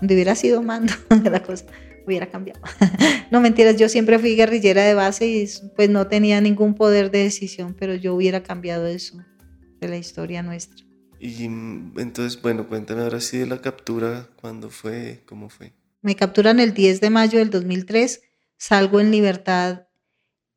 donde 0.00 0.14
hubiera 0.14 0.34
sido 0.34 0.62
mando, 0.62 0.92
la 1.30 1.42
cosa 1.42 1.64
hubiera 2.06 2.26
cambiado. 2.26 2.60
no 3.30 3.40
mentiras, 3.40 3.76
yo 3.76 3.88
siempre 3.88 4.18
fui 4.18 4.34
guerrillera 4.34 4.84
de 4.84 4.94
base 4.94 5.26
y 5.26 5.48
pues 5.76 5.90
no 5.90 6.06
tenía 6.08 6.40
ningún 6.40 6.74
poder 6.74 7.10
de 7.10 7.24
decisión, 7.24 7.76
pero 7.78 7.94
yo 7.94 8.14
hubiera 8.14 8.42
cambiado 8.42 8.86
eso 8.86 9.18
de 9.80 9.88
la 9.88 9.96
historia 9.96 10.42
nuestra. 10.42 10.84
Y 11.20 11.44
entonces, 11.44 12.40
bueno, 12.40 12.68
cuéntame 12.68 13.02
ahora 13.02 13.20
sí 13.20 13.38
de 13.38 13.46
la 13.46 13.60
captura, 13.60 14.28
¿cuándo 14.40 14.70
fue? 14.70 15.22
¿Cómo 15.26 15.48
fue? 15.48 15.72
Me 16.00 16.14
capturan 16.14 16.60
el 16.60 16.74
10 16.74 17.00
de 17.00 17.10
mayo 17.10 17.38
del 17.40 17.50
2003 17.50 18.22
salgo 18.58 19.00
en 19.00 19.10
libertad 19.10 19.88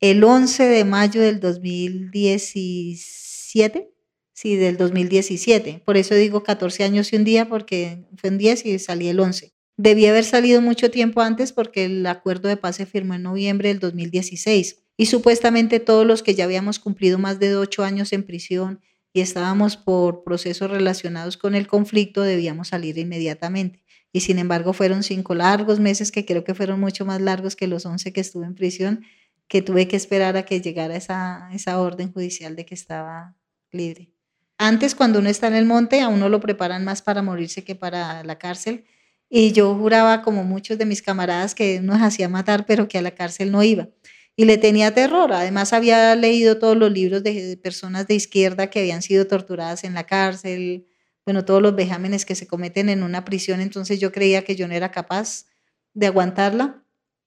el 0.01 0.23
11 0.23 0.63
de 0.63 0.83
mayo 0.83 1.21
del 1.21 1.39
2017, 1.39 3.93
sí, 4.33 4.55
del 4.55 4.77
2017. 4.77 5.83
Por 5.85 5.95
eso 5.95 6.15
digo 6.15 6.41
14 6.43 6.83
años 6.83 7.13
y 7.13 7.17
un 7.17 7.23
día, 7.23 7.47
porque 7.47 8.03
fue 8.17 8.31
un 8.31 8.39
10 8.39 8.65
y 8.65 8.79
salí 8.79 9.07
el 9.07 9.19
11. 9.19 9.53
Debí 9.77 10.07
haber 10.07 10.25
salido 10.25 10.61
mucho 10.61 10.91
tiempo 10.91 11.21
antes 11.21 11.53
porque 11.53 11.85
el 11.85 12.05
acuerdo 12.07 12.49
de 12.49 12.57
paz 12.57 12.75
se 12.77 12.85
firmó 12.85 13.13
en 13.13 13.23
noviembre 13.23 13.69
del 13.69 13.79
2016 13.79 14.79
y 14.97 15.05
supuestamente 15.05 15.79
todos 15.79 16.05
los 16.05 16.23
que 16.23 16.35
ya 16.35 16.43
habíamos 16.43 16.79
cumplido 16.79 17.17
más 17.17 17.39
de 17.39 17.55
8 17.55 17.83
años 17.83 18.11
en 18.13 18.23
prisión 18.23 18.81
y 19.13 19.21
estábamos 19.21 19.77
por 19.77 20.23
procesos 20.23 20.69
relacionados 20.69 21.37
con 21.37 21.55
el 21.55 21.67
conflicto 21.67 22.21
debíamos 22.21 22.69
salir 22.69 22.97
inmediatamente 22.97 23.81
y 24.13 24.21
sin 24.21 24.39
embargo 24.39 24.73
fueron 24.73 25.03
cinco 25.03 25.35
largos 25.35 25.79
meses 25.79 26.11
que 26.11 26.25
creo 26.25 26.43
que 26.43 26.53
fueron 26.53 26.79
mucho 26.79 27.05
más 27.05 27.21
largos 27.21 27.55
que 27.55 27.67
los 27.67 27.85
once 27.85 28.11
que 28.11 28.21
estuve 28.21 28.45
en 28.45 28.55
prisión, 28.55 29.05
que 29.47 29.61
tuve 29.61 29.87
que 29.87 29.95
esperar 29.95 30.37
a 30.37 30.43
que 30.43 30.61
llegara 30.61 30.95
esa, 30.95 31.49
esa 31.53 31.79
orden 31.79 32.11
judicial 32.11 32.55
de 32.55 32.65
que 32.65 32.75
estaba 32.75 33.35
libre. 33.71 34.09
Antes, 34.57 34.95
cuando 34.95 35.19
uno 35.19 35.29
está 35.29 35.47
en 35.47 35.55
el 35.55 35.65
monte, 35.65 36.01
a 36.01 36.07
uno 36.07 36.29
lo 36.29 36.39
preparan 36.39 36.85
más 36.85 37.01
para 37.01 37.21
morirse 37.21 37.63
que 37.63 37.75
para 37.75 38.23
la 38.23 38.37
cárcel. 38.37 38.85
Y 39.27 39.53
yo 39.53 39.73
juraba, 39.75 40.21
como 40.21 40.43
muchos 40.43 40.77
de 40.77 40.85
mis 40.85 41.01
camaradas, 41.01 41.55
que 41.55 41.81
nos 41.81 42.01
hacía 42.01 42.29
matar, 42.29 42.65
pero 42.67 42.87
que 42.87 42.99
a 42.99 43.01
la 43.01 43.11
cárcel 43.11 43.51
no 43.51 43.63
iba. 43.63 43.89
Y 44.35 44.45
le 44.45 44.57
tenía 44.57 44.93
terror. 44.93 45.33
Además, 45.33 45.73
había 45.73 46.15
leído 46.15 46.59
todos 46.59 46.77
los 46.77 46.91
libros 46.91 47.23
de 47.23 47.59
personas 47.61 48.07
de 48.07 48.13
izquierda 48.13 48.69
que 48.69 48.81
habían 48.81 49.01
sido 49.01 49.25
torturadas 49.25 49.83
en 49.83 49.95
la 49.95 50.05
cárcel, 50.05 50.85
bueno, 51.25 51.45
todos 51.45 51.61
los 51.61 51.75
vejámenes 51.75 52.25
que 52.25 52.35
se 52.35 52.47
cometen 52.47 52.89
en 52.89 53.03
una 53.03 53.25
prisión, 53.25 53.61
entonces 53.61 53.99
yo 53.99 54.11
creía 54.11 54.43
que 54.43 54.55
yo 54.55 54.67
no 54.67 54.73
era 54.73 54.91
capaz 54.91 55.45
de 55.93 56.07
aguantarla. 56.07 56.83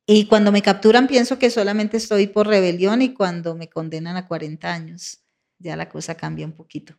Y 0.07 0.27
cuando 0.27 0.53
me 0.53 0.63
capturan 0.63 1.07
pienso 1.07 1.39
que 1.39 1.51
solamente 1.51 1.97
estoy 1.97 2.27
por 2.27 2.47
rebelión 2.47 3.03
y 3.03 3.15
cuando 3.15 3.55
me 3.55 3.69
condenan 3.69 4.17
a 4.17 4.27
40 4.27 4.73
años, 4.73 5.25
ya 5.59 5.77
la 5.77 5.89
cosa 5.89 6.15
cambia 6.17 6.45
un 6.47 6.53
poquito. 6.53 6.95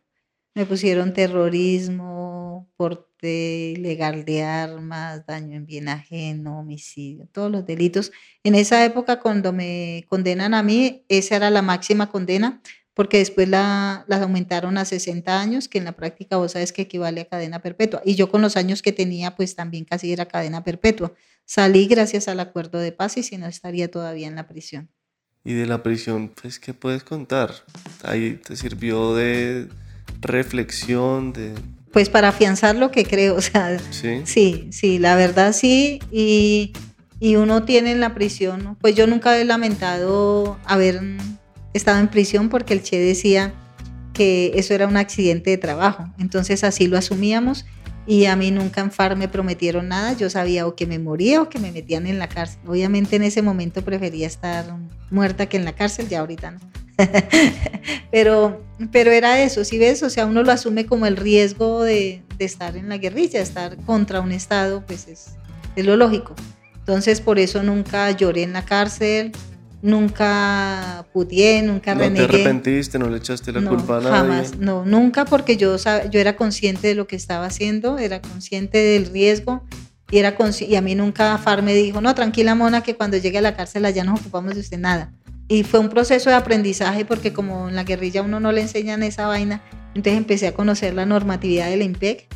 Me 0.54 0.66
pusieron 0.66 1.12
terrorismo, 1.12 2.72
porte 2.76 3.72
ilegal 3.76 4.24
de 4.24 4.42
armas, 4.42 5.26
daño 5.26 5.56
en 5.56 5.66
bien 5.66 5.88
ajeno, 5.88 6.60
homicidio, 6.60 7.28
todos 7.30 7.50
los 7.50 7.66
delitos. 7.66 8.10
En 8.42 8.54
esa 8.54 8.84
época, 8.84 9.20
cuando 9.20 9.52
me 9.52 10.04
condenan 10.08 10.54
a 10.54 10.62
mí, 10.62 11.04
esa 11.08 11.36
era 11.36 11.50
la 11.50 11.62
máxima 11.62 12.10
condena, 12.10 12.62
porque 12.96 13.18
después 13.18 13.46
la, 13.46 14.06
las 14.08 14.22
aumentaron 14.22 14.78
a 14.78 14.86
60 14.86 15.38
años, 15.38 15.68
que 15.68 15.76
en 15.76 15.84
la 15.84 15.92
práctica 15.92 16.38
vos 16.38 16.52
sabes 16.52 16.72
que 16.72 16.80
equivale 16.80 17.20
a 17.20 17.24
cadena 17.26 17.60
perpetua. 17.60 18.00
Y 18.06 18.14
yo 18.14 18.30
con 18.30 18.40
los 18.40 18.56
años 18.56 18.80
que 18.80 18.90
tenía, 18.90 19.36
pues 19.36 19.54
también 19.54 19.84
casi 19.84 20.14
era 20.14 20.24
cadena 20.24 20.64
perpetua. 20.64 21.12
Salí 21.44 21.88
gracias 21.88 22.26
al 22.26 22.40
acuerdo 22.40 22.78
de 22.78 22.92
paz 22.92 23.18
y 23.18 23.22
si 23.22 23.36
no 23.36 23.46
estaría 23.48 23.90
todavía 23.90 24.26
en 24.28 24.34
la 24.34 24.48
prisión. 24.48 24.88
Y 25.44 25.52
de 25.52 25.66
la 25.66 25.82
prisión, 25.82 26.32
pues, 26.40 26.58
¿qué 26.58 26.72
puedes 26.72 27.04
contar? 27.04 27.52
Ahí 28.02 28.40
te 28.42 28.56
sirvió 28.56 29.14
de 29.14 29.68
reflexión, 30.22 31.34
de... 31.34 31.52
Pues 31.92 32.08
para 32.08 32.28
afianzar 32.28 32.76
lo 32.76 32.90
que 32.90 33.04
creo, 33.04 33.34
o 33.36 33.42
sea, 33.42 33.78
sí, 33.90 34.22
sí, 34.24 34.68
sí 34.70 34.98
la 34.98 35.16
verdad 35.16 35.52
sí, 35.52 36.00
y, 36.10 36.72
y 37.20 37.36
uno 37.36 37.64
tiene 37.64 37.92
en 37.92 38.00
la 38.00 38.14
prisión, 38.14 38.78
pues 38.80 38.94
yo 38.94 39.06
nunca 39.06 39.38
he 39.38 39.44
lamentado 39.44 40.58
haber 40.64 41.02
estado 41.76 41.98
en 41.98 42.08
prisión 42.08 42.48
porque 42.48 42.74
el 42.74 42.82
Che 42.82 42.98
decía 42.98 43.54
que 44.12 44.52
eso 44.54 44.74
era 44.74 44.86
un 44.86 44.96
accidente 44.96 45.50
de 45.50 45.58
trabajo, 45.58 46.06
entonces 46.18 46.64
así 46.64 46.86
lo 46.86 46.96
asumíamos 46.96 47.66
y 48.06 48.26
a 48.26 48.36
mí 48.36 48.50
nunca 48.50 48.80
en 48.80 48.92
FAR 48.92 49.16
me 49.16 49.28
prometieron 49.28 49.88
nada, 49.88 50.12
yo 50.12 50.30
sabía 50.30 50.66
o 50.66 50.76
que 50.76 50.86
me 50.86 50.98
moría 50.98 51.42
o 51.42 51.48
que 51.48 51.58
me 51.58 51.72
metían 51.72 52.06
en 52.06 52.18
la 52.18 52.28
cárcel. 52.28 52.60
Obviamente 52.66 53.16
en 53.16 53.24
ese 53.24 53.42
momento 53.42 53.82
prefería 53.82 54.28
estar 54.28 54.64
muerta 55.10 55.46
que 55.46 55.56
en 55.56 55.64
la 55.64 55.74
cárcel, 55.74 56.08
ya 56.08 56.20
ahorita 56.20 56.52
no. 56.52 56.60
pero, 58.10 58.64
pero 58.92 59.10
era 59.10 59.42
eso, 59.42 59.64
si 59.64 59.78
ves, 59.78 60.02
o 60.02 60.08
sea, 60.08 60.24
uno 60.26 60.42
lo 60.44 60.52
asume 60.52 60.86
como 60.86 61.06
el 61.06 61.16
riesgo 61.16 61.82
de, 61.82 62.22
de 62.38 62.44
estar 62.44 62.76
en 62.76 62.88
la 62.88 62.96
guerrilla, 62.96 63.40
estar 63.40 63.76
contra 63.78 64.20
un 64.20 64.32
Estado, 64.32 64.84
pues 64.86 65.08
es, 65.08 65.32
es 65.74 65.84
lo 65.84 65.96
lógico. 65.96 66.34
Entonces 66.78 67.20
por 67.20 67.40
eso 67.40 67.62
nunca 67.64 68.10
lloré 68.12 68.44
en 68.44 68.52
la 68.52 68.64
cárcel, 68.64 69.32
nunca 69.86 71.06
putié, 71.12 71.62
nunca 71.62 71.94
¿No 71.94 72.00
renegué. 72.00 72.26
te 72.26 72.34
arrepentiste? 72.34 72.98
¿No 72.98 73.08
le 73.08 73.18
echaste 73.18 73.52
la 73.52 73.62
culpa 73.66 73.98
a 73.98 74.00
nadie? 74.00 74.16
Jamás, 74.16 74.58
no, 74.58 74.84
nunca 74.84 75.24
porque 75.24 75.56
yo, 75.56 75.76
yo 76.10 76.20
era 76.20 76.36
consciente 76.36 76.88
de 76.88 76.96
lo 76.96 77.06
que 77.06 77.14
estaba 77.14 77.46
haciendo, 77.46 77.98
era 77.98 78.20
consciente 78.20 78.78
del 78.78 79.06
riesgo 79.06 79.62
y, 80.10 80.18
era 80.18 80.36
y 80.60 80.74
a 80.74 80.80
mí 80.80 80.94
nunca 80.96 81.38
FAR 81.38 81.62
me 81.62 81.72
dijo, 81.72 82.00
no, 82.00 82.14
tranquila 82.16 82.56
Mona, 82.56 82.82
que 82.82 82.96
cuando 82.96 83.16
llegue 83.16 83.38
a 83.38 83.42
la 83.42 83.54
cárcel 83.54 83.84
allá 83.84 84.02
nos 84.02 84.20
ocupamos 84.20 84.54
de 84.54 84.60
usted 84.60 84.78
nada. 84.78 85.12
Y 85.48 85.62
fue 85.62 85.78
un 85.78 85.88
proceso 85.88 86.30
de 86.30 86.36
aprendizaje 86.36 87.04
porque 87.04 87.32
como 87.32 87.68
en 87.68 87.76
la 87.76 87.84
guerrilla 87.84 88.22
uno 88.22 88.40
no 88.40 88.50
le 88.50 88.62
enseñan 88.62 89.04
esa 89.04 89.28
vaina, 89.28 89.62
entonces 89.94 90.18
empecé 90.18 90.48
a 90.48 90.54
conocer 90.54 90.94
la 90.94 91.06
normatividad 91.06 91.70
del 91.70 91.82
IMPEC 91.82 92.26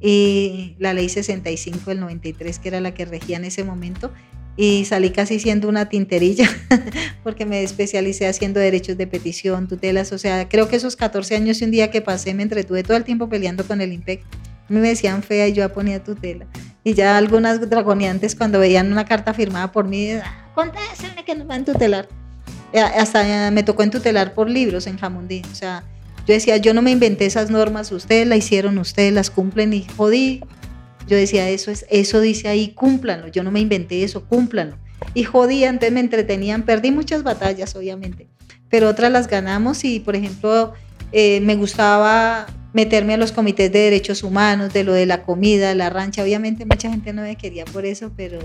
y 0.00 0.74
la 0.80 0.92
ley 0.92 1.08
65 1.08 1.90
del 1.90 2.00
93, 2.00 2.58
que 2.58 2.68
era 2.68 2.80
la 2.80 2.92
que 2.92 3.04
regía 3.04 3.36
en 3.36 3.44
ese 3.44 3.62
momento, 3.62 4.12
y 4.56 4.84
salí 4.86 5.10
casi 5.10 5.38
siendo 5.38 5.68
una 5.68 5.88
tinterilla 5.88 6.48
porque 7.22 7.44
me 7.44 7.62
especialicé 7.62 8.26
haciendo 8.26 8.58
derechos 8.58 8.96
de 8.96 9.06
petición, 9.06 9.68
tutelas, 9.68 10.12
o 10.12 10.18
sea, 10.18 10.48
creo 10.48 10.68
que 10.68 10.76
esos 10.76 10.96
14 10.96 11.36
años 11.36 11.60
y 11.60 11.64
un 11.64 11.70
día 11.70 11.90
que 11.90 12.00
pasé 12.00 12.32
me 12.34 12.42
entretuve 12.42 12.82
todo 12.82 12.96
el 12.96 13.04
tiempo 13.04 13.28
peleando 13.28 13.66
con 13.66 13.80
el 13.80 13.92
IMPEC. 13.92 14.22
Me 14.68 14.80
decían 14.80 15.22
fea 15.22 15.46
y 15.46 15.52
yo 15.52 15.72
ponía 15.72 16.02
tutela. 16.02 16.46
Y 16.82 16.94
ya 16.94 17.16
algunas 17.16 17.68
dragoneantes 17.68 18.34
cuando 18.34 18.58
veían 18.58 18.90
una 18.90 19.04
carta 19.04 19.32
firmada 19.32 19.70
por 19.70 19.86
mí, 19.86 20.10
ah, 20.12 20.50
contéstenme 20.54 21.24
que 21.24 21.36
nos 21.36 21.46
van 21.46 21.62
a 21.62 21.64
tutelar. 21.66 22.08
Eh, 22.72 22.80
hasta 22.80 23.50
me 23.52 23.62
tocó 23.62 23.84
en 23.84 23.90
tutelar 23.90 24.34
por 24.34 24.50
libros 24.50 24.88
en 24.88 24.98
Jamundí. 24.98 25.42
O 25.52 25.54
sea, 25.54 25.84
yo 26.26 26.34
decía, 26.34 26.56
yo 26.56 26.74
no 26.74 26.82
me 26.82 26.90
inventé 26.90 27.26
esas 27.26 27.50
normas, 27.50 27.92
ustedes 27.92 28.26
la 28.26 28.36
hicieron, 28.36 28.78
ustedes 28.78 29.12
las 29.12 29.30
cumplen 29.30 29.72
y 29.72 29.86
jodí 29.96 30.42
yo 31.06 31.16
decía, 31.16 31.48
eso, 31.48 31.70
es, 31.70 31.86
eso 31.90 32.20
dice 32.20 32.48
ahí, 32.48 32.68
cúmplanlo. 32.68 33.28
Yo 33.28 33.42
no 33.42 33.50
me 33.50 33.60
inventé 33.60 34.02
eso, 34.02 34.24
cúmplanlo. 34.24 34.76
Y 35.14 35.24
jodía, 35.24 35.68
antes 35.68 35.92
me 35.92 36.00
entretenían, 36.00 36.64
perdí 36.64 36.90
muchas 36.90 37.22
batallas, 37.22 37.74
obviamente, 37.76 38.28
pero 38.68 38.88
otras 38.88 39.12
las 39.12 39.28
ganamos 39.28 39.84
y, 39.84 40.00
por 40.00 40.16
ejemplo, 40.16 40.72
eh, 41.12 41.40
me 41.40 41.54
gustaba 41.56 42.46
meterme 42.72 43.14
a 43.14 43.16
los 43.16 43.32
comités 43.32 43.72
de 43.72 43.78
derechos 43.78 44.22
humanos, 44.22 44.72
de 44.72 44.84
lo 44.84 44.92
de 44.92 45.06
la 45.06 45.22
comida, 45.22 45.74
la 45.74 45.90
rancha. 45.90 46.22
Obviamente 46.22 46.66
mucha 46.66 46.90
gente 46.90 47.12
no 47.12 47.22
me 47.22 47.36
quería 47.36 47.64
por 47.64 47.86
eso, 47.86 48.12
pero, 48.16 48.38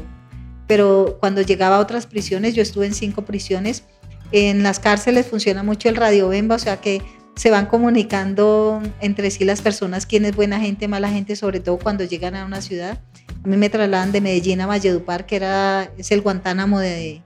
pero 0.67 1.17
cuando 1.19 1.41
llegaba 1.41 1.77
a 1.77 1.79
otras 1.79 2.05
prisiones, 2.05 2.53
yo 2.53 2.61
estuve 2.61 2.85
en 2.85 2.93
cinco 2.93 3.23
prisiones, 3.23 3.83
en 4.31 4.63
las 4.63 4.79
cárceles 4.79 5.27
funciona 5.27 5.63
mucho 5.63 5.89
el 5.89 5.97
radio 5.97 6.29
bemba, 6.29 6.55
o 6.55 6.59
sea 6.59 6.77
que 6.77 7.01
se 7.35 7.49
van 7.49 7.65
comunicando 7.65 8.81
entre 8.99 9.31
sí 9.31 9.45
las 9.45 9.61
personas 9.61 10.05
quién 10.05 10.25
es 10.25 10.35
buena 10.35 10.59
gente, 10.59 10.87
mala 10.87 11.09
gente, 11.09 11.35
sobre 11.35 11.59
todo 11.59 11.77
cuando 11.77 12.03
llegan 12.03 12.35
a 12.35 12.45
una 12.45 12.61
ciudad. 12.61 12.99
A 13.43 13.47
mí 13.47 13.57
me 13.57 13.69
trasladan 13.69 14.11
de 14.11 14.21
Medellín 14.21 14.61
a 14.61 14.67
Valledupar, 14.67 15.25
que 15.25 15.37
era, 15.37 15.91
es 15.97 16.11
el 16.11 16.21
Guantánamo 16.21 16.79
de, 16.79 17.23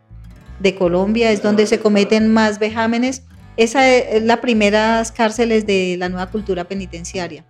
Colombia, 0.77 1.31
es 1.31 1.43
donde 1.43 1.67
se 1.67 1.79
cometen 1.79 2.31
más 2.31 2.59
vejámenes. 2.59 3.23
Esa 3.57 3.89
es 3.89 4.23
la 4.23 4.41
primeras 4.41 5.11
cárceles 5.11 5.65
de 5.65 5.95
la 5.97 6.09
nueva 6.09 6.31
cultura 6.31 6.65
penitenciaria. 6.65 7.45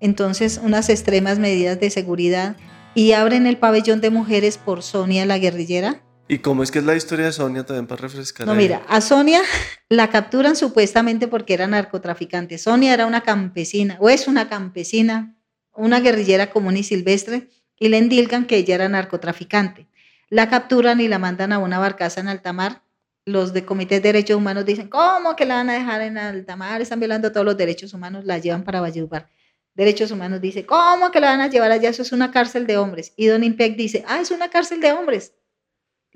Entonces, 0.00 0.60
unas 0.62 0.88
extremas 0.88 1.38
medidas 1.38 1.80
de 1.80 1.90
seguridad 1.90 2.56
y 2.94 3.12
abren 3.12 3.46
el 3.46 3.56
pabellón 3.56 4.00
de 4.00 4.10
mujeres 4.10 4.58
por 4.58 4.82
Sonia 4.82 5.26
la 5.26 5.38
guerrillera, 5.38 6.02
¿Y 6.30 6.40
cómo 6.40 6.62
es 6.62 6.70
que 6.70 6.80
es 6.80 6.84
la 6.84 6.94
historia 6.94 7.24
de 7.24 7.32
Sonia 7.32 7.64
también 7.64 7.86
para 7.86 8.02
refrescar? 8.02 8.46
No, 8.46 8.54
mira, 8.54 8.82
a 8.86 9.00
Sonia 9.00 9.40
la 9.88 10.10
capturan 10.10 10.56
supuestamente 10.56 11.26
porque 11.26 11.54
era 11.54 11.66
narcotraficante. 11.66 12.58
Sonia 12.58 12.92
era 12.92 13.06
una 13.06 13.22
campesina, 13.22 13.96
o 13.98 14.10
es 14.10 14.28
una 14.28 14.46
campesina, 14.50 15.34
una 15.74 16.00
guerrillera 16.00 16.50
común 16.50 16.76
y 16.76 16.82
silvestre, 16.82 17.48
y 17.78 17.88
le 17.88 17.96
endilgan 17.96 18.46
que 18.46 18.56
ella 18.56 18.74
era 18.74 18.88
narcotraficante. 18.90 19.88
La 20.28 20.50
capturan 20.50 21.00
y 21.00 21.08
la 21.08 21.18
mandan 21.18 21.52
a 21.52 21.58
una 21.58 21.78
barcaza 21.78 22.20
en 22.20 22.28
alta 22.28 22.52
mar. 22.52 22.82
Los 23.24 23.54
de 23.54 23.64
Comité 23.64 23.96
de 23.96 24.00
Derechos 24.12 24.36
Humanos 24.36 24.66
dicen, 24.66 24.88
¿cómo 24.88 25.34
que 25.34 25.46
la 25.46 25.54
van 25.54 25.70
a 25.70 25.74
dejar 25.74 26.02
en 26.02 26.18
alta 26.18 26.56
mar? 26.56 26.82
Están 26.82 27.00
violando 27.00 27.32
todos 27.32 27.46
los 27.46 27.56
derechos 27.56 27.94
humanos, 27.94 28.26
la 28.26 28.36
llevan 28.36 28.64
para 28.64 28.82
Valledupar. 28.82 29.30
Derechos 29.74 30.10
Humanos 30.10 30.40
dice, 30.40 30.66
¿cómo 30.66 31.12
que 31.12 31.20
la 31.20 31.28
van 31.28 31.40
a 31.40 31.46
llevar 31.46 31.70
allá? 31.70 31.90
Eso 31.90 32.02
es 32.02 32.10
una 32.10 32.32
cárcel 32.32 32.66
de 32.66 32.76
hombres. 32.76 33.12
Y 33.16 33.26
Don 33.26 33.44
Impec 33.44 33.76
dice, 33.76 34.04
ah, 34.08 34.20
es 34.20 34.32
una 34.32 34.48
cárcel 34.48 34.80
de 34.80 34.92
hombres 34.92 35.34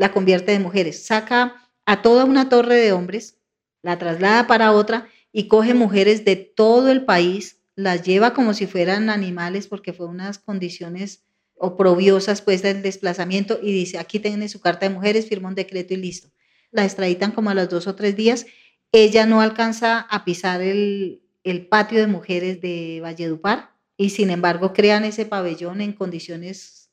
la 0.02 0.10
convierte 0.10 0.50
de 0.50 0.58
mujeres. 0.58 1.06
Saca 1.06 1.70
a 1.86 2.02
toda 2.02 2.24
una 2.24 2.48
torre 2.48 2.74
de 2.74 2.90
hombres, 2.90 3.38
la 3.82 4.00
traslada 4.00 4.48
para 4.48 4.72
otra 4.72 5.06
y 5.30 5.46
coge 5.46 5.74
mujeres 5.74 6.24
de 6.24 6.34
todo 6.34 6.90
el 6.90 7.04
país, 7.04 7.60
las 7.76 8.02
lleva 8.02 8.34
como 8.34 8.52
si 8.52 8.66
fueran 8.66 9.10
animales 9.10 9.68
porque 9.68 9.92
fue 9.92 10.06
unas 10.06 10.40
condiciones 10.40 11.22
oprobiosas 11.54 12.42
pues 12.42 12.62
del 12.62 12.82
desplazamiento 12.82 13.60
y 13.62 13.70
dice, 13.70 13.98
aquí 13.98 14.18
tiene 14.18 14.48
su 14.48 14.60
carta 14.60 14.88
de 14.88 14.94
mujeres, 14.94 15.28
firma 15.28 15.50
un 15.50 15.54
decreto 15.54 15.94
y 15.94 15.98
listo. 15.98 16.32
La 16.72 16.84
extraditan 16.84 17.30
como 17.30 17.50
a 17.50 17.54
los 17.54 17.68
dos 17.68 17.86
o 17.86 17.94
tres 17.94 18.16
días. 18.16 18.46
Ella 18.90 19.24
no 19.24 19.40
alcanza 19.40 20.00
a 20.00 20.24
pisar 20.24 20.62
el, 20.62 21.22
el 21.44 21.68
patio 21.68 22.00
de 22.00 22.08
mujeres 22.08 22.60
de 22.60 22.98
Valledupar 23.00 23.70
y 23.96 24.10
sin 24.10 24.30
embargo 24.30 24.72
crean 24.72 25.04
ese 25.04 25.26
pabellón 25.26 25.80
en 25.80 25.92
condiciones 25.92 26.90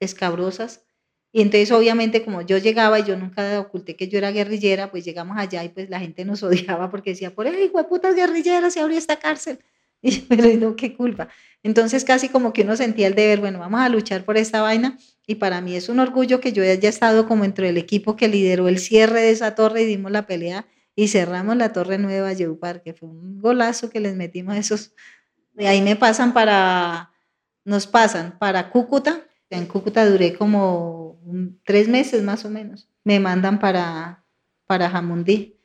escabrosas 0.00 0.85
y 1.36 1.42
entonces, 1.42 1.70
obviamente, 1.70 2.24
como 2.24 2.40
yo 2.40 2.56
llegaba 2.56 2.98
y 2.98 3.04
yo 3.04 3.14
nunca 3.14 3.60
oculté 3.60 3.94
que 3.94 4.08
yo 4.08 4.16
era 4.16 4.30
guerrillera, 4.30 4.90
pues 4.90 5.04
llegamos 5.04 5.36
allá 5.36 5.62
y 5.64 5.68
pues 5.68 5.90
la 5.90 6.00
gente 6.00 6.24
nos 6.24 6.42
odiaba 6.42 6.90
porque 6.90 7.10
decía, 7.10 7.34
por 7.34 7.46
ahí, 7.46 7.70
putas 7.90 8.14
guerrilleras, 8.14 8.72
se 8.72 8.80
abrió 8.80 8.96
esta 8.96 9.18
cárcel. 9.18 9.58
Y 10.02 10.12
yo, 10.12 10.22
pero 10.30 10.48
no, 10.58 10.76
qué 10.76 10.96
culpa. 10.96 11.28
Entonces, 11.62 12.04
casi 12.04 12.30
como 12.30 12.54
que 12.54 12.62
uno 12.62 12.74
sentía 12.74 13.06
el 13.06 13.14
deber, 13.14 13.40
bueno, 13.40 13.58
vamos 13.58 13.80
a 13.80 13.90
luchar 13.90 14.24
por 14.24 14.38
esta 14.38 14.62
vaina. 14.62 14.96
Y 15.26 15.34
para 15.34 15.60
mí 15.60 15.76
es 15.76 15.90
un 15.90 15.98
orgullo 15.98 16.40
que 16.40 16.54
yo 16.54 16.62
haya 16.62 16.88
estado 16.88 17.28
como 17.28 17.44
entre 17.44 17.68
el 17.68 17.76
equipo 17.76 18.16
que 18.16 18.28
lideró 18.28 18.68
el 18.68 18.78
cierre 18.78 19.20
de 19.20 19.30
esa 19.30 19.54
torre 19.54 19.82
y 19.82 19.84
dimos 19.84 20.12
la 20.12 20.26
pelea 20.26 20.66
y 20.94 21.08
cerramos 21.08 21.56
la 21.58 21.70
torre 21.74 21.98
nueva 21.98 22.32
Yeupar, 22.32 22.80
que 22.80 22.94
fue 22.94 23.10
un 23.10 23.42
golazo 23.42 23.90
que 23.90 24.00
les 24.00 24.16
metimos 24.16 24.54
a 24.54 24.58
esos. 24.58 24.94
De 25.52 25.68
ahí 25.68 25.82
me 25.82 25.96
pasan 25.96 26.32
para, 26.32 27.10
nos 27.62 27.86
pasan 27.86 28.38
para 28.38 28.70
Cúcuta. 28.70 29.20
En 29.50 29.66
Cúcuta 29.66 30.08
duré 30.08 30.32
como 30.34 31.05
tres 31.64 31.88
meses 31.88 32.22
más 32.22 32.44
o 32.44 32.50
menos, 32.50 32.88
me 33.04 33.20
mandan 33.20 33.58
para, 33.58 34.24
para 34.66 34.90
Jamundí. 34.90 35.56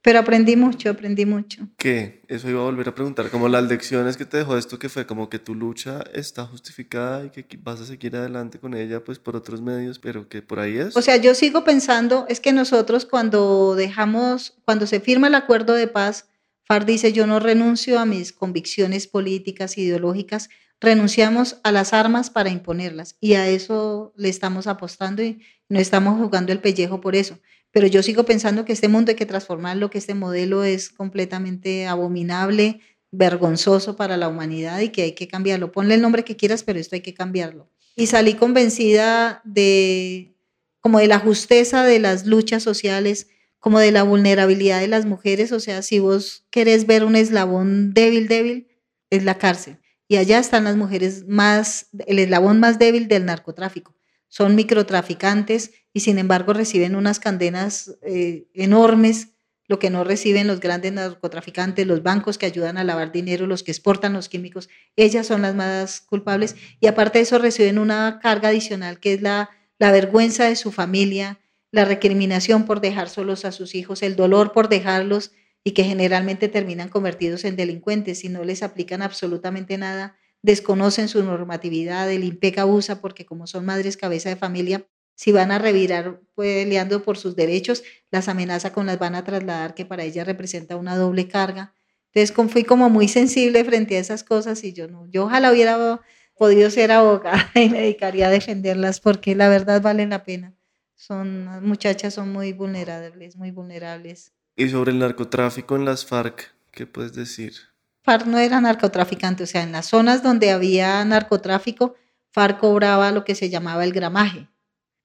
Pero 0.00 0.20
aprendí 0.20 0.54
mucho, 0.54 0.90
aprendí 0.90 1.26
mucho. 1.26 1.68
¿Qué? 1.76 2.22
Eso 2.28 2.48
iba 2.48 2.60
a 2.60 2.64
volver 2.64 2.88
a 2.88 2.94
preguntar, 2.94 3.30
como 3.30 3.48
las 3.48 3.64
lecciones 3.64 4.16
que 4.16 4.24
te 4.24 4.36
dejó 4.38 4.56
esto, 4.56 4.78
que 4.78 4.88
fue 4.88 5.06
como 5.06 5.28
que 5.28 5.40
tu 5.40 5.56
lucha 5.56 6.04
está 6.14 6.46
justificada 6.46 7.26
y 7.26 7.30
que 7.30 7.44
vas 7.60 7.80
a 7.80 7.84
seguir 7.84 8.14
adelante 8.14 8.60
con 8.60 8.74
ella, 8.74 9.02
pues 9.02 9.18
por 9.18 9.34
otros 9.34 9.60
medios, 9.60 9.98
pero 9.98 10.28
que 10.28 10.40
por 10.40 10.60
ahí 10.60 10.78
es. 10.78 10.96
O 10.96 11.02
sea, 11.02 11.16
yo 11.16 11.34
sigo 11.34 11.64
pensando, 11.64 12.26
es 12.28 12.38
que 12.38 12.52
nosotros 12.52 13.06
cuando 13.06 13.74
dejamos, 13.74 14.56
cuando 14.64 14.86
se 14.86 15.00
firma 15.00 15.26
el 15.26 15.34
acuerdo 15.34 15.74
de 15.74 15.88
paz, 15.88 16.28
FARC 16.62 16.86
dice, 16.86 17.12
yo 17.12 17.26
no 17.26 17.40
renuncio 17.40 17.98
a 17.98 18.06
mis 18.06 18.32
convicciones 18.32 19.08
políticas, 19.08 19.78
ideológicas, 19.78 20.48
renunciamos 20.80 21.58
a 21.64 21.72
las 21.72 21.92
armas 21.92 22.30
para 22.30 22.50
imponerlas 22.50 23.16
y 23.20 23.34
a 23.34 23.48
eso 23.48 24.12
le 24.16 24.28
estamos 24.28 24.66
apostando 24.66 25.22
y 25.22 25.40
no 25.68 25.78
estamos 25.78 26.20
jugando 26.20 26.52
el 26.52 26.60
pellejo 26.60 27.00
por 27.00 27.16
eso. 27.16 27.38
Pero 27.70 27.86
yo 27.86 28.02
sigo 28.02 28.24
pensando 28.24 28.64
que 28.64 28.72
este 28.72 28.88
mundo 28.88 29.10
hay 29.10 29.16
que 29.16 29.26
transformarlo, 29.26 29.90
que 29.90 29.98
este 29.98 30.14
modelo 30.14 30.64
es 30.64 30.88
completamente 30.88 31.86
abominable, 31.86 32.80
vergonzoso 33.10 33.96
para 33.96 34.16
la 34.16 34.28
humanidad 34.28 34.80
y 34.80 34.90
que 34.90 35.02
hay 35.02 35.12
que 35.12 35.28
cambiarlo. 35.28 35.72
Ponle 35.72 35.94
el 35.94 36.02
nombre 36.02 36.24
que 36.24 36.36
quieras, 36.36 36.62
pero 36.62 36.78
esto 36.78 36.94
hay 36.94 37.02
que 37.02 37.14
cambiarlo. 37.14 37.70
Y 37.96 38.06
salí 38.06 38.34
convencida 38.34 39.42
de 39.44 40.34
como 40.80 41.00
de 41.00 41.08
la 41.08 41.18
justeza 41.18 41.84
de 41.84 41.98
las 41.98 42.26
luchas 42.26 42.62
sociales, 42.62 43.28
como 43.58 43.80
de 43.80 43.90
la 43.90 44.04
vulnerabilidad 44.04 44.80
de 44.80 44.88
las 44.88 45.04
mujeres. 45.04 45.52
O 45.52 45.60
sea, 45.60 45.82
si 45.82 45.98
vos 45.98 46.46
querés 46.50 46.86
ver 46.86 47.04
un 47.04 47.16
eslabón 47.16 47.92
débil, 47.92 48.28
débil, 48.28 48.68
es 49.10 49.24
la 49.24 49.36
cárcel. 49.36 49.78
Y 50.08 50.16
allá 50.16 50.38
están 50.38 50.64
las 50.64 50.76
mujeres 50.76 51.26
más, 51.28 51.88
el 52.06 52.18
eslabón 52.18 52.58
más 52.58 52.78
débil 52.78 53.06
del 53.06 53.26
narcotráfico. 53.26 53.94
Son 54.28 54.54
microtraficantes 54.54 55.72
y 55.92 56.00
sin 56.00 56.18
embargo 56.18 56.52
reciben 56.54 56.96
unas 56.96 57.20
cadenas 57.20 57.96
eh, 58.02 58.48
enormes 58.54 59.28
lo 59.68 59.78
que 59.78 59.90
no 59.90 60.02
reciben 60.02 60.46
los 60.46 60.60
grandes 60.60 60.92
narcotraficantes, 60.92 61.86
los 61.86 62.02
bancos 62.02 62.38
que 62.38 62.46
ayudan 62.46 62.78
a 62.78 62.84
lavar 62.84 63.12
dinero, 63.12 63.46
los 63.46 63.62
que 63.62 63.70
exportan 63.70 64.14
los 64.14 64.30
químicos, 64.30 64.70
ellas 64.96 65.26
son 65.26 65.42
las 65.42 65.54
más 65.54 66.00
culpables 66.00 66.56
y 66.80 66.86
aparte 66.86 67.18
de 67.18 67.24
eso 67.24 67.38
reciben 67.38 67.78
una 67.78 68.18
carga 68.20 68.48
adicional 68.48 68.98
que 68.98 69.12
es 69.12 69.22
la, 69.22 69.50
la 69.78 69.92
vergüenza 69.92 70.46
de 70.48 70.56
su 70.56 70.72
familia, 70.72 71.38
la 71.70 71.84
recriminación 71.84 72.64
por 72.64 72.80
dejar 72.80 73.10
solos 73.10 73.44
a 73.44 73.52
sus 73.52 73.74
hijos, 73.74 74.02
el 74.02 74.16
dolor 74.16 74.52
por 74.52 74.70
dejarlos 74.70 75.32
y 75.68 75.72
que 75.72 75.84
generalmente 75.84 76.48
terminan 76.48 76.88
convertidos 76.88 77.44
en 77.44 77.54
delincuentes 77.54 78.20
si 78.20 78.30
no 78.30 78.42
les 78.42 78.62
aplican 78.62 79.02
absolutamente 79.02 79.76
nada, 79.76 80.16
desconocen 80.40 81.08
su 81.08 81.22
normatividad, 81.22 82.10
el 82.10 82.24
IMPEC 82.24 82.56
abusa 82.56 83.02
porque 83.02 83.26
como 83.26 83.46
son 83.46 83.66
madres 83.66 83.98
cabeza 83.98 84.30
de 84.30 84.36
familia, 84.36 84.86
si 85.14 85.30
van 85.30 85.50
a 85.52 85.58
revirar 85.58 86.22
peleando 86.34 87.02
por 87.02 87.18
sus 87.18 87.36
derechos, 87.36 87.82
las 88.10 88.28
amenaza 88.28 88.72
con 88.72 88.86
las 88.86 88.98
van 88.98 89.14
a 89.14 89.24
trasladar, 89.24 89.74
que 89.74 89.84
para 89.84 90.04
ella 90.04 90.24
representa 90.24 90.76
una 90.76 90.96
doble 90.96 91.28
carga. 91.28 91.74
Entonces 92.14 92.50
fui 92.50 92.64
como 92.64 92.88
muy 92.88 93.06
sensible 93.06 93.62
frente 93.62 93.98
a 93.98 94.00
esas 94.00 94.24
cosas 94.24 94.64
y 94.64 94.72
yo 94.72 94.88
no, 94.88 95.06
yo 95.10 95.26
ojalá 95.26 95.52
hubiera 95.52 96.00
podido 96.34 96.70
ser 96.70 96.92
abogada 96.92 97.50
y 97.54 97.68
me 97.68 97.82
dedicaría 97.82 98.28
a 98.28 98.30
defenderlas 98.30 99.00
porque 99.00 99.34
la 99.34 99.50
verdad 99.50 99.82
vale 99.82 100.06
la 100.06 100.24
pena. 100.24 100.54
Son 100.94 101.62
muchachas, 101.62 102.14
son 102.14 102.32
muy 102.32 102.54
vulnerables, 102.54 103.36
muy 103.36 103.50
vulnerables. 103.50 104.32
Y 104.58 104.68
sobre 104.68 104.92
el 104.92 104.98
narcotráfico 104.98 105.76
en 105.76 105.86
las 105.86 106.04
FARC, 106.04 106.52
¿qué 106.72 106.86
puedes 106.86 107.14
decir? 107.14 107.54
FARC 108.02 108.26
no 108.26 108.36
era 108.36 108.60
narcotraficante, 108.60 109.44
o 109.44 109.46
sea, 109.46 109.62
en 109.62 109.72
las 109.72 109.86
zonas 109.86 110.22
donde 110.22 110.50
había 110.50 111.02
narcotráfico, 111.06 111.94
FARC 112.32 112.58
cobraba 112.58 113.10
lo 113.10 113.24
que 113.24 113.34
se 113.34 113.48
llamaba 113.48 113.84
el 113.84 113.92
gramaje 113.94 114.48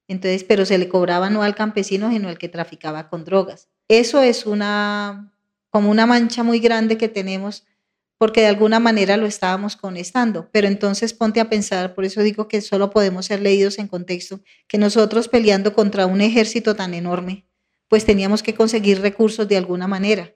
entonces, 0.07 0.43
pero 0.43 0.65
se 0.65 0.77
le 0.77 0.89
cobraba 0.89 1.29
no 1.29 1.43
al 1.43 1.55
campesino, 1.55 2.11
sino 2.11 2.29
al 2.29 2.37
que 2.37 2.49
traficaba 2.49 3.09
con 3.09 3.23
drogas. 3.23 3.69
Eso 3.87 4.21
es 4.21 4.45
una, 4.45 5.33
como 5.69 5.89
una 5.89 6.05
mancha 6.05 6.43
muy 6.43 6.59
grande 6.59 6.97
que 6.97 7.09
tenemos 7.09 7.65
porque 8.19 8.41
de 8.41 8.47
alguna 8.47 8.79
manera 8.79 9.17
lo 9.17 9.25
estábamos 9.25 9.75
conectando. 9.75 10.49
Pero 10.51 10.67
entonces 10.67 11.13
ponte 11.13 11.41
a 11.41 11.49
pensar, 11.49 11.93
por 11.93 12.05
eso 12.05 12.21
digo 12.21 12.47
que 12.47 12.61
solo 12.61 12.89
podemos 12.89 13.25
ser 13.25 13.41
leídos 13.41 13.79
en 13.79 13.87
contexto, 13.87 14.39
que 14.67 14.77
nosotros 14.77 15.27
peleando 15.27 15.73
contra 15.73 16.05
un 16.05 16.21
ejército 16.21 16.75
tan 16.75 16.93
enorme, 16.93 17.45
pues 17.93 18.05
teníamos 18.05 18.41
que 18.41 18.55
conseguir 18.55 19.01
recursos 19.01 19.47
de 19.47 19.55
alguna 19.55 19.85
manera. 19.85 20.33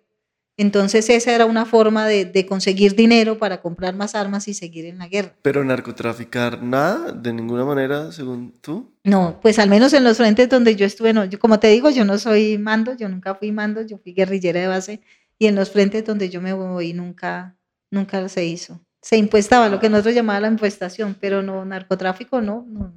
Entonces 0.57 1.09
esa 1.09 1.33
era 1.33 1.47
una 1.47 1.65
forma 1.65 2.05
de, 2.05 2.45
conseguir 2.45 2.95
dinero 2.95 3.39
para 3.39 3.61
comprar 3.61 3.95
más 3.95 4.13
armas 4.13 4.47
y 4.47 4.53
seguir 4.53 4.85
en 4.85 4.99
la 4.99 5.07
guerra. 5.07 5.33
Pero 5.41 5.63
narcotraficar 5.63 6.61
nada, 6.61 7.11
de 7.11 7.33
ninguna 7.33 7.65
manera, 7.65 8.11
según 8.11 8.53
tú. 8.61 8.93
No, 9.03 9.39
pues 9.41 9.57
al 9.57 9.69
menos 9.69 9.91
en 9.93 10.03
los 10.03 10.17
frentes 10.17 10.47
donde 10.49 10.75
yo 10.75 10.85
estuve, 10.85 11.13
no, 11.13 11.25
yo, 11.25 11.39
como 11.39 11.59
te 11.59 11.69
digo, 11.69 11.89
yo 11.89 12.05
no 12.05 12.19
soy 12.19 12.59
mando, 12.59 12.95
yo 12.95 13.09
nunca 13.09 13.33
fui 13.33 13.51
mando, 13.51 13.81
yo 13.81 13.97
fui 13.97 14.13
guerrillera 14.13 14.59
de 14.59 14.67
base 14.67 15.01
y 15.39 15.47
en 15.47 15.55
los 15.55 15.71
frentes 15.71 16.05
donde 16.05 16.29
yo 16.29 16.41
me 16.41 16.53
voy 16.53 16.93
nunca, 16.93 17.57
nunca 17.89 18.29
se 18.29 18.45
hizo. 18.45 18.79
Se 19.01 19.17
impuestaba 19.17 19.67
lo 19.67 19.79
que 19.79 19.89
nosotros 19.89 20.13
llamábamos 20.13 20.43
la 20.43 20.53
impuestación, 20.53 21.17
pero 21.19 21.41
no 21.41 21.65
narcotráfico, 21.65 22.39
no, 22.39 22.67
no. 22.69 22.93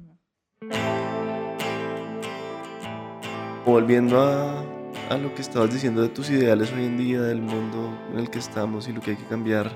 Volviendo 3.65 4.21
a 4.21 4.63
a 5.09 5.17
lo 5.17 5.33
que 5.35 5.41
estabas 5.41 5.73
diciendo 5.73 6.01
de 6.01 6.09
tus 6.09 6.29
ideales 6.29 6.71
hoy 6.71 6.85
en 6.85 6.97
día, 6.97 7.21
del 7.21 7.41
mundo 7.41 7.93
en 8.13 8.19
el 8.19 8.29
que 8.29 8.39
estamos 8.39 8.87
y 8.87 8.93
lo 8.93 9.01
que 9.01 9.11
hay 9.11 9.17
que 9.17 9.25
cambiar, 9.25 9.71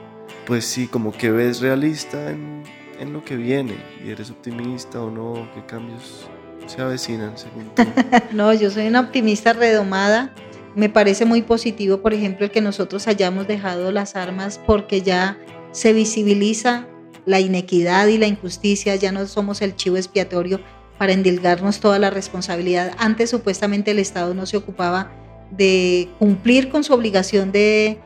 pues 0.46 0.66
sí, 0.66 0.88
como 0.88 1.12
que 1.12 1.32
ves 1.32 1.60
realista 1.60 2.32
en, 2.32 2.64
en 3.00 3.14
lo 3.14 3.24
que 3.24 3.36
viene 3.36 3.76
y 4.04 4.12
eres 4.12 4.32
optimista 4.32 5.02
o 5.02 5.12
no, 5.12 5.50
qué 5.54 5.66
cambios 5.66 6.30
se 6.68 6.82
avecinan 6.82 7.38
según 7.38 7.70
tú. 7.76 7.84
no, 8.32 8.54
yo 8.54 8.72
soy 8.72 8.88
una 8.88 9.02
optimista 9.02 9.54
redomada. 9.54 10.34
Me 10.76 10.90
parece 10.90 11.26
muy 11.26 11.42
positivo, 11.42 12.02
por 12.02 12.14
ejemplo, 12.14 12.46
el 12.46 12.52
que 12.52 12.62
nosotros 12.62 13.08
hayamos 13.08 13.48
dejado 13.48 13.92
las 13.92 14.16
armas 14.16 14.60
porque 14.66 15.02
ya 15.02 15.38
se 15.72 15.94
visibiliza 15.94 16.88
la 17.26 17.40
inequidad 17.40 18.08
y 18.08 18.18
la 18.18 18.28
injusticia, 18.28 18.96
ya 18.96 19.12
no 19.12 19.26
somos 19.26 19.62
el 19.62 19.76
chivo 19.76 19.98
expiatorio 19.98 20.60
para 20.98 21.14
endilgarnos 21.14 21.80
toda 21.80 22.00
la 22.00 22.10
responsabilidad. 22.10 22.94
Antes 22.98 23.30
supuestamente 23.30 23.92
el 23.92 24.00
Estado 24.00 24.34
no 24.34 24.46
se 24.46 24.58
ocupaba 24.58 25.12
de 25.52 26.10
cumplir 26.20 26.70
con 26.70 26.84
su 26.84 26.94
obligación 26.94 27.52
de, 27.52 28.00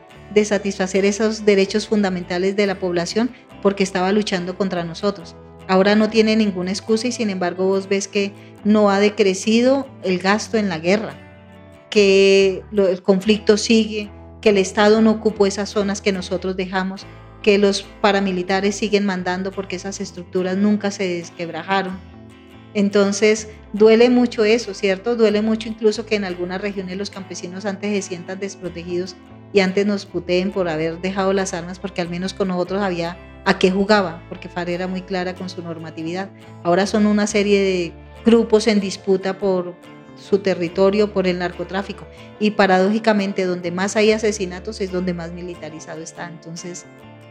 satisfacer 0.44 1.04
esos 1.04 1.44
derechos 1.44 1.88
fundamentales 1.88 2.56
de 2.56 2.66
la 2.66 2.76
población 2.78 3.30
porque 3.62 3.82
estaba 3.82 4.12
luchando 4.12 4.56
contra 4.56 4.84
nosotros. 4.84 5.36
Ahora 5.68 5.94
no 5.94 6.08
tiene 6.08 6.34
ninguna 6.34 6.70
excusa 6.70 7.08
y 7.08 7.12
sin 7.12 7.30
embargo 7.30 7.66
vos 7.66 7.88
ves 7.88 8.08
que 8.08 8.32
no 8.64 8.90
ha 8.90 9.00
decrecido 9.00 9.88
el 10.02 10.18
gasto 10.18 10.56
en 10.56 10.68
la 10.68 10.78
guerra, 10.78 11.14
que 11.90 12.62
el 12.72 13.02
conflicto 13.02 13.56
sigue, 13.56 14.10
que 14.40 14.50
el 14.50 14.58
Estado 14.58 15.00
no 15.00 15.10
ocupó 15.10 15.46
esas 15.46 15.68
zonas 15.68 16.00
que 16.00 16.12
nosotros 16.12 16.56
dejamos, 16.56 17.06
que 17.42 17.58
los 17.58 17.82
paramilitares 18.00 18.74
siguen 18.76 19.04
mandando 19.06 19.50
porque 19.50 19.76
esas 19.76 20.00
estructuras 20.00 20.56
nunca 20.56 20.90
se 20.90 21.06
desquebrajaron 21.06 22.09
entonces, 22.74 23.48
duele 23.72 24.10
mucho 24.10 24.44
eso, 24.44 24.74
¿cierto? 24.74 25.16
Duele 25.16 25.42
mucho 25.42 25.68
incluso 25.68 26.06
que 26.06 26.16
en 26.16 26.24
algunas 26.24 26.60
regiones 26.60 26.96
los 26.96 27.10
campesinos 27.10 27.64
antes 27.66 27.92
se 27.92 28.02
sientan 28.02 28.38
desprotegidos 28.38 29.16
y 29.52 29.60
antes 29.60 29.86
nos 29.86 30.06
puteen 30.06 30.52
por 30.52 30.68
haber 30.68 31.00
dejado 31.00 31.32
las 31.32 31.54
armas 31.54 31.78
porque 31.78 32.00
al 32.00 32.08
menos 32.08 32.34
con 32.34 32.48
nosotros 32.48 32.82
había 32.82 33.16
a 33.44 33.58
qué 33.58 33.70
jugaba, 33.70 34.22
porque 34.28 34.48
FARC 34.48 34.68
era 34.68 34.86
muy 34.86 35.02
clara 35.02 35.34
con 35.34 35.48
su 35.48 35.62
normatividad. 35.62 36.30
Ahora 36.62 36.86
son 36.86 37.06
una 37.06 37.26
serie 37.26 37.60
de 37.60 37.92
grupos 38.24 38.66
en 38.66 38.80
disputa 38.80 39.38
por 39.38 39.74
su 40.16 40.38
territorio, 40.38 41.12
por 41.12 41.26
el 41.26 41.38
narcotráfico. 41.38 42.06
Y 42.38 42.52
paradójicamente, 42.52 43.46
donde 43.46 43.70
más 43.70 43.96
hay 43.96 44.12
asesinatos 44.12 44.80
es 44.80 44.92
donde 44.92 45.14
más 45.14 45.32
militarizado 45.32 46.02
está. 46.02 46.28
Entonces, 46.28 46.84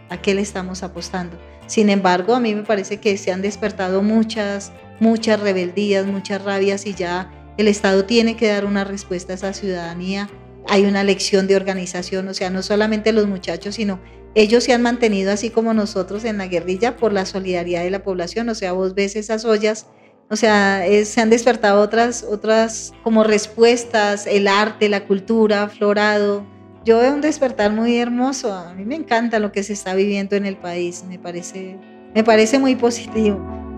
¿a 0.09 0.17
qué 0.17 0.33
le 0.33 0.41
estamos 0.41 0.81
apostando? 0.81 1.37
Sin 1.67 1.89
embargo, 1.89 2.33
a 2.33 2.39
mí 2.39 2.55
me 2.55 2.63
parece 2.63 2.97
que 2.97 3.15
se 3.17 3.31
han 3.31 3.43
despertado 3.43 4.01
muchas 4.01 4.73
muchas 4.99 5.39
rebeldías, 5.39 6.05
muchas 6.05 6.43
rabias 6.43 6.85
y 6.85 6.93
ya 6.93 7.31
el 7.57 7.67
Estado 7.67 8.05
tiene 8.05 8.35
que 8.37 8.47
dar 8.47 8.65
una 8.65 8.83
respuesta 8.83 9.33
a 9.33 9.35
esa 9.35 9.53
ciudadanía. 9.53 10.29
Hay 10.67 10.85
una 10.85 11.03
lección 11.03 11.47
de 11.47 11.55
organización, 11.55 12.27
o 12.27 12.33
sea, 12.33 12.49
no 12.49 12.61
solamente 12.61 13.11
los 13.11 13.27
muchachos, 13.27 13.75
sino 13.75 13.99
ellos 14.35 14.63
se 14.63 14.73
han 14.73 14.81
mantenido 14.81 15.31
así 15.31 15.49
como 15.49 15.73
nosotros 15.73 16.23
en 16.23 16.37
la 16.37 16.47
guerrilla 16.47 16.95
por 16.95 17.11
la 17.11 17.25
solidaridad 17.25 17.83
de 17.83 17.89
la 17.89 18.03
población, 18.03 18.49
o 18.49 18.55
sea, 18.55 18.73
vos 18.73 18.93
ves 18.93 19.15
esas 19.15 19.43
ollas, 19.45 19.87
o 20.29 20.35
sea, 20.35 20.83
se 21.03 21.21
han 21.21 21.29
despertado 21.29 21.81
otras, 21.81 22.23
otras 22.23 22.93
como 23.03 23.23
respuestas, 23.23 24.27
el 24.27 24.47
arte, 24.47 24.87
la 24.87 25.07
cultura, 25.07 25.67
florado. 25.69 26.45
Yo 26.85 26.99
veo 26.99 27.13
un 27.13 27.21
despertar 27.21 27.71
muy 27.71 27.97
hermoso, 27.97 28.53
a 28.53 28.73
mí 28.73 28.85
me 28.85 28.95
encanta 28.95 29.39
lo 29.39 29.51
que 29.51 29.63
se 29.63 29.73
está 29.73 29.95
viviendo 29.95 30.35
en 30.35 30.45
el 30.45 30.55
país, 30.55 31.03
me 31.07 31.17
parece, 31.17 31.77
me 32.13 32.23
parece 32.23 32.59
muy 32.59 32.75
positivo. 32.75 33.68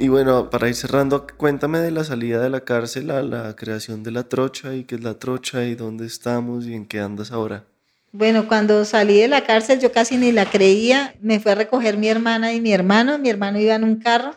Y 0.00 0.08
bueno, 0.08 0.48
para 0.48 0.66
ir 0.66 0.74
cerrando, 0.74 1.26
cuéntame 1.36 1.78
de 1.80 1.90
la 1.90 2.04
salida 2.04 2.40
de 2.40 2.48
la 2.48 2.60
cárcel 2.64 3.10
a 3.10 3.20
la 3.22 3.54
creación 3.54 4.02
de 4.02 4.10
la 4.10 4.22
trocha 4.22 4.74
y 4.74 4.84
qué 4.84 4.94
es 4.94 5.04
la 5.04 5.18
trocha 5.18 5.66
y 5.66 5.74
dónde 5.74 6.06
estamos 6.06 6.64
y 6.64 6.72
en 6.72 6.86
qué 6.86 7.00
andas 7.00 7.32
ahora. 7.32 7.66
Bueno, 8.10 8.48
cuando 8.48 8.86
salí 8.86 9.20
de 9.20 9.28
la 9.28 9.44
cárcel 9.44 9.78
yo 9.78 9.92
casi 9.92 10.16
ni 10.16 10.32
la 10.32 10.46
creía, 10.46 11.14
me 11.20 11.38
fue 11.38 11.52
a 11.52 11.54
recoger 11.54 11.98
mi 11.98 12.08
hermana 12.08 12.54
y 12.54 12.62
mi 12.62 12.72
hermano, 12.72 13.18
mi 13.18 13.28
hermano 13.28 13.60
iba 13.60 13.74
en 13.74 13.84
un 13.84 13.96
carro 13.96 14.36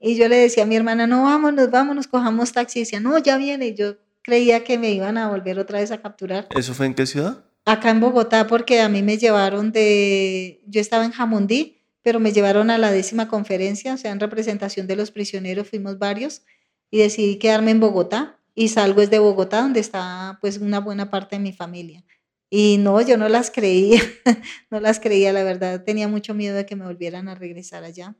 y 0.00 0.16
yo 0.16 0.28
le 0.28 0.36
decía 0.36 0.62
a 0.62 0.66
mi 0.66 0.76
hermana, 0.76 1.06
no, 1.06 1.24
vámonos, 1.24 1.70
vámonos, 1.70 2.06
cojamos 2.06 2.52
taxi, 2.52 2.78
y 2.78 2.82
decía, 2.84 3.00
no, 3.00 3.18
ya 3.18 3.36
viene, 3.36 3.66
y 3.66 3.74
yo 3.74 3.96
creía 4.22 4.64
que 4.64 4.78
me 4.78 4.92
iban 4.92 5.18
a 5.18 5.28
volver 5.28 5.58
otra 5.58 5.80
vez 5.80 5.92
a 5.92 6.00
capturar. 6.00 6.48
¿Eso 6.56 6.72
fue 6.72 6.86
en 6.86 6.94
qué 6.94 7.04
ciudad? 7.04 7.44
Acá 7.66 7.90
en 7.90 8.00
Bogotá, 8.00 8.46
porque 8.46 8.80
a 8.80 8.88
mí 8.88 9.02
me 9.02 9.18
llevaron 9.18 9.72
de, 9.72 10.62
yo 10.66 10.80
estaba 10.80 11.04
en 11.04 11.12
Jamundí, 11.12 11.81
pero 12.02 12.20
me 12.20 12.32
llevaron 12.32 12.70
a 12.70 12.78
la 12.78 12.90
décima 12.90 13.28
conferencia, 13.28 13.94
o 13.94 13.96
sea, 13.96 14.10
en 14.10 14.20
representación 14.20 14.86
de 14.86 14.96
los 14.96 15.10
prisioneros 15.10 15.68
fuimos 15.68 15.98
varios 15.98 16.42
y 16.90 16.98
decidí 16.98 17.36
quedarme 17.36 17.70
en 17.70 17.80
Bogotá 17.80 18.38
y 18.54 18.68
salgo 18.68 19.00
desde 19.00 19.18
Bogotá 19.18 19.62
donde 19.62 19.80
está 19.80 20.38
pues 20.40 20.58
una 20.58 20.80
buena 20.80 21.10
parte 21.10 21.36
de 21.36 21.42
mi 21.42 21.52
familia. 21.52 22.04
Y 22.50 22.76
no, 22.78 23.00
yo 23.00 23.16
no 23.16 23.28
las 23.30 23.50
creía, 23.50 24.02
no 24.70 24.78
las 24.78 25.00
creía, 25.00 25.32
la 25.32 25.42
verdad, 25.42 25.84
tenía 25.84 26.06
mucho 26.06 26.34
miedo 26.34 26.54
de 26.54 26.66
que 26.66 26.76
me 26.76 26.84
volvieran 26.84 27.28
a 27.28 27.34
regresar 27.34 27.82
allá. 27.84 28.14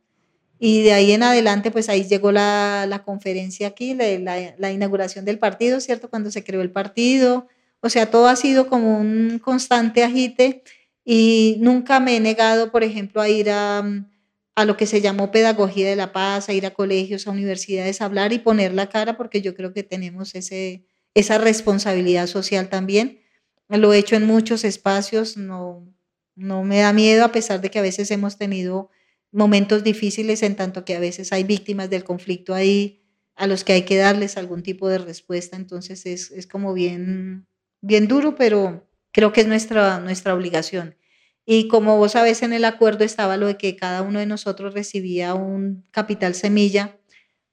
Y 0.58 0.82
de 0.82 0.92
ahí 0.92 1.12
en 1.12 1.24
adelante, 1.24 1.70
pues 1.70 1.88
ahí 1.88 2.04
llegó 2.04 2.32
la, 2.32 2.86
la 2.88 3.02
conferencia 3.02 3.66
aquí, 3.66 3.94
la, 3.94 4.06
la, 4.20 4.54
la, 4.56 4.72
inauguración 4.72 5.24
del 5.24 5.38
partido, 5.38 5.80
¿cierto? 5.80 6.08
Cuando 6.08 6.30
se 6.30 6.44
creó 6.44 6.62
el 6.62 6.70
partido. 6.70 7.48
O 7.80 7.90
sea, 7.90 8.10
todo 8.10 8.28
ha 8.28 8.36
sido 8.36 8.68
como 8.68 8.96
un 8.96 9.40
constante 9.42 10.04
agite 10.04 10.62
y 11.04 11.56
nunca 11.60 12.00
me 12.00 12.16
he 12.16 12.20
negado, 12.20 12.70
por 12.70 12.84
ejemplo, 12.84 13.20
a 13.20 13.28
ir 13.28 13.50
a, 13.50 13.82
mm, 13.82 14.10
a 14.54 14.64
lo 14.64 14.76
que 14.76 14.86
se 14.86 15.00
llamó 15.00 15.30
pedagogía 15.30 15.88
de 15.88 15.96
la 15.96 16.12
paz, 16.12 16.48
a 16.48 16.52
ir 16.52 16.66
a 16.66 16.74
colegios, 16.74 17.26
a 17.26 17.30
universidades, 17.30 18.00
a 18.00 18.04
hablar 18.06 18.32
y 18.32 18.38
poner 18.38 18.74
la 18.74 18.88
cara, 18.88 19.16
porque 19.16 19.40
yo 19.42 19.54
creo 19.54 19.72
que 19.72 19.82
tenemos 19.82 20.34
ese, 20.34 20.84
esa 21.14 21.38
responsabilidad 21.38 22.26
social 22.26 22.68
también. 22.68 23.20
Lo 23.68 23.92
he 23.92 23.98
hecho 23.98 24.16
en 24.16 24.26
muchos 24.26 24.64
espacios, 24.64 25.36
no, 25.36 25.88
no 26.36 26.62
me 26.64 26.78
da 26.80 26.92
miedo, 26.92 27.24
a 27.24 27.32
pesar 27.32 27.60
de 27.60 27.70
que 27.70 27.78
a 27.78 27.82
veces 27.82 28.10
hemos 28.10 28.36
tenido 28.36 28.90
momentos 29.32 29.82
difíciles, 29.82 30.42
en 30.42 30.56
tanto 30.56 30.84
que 30.84 30.94
a 30.94 31.00
veces 31.00 31.32
hay 31.32 31.44
víctimas 31.44 31.88
del 31.88 32.04
conflicto 32.04 32.54
ahí 32.54 33.02
a 33.34 33.46
los 33.46 33.64
que 33.64 33.72
hay 33.72 33.82
que 33.82 33.96
darles 33.96 34.36
algún 34.36 34.62
tipo 34.62 34.88
de 34.88 34.98
respuesta. 34.98 35.56
Entonces 35.56 36.04
es, 36.04 36.30
es 36.30 36.46
como 36.46 36.74
bien, 36.74 37.46
bien 37.80 38.08
duro, 38.08 38.34
pero 38.36 38.86
creo 39.12 39.32
que 39.32 39.42
es 39.42 39.46
nuestra, 39.46 40.00
nuestra 40.00 40.34
obligación. 40.34 40.96
Y 41.44 41.68
como 41.68 41.96
vos 41.96 42.12
sabés, 42.12 42.42
en 42.42 42.52
el 42.52 42.64
acuerdo 42.64 43.04
estaba 43.04 43.36
lo 43.36 43.46
de 43.46 43.56
que 43.56 43.76
cada 43.76 44.02
uno 44.02 44.18
de 44.18 44.26
nosotros 44.26 44.74
recibía 44.74 45.34
un 45.34 45.84
capital 45.90 46.34
semilla 46.34 46.98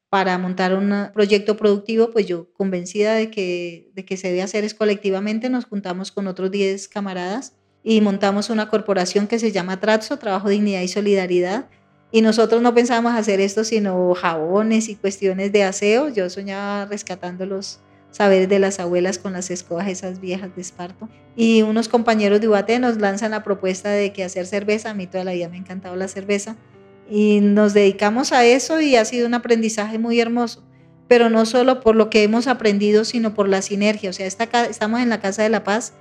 para 0.10 0.38
montar 0.38 0.74
un 0.74 1.10
proyecto 1.14 1.56
productivo, 1.56 2.12
pues 2.12 2.26
yo 2.26 2.52
convencida 2.54 3.14
de 3.14 3.30
que, 3.30 3.92
de 3.94 4.06
que 4.06 4.18
se 4.18 4.30
debe 4.30 4.42
hacer 4.42 4.64
es 4.64 4.74
colectivamente, 4.74 5.50
nos 5.50 5.66
juntamos 5.66 6.12
con 6.12 6.28
otros 6.28 6.50
10 6.50 6.88
camaradas 6.88 7.54
y 7.84 8.02
montamos 8.02 8.50
una 8.50 8.70
corporación 8.70 9.28
que 9.28 9.40
se 9.40 9.52
llama 9.52 9.80
Tratso, 9.80 10.18
Trabajo, 10.18 10.50
Dignidad 10.50 10.82
y 10.82 10.88
Solidaridad. 10.88 11.70
Y 12.12 12.22
nosotros 12.22 12.62
no 12.62 12.74
pensábamos 12.74 13.14
hacer 13.14 13.40
esto 13.40 13.64
sino 13.64 14.16
jabones 14.16 14.90
y 14.90 14.96
cuestiones 14.96 15.52
de 15.52 15.64
aseo. 15.64 16.10
Yo 16.10 16.30
soñaba 16.30 16.86
rescatando 16.86 17.46
los 17.46 17.80
saberes 18.12 18.50
de 18.50 18.60
las 18.60 18.80
abuelas 18.80 19.20
con 19.20 19.34
las 19.34 19.52
escobas 19.52 19.88
esas 19.88 20.20
viejas 20.20 20.56
de 20.56 20.62
esparto. 20.62 21.10
Y 21.36 21.62
unos 21.62 21.90
compañeros 21.90 22.42
de 22.42 22.48
UAT 22.48 22.70
nos 22.80 22.98
lanzan 22.98 23.32
la 23.32 23.44
propuesta 23.44 23.90
de 23.90 24.12
que 24.12 24.24
hacer 24.24 24.46
cerveza. 24.46 24.92
A 24.92 24.94
mí 24.94 25.08
toda 25.08 25.24
la 25.24 25.34
vida 25.34 25.50
me 25.50 25.58
ha 25.58 25.60
encantado 25.60 25.96
la 25.96 26.08
cerveza. 26.08 26.56
Y 27.10 27.40
nos 27.42 27.74
dedicamos 27.74 28.32
a 28.32 28.46
eso 28.46 28.82
y 28.82 28.96
ha 28.96 29.06
sido 29.06 29.28
un 29.28 29.34
aprendizaje 29.34 30.00
muy 30.00 30.20
hermoso. 30.20 30.64
Pero 31.08 31.30
no 31.30 31.46
solo 31.46 31.80
por 31.80 31.96
lo 31.96 32.10
que 32.10 32.24
hemos 32.24 32.48
aprendido, 32.48 33.06
sino 33.06 33.34
por 33.34 33.50
la 33.50 33.62
sinergia. 33.62 34.10
O 34.10 34.14
sea, 34.14 34.28
estamos 34.28 35.00
en 35.00 35.10
la 35.10 35.20
Casa 35.20 35.44
de 35.44 35.50
la 35.50 35.64
Paz 35.64 35.94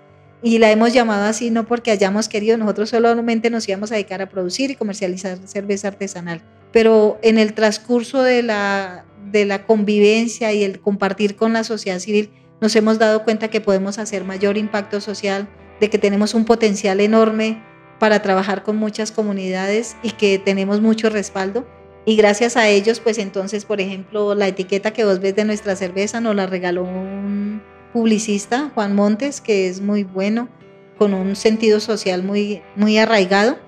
y 0.42 0.58
la 0.58 0.70
hemos 0.70 0.92
llamado 0.92 1.24
así 1.24 1.50
no 1.50 1.66
porque 1.66 1.90
hayamos 1.90 2.28
querido, 2.28 2.56
nosotros 2.56 2.90
solamente 2.90 3.50
nos 3.50 3.68
íbamos 3.68 3.90
a 3.90 3.96
dedicar 3.96 4.22
a 4.22 4.28
producir 4.28 4.70
y 4.70 4.76
comercializar 4.76 5.38
cerveza 5.44 5.88
artesanal, 5.88 6.42
pero 6.72 7.18
en 7.22 7.38
el 7.38 7.54
transcurso 7.54 8.22
de 8.22 8.42
la, 8.44 9.04
de 9.30 9.44
la 9.44 9.64
convivencia 9.66 10.52
y 10.52 10.64
el 10.64 10.80
compartir 10.80 11.36
con 11.36 11.52
la 11.52 11.64
sociedad 11.64 11.98
civil, 11.98 12.30
nos 12.60 12.74
hemos 12.76 12.98
dado 12.98 13.24
cuenta 13.24 13.48
que 13.48 13.60
podemos 13.60 13.98
hacer 13.98 14.24
mayor 14.24 14.56
impacto 14.56 15.00
social, 15.00 15.48
de 15.80 15.90
que 15.90 15.98
tenemos 15.98 16.34
un 16.34 16.44
potencial 16.44 17.00
enorme 17.00 17.62
para 17.98 18.22
trabajar 18.22 18.62
con 18.62 18.76
muchas 18.76 19.12
comunidades 19.12 19.96
y 20.02 20.10
que 20.10 20.38
tenemos 20.38 20.80
mucho 20.80 21.10
respaldo. 21.10 21.66
Y 22.04 22.16
gracias 22.16 22.56
a 22.56 22.68
ellos, 22.68 23.00
pues 23.00 23.18
entonces, 23.18 23.64
por 23.64 23.80
ejemplo, 23.80 24.34
la 24.34 24.48
etiqueta 24.48 24.92
que 24.92 25.04
vos 25.04 25.20
ves 25.20 25.36
de 25.36 25.44
nuestra 25.44 25.76
cerveza 25.76 26.20
nos 26.20 26.34
la 26.34 26.46
regaló 26.46 26.84
un 26.84 27.62
publicista, 27.92 28.70
Juan 28.74 28.94
Montes, 28.94 29.40
que 29.40 29.68
es 29.68 29.80
muy 29.80 30.04
bueno, 30.04 30.48
con 30.96 31.14
un 31.14 31.36
sentido 31.36 31.80
social 31.80 32.22
muy, 32.22 32.62
muy 32.76 32.98
arraigado. 32.98 33.58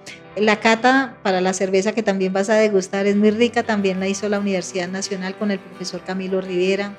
La 0.41 0.59
cata 0.59 1.18
para 1.22 1.43
la 1.43 1.53
cerveza 1.53 1.93
que 1.93 2.03
también 2.03 2.32
vas 2.32 2.49
a 2.49 2.55
degustar 2.55 3.07
es 3.07 3.14
muy 3.14 3.30
rica, 3.30 3.62
también 3.62 4.01
la 4.01 4.09
hizo 4.09 4.26
la 4.30 4.38
Universidad 4.38 4.88
Nacional 4.88 5.36
con 5.36 5.51
el 5.51 5.59
profesor 5.59 6.03
Camilo 6.03 6.41
Rivera. 6.41 6.97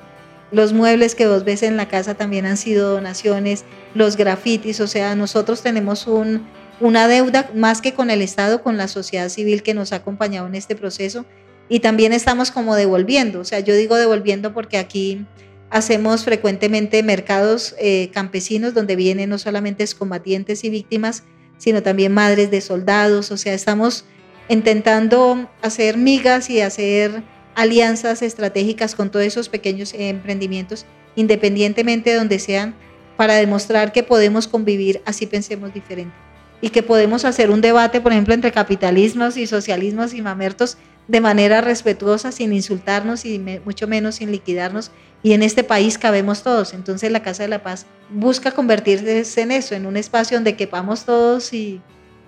Los 0.52 0.72
muebles 0.72 1.16
que 1.16 1.26
vos 1.26 1.42
ves 1.44 1.64
en 1.64 1.76
la 1.76 1.88
casa 1.88 2.14
también 2.14 2.46
han 2.46 2.56
sido 2.56 2.92
donaciones, 2.92 3.64
los 3.96 4.16
grafitis, 4.16 4.78
o 4.78 4.86
sea, 4.86 5.16
nosotros 5.16 5.60
tenemos 5.60 6.06
un, 6.06 6.46
una 6.78 7.08
deuda 7.08 7.50
más 7.52 7.82
que 7.82 7.94
con 7.94 8.10
el 8.10 8.22
Estado, 8.22 8.62
con 8.62 8.76
la 8.76 8.86
sociedad 8.86 9.28
civil 9.28 9.64
que 9.64 9.74
nos 9.74 9.92
ha 9.92 9.96
acompañado 9.96 10.46
en 10.46 10.54
este 10.54 10.76
proceso 10.76 11.26
y 11.68 11.80
también 11.80 12.12
estamos 12.12 12.52
como 12.52 12.76
devolviendo, 12.76 13.40
o 13.40 13.44
sea, 13.44 13.58
yo 13.58 13.74
digo 13.74 13.96
devolviendo 13.96 14.54
porque 14.54 14.78
aquí 14.78 15.26
Hacemos 15.72 16.24
frecuentemente 16.24 17.02
mercados 17.02 17.74
eh, 17.78 18.10
campesinos 18.12 18.74
donde 18.74 18.94
vienen 18.94 19.30
no 19.30 19.38
solamente 19.38 19.86
combatientes 19.98 20.64
y 20.64 20.68
víctimas, 20.68 21.24
sino 21.62 21.80
también 21.80 22.12
madres 22.12 22.50
de 22.50 22.60
soldados. 22.60 23.30
O 23.30 23.36
sea, 23.36 23.54
estamos 23.54 24.04
intentando 24.48 25.48
hacer 25.62 25.96
migas 25.96 26.50
y 26.50 26.60
hacer 26.60 27.22
alianzas 27.54 28.20
estratégicas 28.22 28.96
con 28.96 29.12
todos 29.12 29.24
esos 29.24 29.48
pequeños 29.48 29.94
emprendimientos, 29.96 30.86
independientemente 31.14 32.10
de 32.10 32.16
donde 32.16 32.40
sean, 32.40 32.74
para 33.16 33.34
demostrar 33.34 33.92
que 33.92 34.02
podemos 34.02 34.48
convivir 34.48 35.02
así 35.04 35.26
pensemos 35.26 35.72
diferente 35.72 36.12
y 36.60 36.70
que 36.70 36.82
podemos 36.82 37.24
hacer 37.24 37.48
un 37.48 37.60
debate, 37.60 38.00
por 38.00 38.10
ejemplo, 38.10 38.34
entre 38.34 38.50
capitalismos 38.50 39.36
y 39.36 39.46
socialismos 39.46 40.14
y 40.14 40.20
mamertos 40.22 40.78
de 41.06 41.20
manera 41.20 41.60
respetuosa, 41.60 42.32
sin 42.32 42.52
insultarnos 42.52 43.24
y 43.24 43.38
mucho 43.64 43.86
menos 43.86 44.16
sin 44.16 44.32
liquidarnos. 44.32 44.90
Y 45.22 45.32
en 45.32 45.44
este 45.44 45.62
país 45.62 45.96
cabemos 45.96 46.42
todos. 46.42 46.74
Entonces 46.74 47.12
la 47.12 47.22
Casa 47.22 47.44
de 47.44 47.50
la 47.50 47.62
Paz 47.62 47.86
busca 48.12 48.52
convertirse 48.52 49.40
en 49.40 49.50
eso, 49.50 49.74
en 49.74 49.86
un 49.86 49.96
espacio 49.96 50.36
donde 50.36 50.56
quepamos 50.56 51.04
todos 51.04 51.52
y 51.52 51.80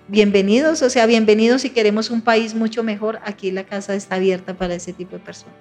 bienvenidos, 0.07 0.81
o 0.81 0.89
sea, 0.89 1.05
bienvenidos 1.05 1.61
si 1.61 1.69
queremos 1.69 2.09
un 2.09 2.21
país 2.21 2.53
mucho 2.53 2.83
mejor. 2.83 3.19
Aquí 3.23 3.51
la 3.51 3.65
casa 3.65 3.95
está 3.95 4.15
abierta 4.15 4.55
para 4.55 4.75
ese 4.75 4.93
tipo 4.93 5.15
de 5.17 5.23
personas. 5.23 5.55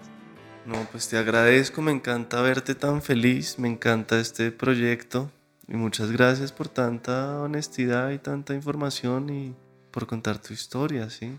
No, 0.66 0.86
pues 0.90 1.08
te 1.08 1.18
agradezco, 1.18 1.82
me 1.82 1.92
encanta 1.92 2.40
verte 2.40 2.74
tan 2.74 3.02
feliz, 3.02 3.58
me 3.58 3.68
encanta 3.68 4.18
este 4.18 4.50
proyecto 4.50 5.30
y 5.68 5.74
muchas 5.76 6.10
gracias 6.10 6.52
por 6.52 6.68
tanta 6.68 7.40
honestidad 7.40 8.10
y 8.10 8.18
tanta 8.18 8.54
información 8.54 9.28
y 9.28 9.54
por 9.90 10.06
contar 10.06 10.38
tu 10.38 10.54
historia, 10.54 11.10
¿sí? 11.10 11.38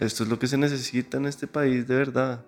Esto 0.00 0.22
es 0.22 0.30
lo 0.30 0.38
que 0.38 0.46
se 0.46 0.56
necesita 0.56 1.18
en 1.18 1.26
este 1.26 1.46
país 1.46 1.86
de 1.86 1.96
verdad. 1.96 2.44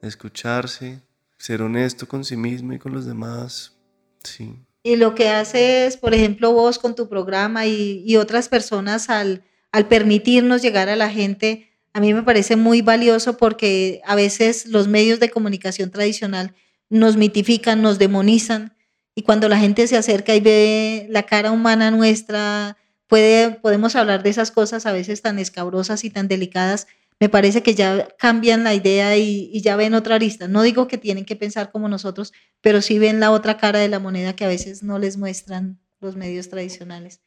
Escucharse, 0.00 1.00
ser 1.38 1.62
honesto 1.62 2.06
con 2.06 2.24
sí 2.24 2.36
mismo 2.36 2.72
y 2.72 2.78
con 2.78 2.92
los 2.92 3.04
demás. 3.04 3.76
Sí. 4.22 4.64
Y 4.82 4.96
lo 4.96 5.14
que 5.14 5.28
haces, 5.28 5.96
por 5.96 6.14
ejemplo, 6.14 6.52
vos 6.52 6.78
con 6.78 6.94
tu 6.94 7.08
programa 7.08 7.66
y, 7.66 8.16
otras 8.16 8.48
personas 8.48 9.08
al, 9.08 9.44
al 9.70 9.86
permitirnos 9.86 10.62
llegar 10.62 10.88
a 10.88 10.96
la 10.96 11.08
gente, 11.08 11.70
a 11.92 12.00
mí 12.00 12.14
me 12.14 12.22
parece 12.22 12.56
muy 12.56 12.82
valioso 12.82 13.36
porque 13.36 14.00
a 14.04 14.14
veces 14.14 14.66
los 14.66 14.88
medios 14.88 15.20
de 15.20 15.30
comunicación 15.30 15.90
tradicional 15.90 16.54
nos 16.88 17.16
mitifican, 17.16 17.82
nos 17.82 17.98
demonizan 17.98 18.74
y 19.14 19.22
cuando 19.22 19.48
la 19.48 19.58
gente 19.58 19.86
se 19.86 19.96
acerca 19.96 20.34
y 20.34 20.40
ve 20.40 21.06
la 21.10 21.24
cara 21.24 21.52
humana 21.52 21.90
nuestra, 21.90 22.78
podemos 23.08 23.94
hablar 23.94 24.22
de 24.22 24.30
esas 24.30 24.50
cosas 24.50 24.86
a 24.86 24.92
veces 24.92 25.20
tan 25.20 25.38
escabrosas 25.38 26.04
y 26.04 26.10
tan 26.10 26.28
delicadas, 26.28 26.86
me 27.22 27.28
parece 27.28 27.62
que 27.62 27.76
ya 27.76 28.08
cambian 28.18 28.64
la 28.64 28.74
idea 28.74 29.16
y, 29.16 29.60
ya 29.60 29.76
ven 29.76 29.94
otra 29.94 30.18
lista. 30.18 30.48
No 30.48 30.62
digo 30.62 30.88
que 30.88 30.98
tienen 30.98 31.24
que 31.24 31.36
pensar 31.36 31.70
como 31.70 31.88
nosotros, 31.88 32.32
pero 32.60 32.82
sí 32.82 32.98
ven 32.98 33.20
la 33.20 33.30
otra 33.30 33.58
cara 33.58 33.78
de 33.78 33.86
la 33.86 34.00
moneda 34.00 34.34
que 34.34 34.44
a 34.44 34.48
veces 34.48 34.82
no 34.82 34.98
les 34.98 35.16
muestran 35.16 35.78
los 36.00 36.16
medios 36.16 36.48
tradicionales. 36.48 37.20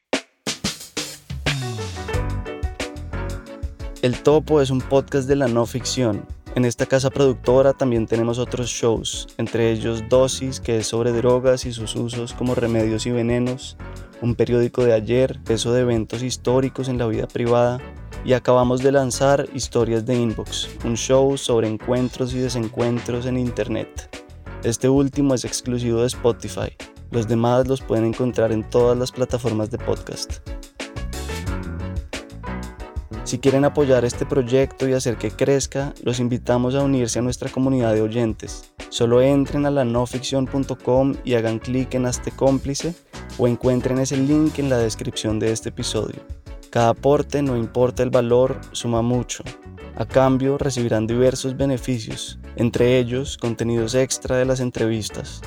El 4.01 4.21
Topo 4.21 4.59
es 4.59 4.69
un 4.69 4.81
podcast 4.81 5.29
de 5.29 5.37
la 5.37 5.47
no 5.47 5.65
ficción. 5.65 6.25
En 6.55 6.65
esta 6.65 6.85
casa 6.85 7.09
productora 7.09 7.71
también 7.71 8.05
tenemos 8.05 8.37
otros 8.37 8.67
shows, 8.67 9.29
entre 9.37 9.71
ellos 9.71 10.03
Dosis, 10.09 10.59
que 10.59 10.79
es 10.79 10.87
sobre 10.87 11.13
drogas 11.13 11.65
y 11.65 11.71
sus 11.71 11.95
usos 11.95 12.33
como 12.33 12.53
remedios 12.53 13.05
y 13.05 13.11
venenos, 13.11 13.77
un 14.21 14.35
periódico 14.35 14.83
de 14.83 14.91
ayer, 14.91 15.39
peso 15.45 15.71
de 15.71 15.83
eventos 15.83 16.21
históricos 16.21 16.89
en 16.89 16.97
la 16.97 17.07
vida 17.07 17.27
privada 17.27 17.79
y 18.25 18.33
acabamos 18.33 18.81
de 18.81 18.91
lanzar 18.91 19.47
Historias 19.53 20.05
de 20.05 20.15
Inbox, 20.15 20.67
un 20.83 20.97
show 20.97 21.37
sobre 21.37 21.67
encuentros 21.67 22.33
y 22.33 22.39
desencuentros 22.39 23.27
en 23.27 23.37
Internet. 23.37 24.09
Este 24.63 24.89
último 24.89 25.35
es 25.35 25.45
exclusivo 25.45 26.01
de 26.01 26.07
Spotify, 26.07 26.75
los 27.11 27.27
demás 27.27 27.67
los 27.67 27.81
pueden 27.81 28.05
encontrar 28.05 28.51
en 28.51 28.67
todas 28.67 28.97
las 28.97 29.11
plataformas 29.11 29.69
de 29.69 29.77
podcast. 29.77 30.39
Si 33.25 33.39
quieren 33.39 33.65
apoyar 33.65 34.05
este 34.05 34.25
proyecto 34.25 34.87
y 34.87 34.93
hacer 34.93 35.17
que 35.17 35.31
crezca, 35.31 35.93
los 36.03 36.19
invitamos 36.19 36.75
a 36.75 36.83
unirse 36.83 37.19
a 37.19 37.21
nuestra 37.23 37.49
comunidad 37.49 37.93
de 37.93 38.01
oyentes. 38.01 38.71
Solo 38.89 39.21
entren 39.21 39.65
a 39.65 39.71
la 39.71 39.83
noficción.com 39.83 41.15
y 41.23 41.33
hagan 41.33 41.59
clic 41.59 41.93
en 41.95 42.05
Hazte 42.05 42.31
cómplice 42.31 42.95
o 43.37 43.47
encuentren 43.47 43.97
ese 43.99 44.17
link 44.17 44.59
en 44.59 44.69
la 44.69 44.77
descripción 44.77 45.39
de 45.39 45.51
este 45.51 45.69
episodio. 45.69 46.21
Cada 46.75 46.89
aporte, 46.89 47.41
no 47.41 47.55
importa 47.55 48.03
el 48.03 48.09
valor, 48.09 48.59
suma 48.73 49.01
mucho. 49.01 49.45
A 49.95 50.03
cambio 50.03 50.57
recibirán 50.57 51.07
diversos 51.07 51.55
beneficios, 51.55 52.37
entre 52.57 52.99
ellos 52.99 53.37
contenidos 53.37 53.95
extra 53.95 54.35
de 54.35 54.43
las 54.43 54.59
entrevistas. 54.59 55.39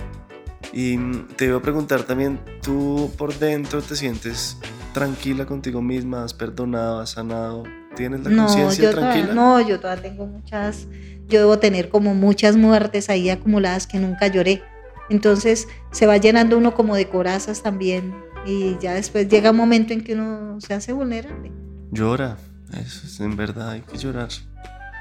Y 0.73 0.97
te 1.37 1.45
iba 1.45 1.59
a 1.59 1.61
preguntar 1.61 2.05
también, 2.05 2.41
¿tú 2.63 3.13
por 3.19 3.39
dentro 3.39 3.83
te 3.83 3.95
sientes 3.95 4.57
tranquila 4.95 5.45
contigo 5.45 5.83
misma? 5.83 6.25
¿Has 6.25 6.33
perdonado, 6.33 7.01
has 7.01 7.11
sanado? 7.11 7.65
¿Tienes 7.95 8.21
la 8.21 8.35
conciencia 8.35 8.91
tranquila? 8.91 9.35
no, 9.35 9.61
yo 9.61 9.79
todavía 9.81 10.05
tengo 10.05 10.25
muchas, 10.25 10.87
yo 11.29 11.41
debo 11.41 11.59
tener 11.59 11.91
como 11.91 12.15
muchas 12.15 12.57
muertes 12.57 13.11
ahí 13.11 13.29
acumuladas 13.29 13.87
que 13.87 13.99
nunca 13.99 14.29
lloré. 14.29 14.63
Entonces 15.11 15.69
se 15.91 16.07
va 16.07 16.17
llenando 16.17 16.57
uno 16.57 16.73
como 16.73 16.97
de 16.97 17.07
corazas 17.07 17.63
también 17.63 18.15
y 18.49 18.79
ya 18.81 18.95
después 18.95 19.29
llega 19.29 19.51
un 19.51 19.59
momento 19.59 19.93
en 19.93 20.03
que 20.03 20.15
uno 20.15 20.59
se 20.61 20.73
hace 20.73 20.95
vulnerable. 20.95 21.53
Llora, 21.93 22.39
eso 22.73 23.07
es 23.07 23.21
en 23.21 23.37
verdad, 23.37 23.71
hay 23.71 23.83
que 23.83 23.99
llorar. 23.99 24.31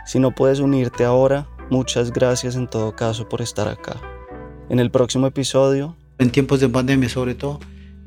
Si 0.05 0.19
no 0.19 0.31
puedes 0.31 0.59
unirte 0.59 1.05
ahora, 1.05 1.47
muchas 1.69 2.11
gracias 2.11 2.55
en 2.57 2.67
todo 2.67 2.95
caso 2.95 3.29
por 3.29 3.41
estar 3.41 3.67
acá. 3.67 4.01
En 4.69 4.79
el 4.79 4.91
próximo 4.91 5.27
episodio... 5.27 5.95
En 6.19 6.31
tiempos 6.31 6.59
de 6.59 6.67
pandemia 6.67 7.09
sobre 7.09 7.35
todo, 7.35 7.59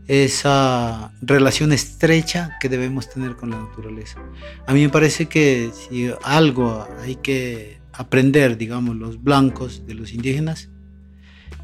esa 0.08 1.12
relación 1.22 1.72
estrecha 1.72 2.58
que 2.60 2.68
debemos 2.68 3.08
tener 3.08 3.36
con 3.36 3.50
la 3.50 3.60
naturaleza. 3.60 4.18
A 4.66 4.74
mí 4.74 4.82
me 4.82 4.88
parece 4.88 5.26
que 5.26 5.70
si 5.72 6.10
algo 6.24 6.88
hay 7.00 7.14
que 7.14 7.78
aprender, 7.92 8.56
digamos, 8.58 8.96
los 8.96 9.22
blancos 9.22 9.86
de 9.86 9.94
los 9.94 10.12
indígenas, 10.12 10.70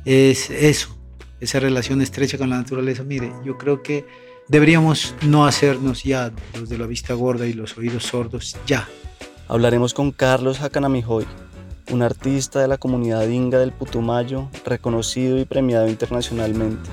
es 0.04 0.50
eso, 0.50 0.95
esa 1.40 1.60
relación 1.60 2.00
estrecha 2.02 2.38
con 2.38 2.50
la 2.50 2.56
naturaleza. 2.58 3.02
Mire, 3.04 3.32
yo 3.44 3.58
creo 3.58 3.82
que 3.82 4.06
deberíamos 4.48 5.14
no 5.22 5.46
hacernos 5.46 6.04
ya 6.04 6.32
los 6.58 6.68
de 6.68 6.78
la 6.78 6.86
vista 6.86 7.14
gorda 7.14 7.46
y 7.46 7.52
los 7.52 7.76
oídos 7.76 8.04
sordos 8.04 8.56
ya. 8.66 8.88
Hablaremos 9.48 9.94
con 9.94 10.10
Carlos 10.10 10.60
Hakanamijoy, 10.60 11.26
un 11.92 12.02
artista 12.02 12.60
de 12.60 12.68
la 12.68 12.78
comunidad 12.78 13.28
inga 13.28 13.58
del 13.58 13.72
Putumayo, 13.72 14.48
reconocido 14.64 15.38
y 15.38 15.44
premiado 15.44 15.88
internacionalmente. 15.88 16.90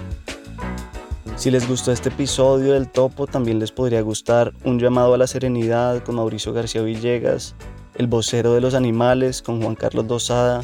Si 1.35 1.49
les 1.49 1.67
gustó 1.67 1.91
este 1.91 2.09
episodio 2.09 2.73
del 2.73 2.91
Topo, 2.91 3.25
también 3.25 3.57
les 3.57 3.71
podría 3.71 4.01
gustar 4.01 4.53
Un 4.63 4.79
llamado 4.79 5.15
a 5.15 5.17
la 5.17 5.25
serenidad 5.25 6.03
con 6.03 6.15
Mauricio 6.15 6.53
García 6.53 6.83
Villegas, 6.83 7.55
El 7.95 8.05
vocero 8.05 8.53
de 8.53 8.61
los 8.61 8.75
animales 8.75 9.41
con 9.41 9.59
Juan 9.61 9.73
Carlos 9.73 10.07
Dosada, 10.07 10.61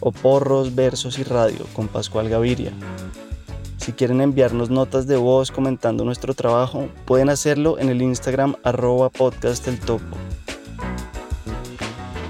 o 0.00 0.12
Porros, 0.12 0.74
Versos 0.74 1.18
y 1.18 1.22
Radio 1.22 1.66
con 1.72 1.88
Pascual 1.88 2.28
Gaviria. 2.28 2.72
Si 3.76 3.92
quieren 3.92 4.20
enviarnos 4.20 4.70
notas 4.70 5.06
de 5.06 5.16
voz 5.16 5.50
comentando 5.50 6.04
nuestro 6.04 6.34
trabajo, 6.34 6.88
pueden 7.06 7.30
hacerlo 7.30 7.78
en 7.78 7.88
el 7.88 8.02
Instagram 8.02 8.56
arroba 8.62 9.08
podcast 9.08 9.66
el 9.68 9.80
topo. 9.80 10.16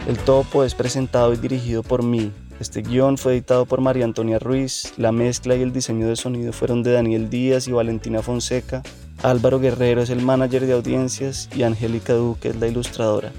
El 0.07 0.19
Topo 0.19 0.65
es 0.65 0.75
presentado 0.75 1.33
y 1.33 1.37
dirigido 1.37 1.83
por 1.83 2.03
mí. 2.03 2.33
Este 2.59 2.83
guion 2.83 3.17
fue 3.17 3.33
editado 3.33 3.65
por 3.65 3.81
María 3.81 4.05
Antonia 4.05 4.39
Ruiz. 4.39 4.93
La 4.97 5.13
mezcla 5.13 5.55
y 5.55 5.63
el 5.63 5.73
diseño 5.73 6.09
de 6.09 6.17
sonido 6.17 6.53
fueron 6.53 6.83
de 6.83 6.93
Daniel 6.93 7.31
Díaz 7.31 7.69
y 7.69 7.73
Valentina 7.73 8.21
Fonseca. 8.21 8.83
Álvaro 9.23 9.61
Guerrero 9.61 10.03
es 10.03 10.11
el 10.11 10.23
manager 10.23 10.67
de 10.67 10.73
audiencias 10.73 11.49
y 11.55 11.63
Angélica 11.63 12.15
Duque 12.15 12.49
es 12.49 12.57
la 12.57 12.67
ilustradora. 12.67 13.33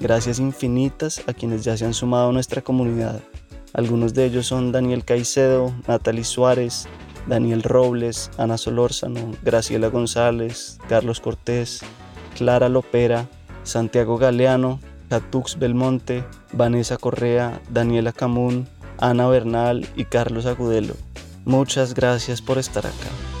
Gracias 0.00 0.38
infinitas 0.38 1.22
a 1.26 1.32
quienes 1.32 1.64
ya 1.64 1.76
se 1.76 1.84
han 1.84 1.94
sumado 1.94 2.28
a 2.28 2.32
nuestra 2.32 2.62
comunidad. 2.62 3.20
Algunos 3.72 4.14
de 4.14 4.26
ellos 4.26 4.46
son 4.46 4.72
Daniel 4.72 5.04
Caicedo, 5.04 5.74
Natalie 5.86 6.24
Suárez, 6.24 6.86
Daniel 7.26 7.62
Robles, 7.62 8.30
Ana 8.38 8.58
Solórzano, 8.58 9.32
Graciela 9.42 9.88
González, 9.88 10.78
Carlos 10.88 11.20
Cortés, 11.20 11.80
Clara 12.36 12.68
Lopera, 12.68 13.26
Santiago 13.64 14.16
Galeano, 14.18 14.80
Catux 15.08 15.58
Belmonte, 15.58 16.24
Vanessa 16.52 16.96
Correa, 16.96 17.60
Daniela 17.70 18.12
Camún, 18.12 18.68
Ana 18.98 19.28
Bernal 19.28 19.86
y 19.96 20.04
Carlos 20.04 20.46
Agudelo. 20.46 20.94
Muchas 21.44 21.94
gracias 21.94 22.42
por 22.42 22.58
estar 22.58 22.86
acá. 22.86 23.35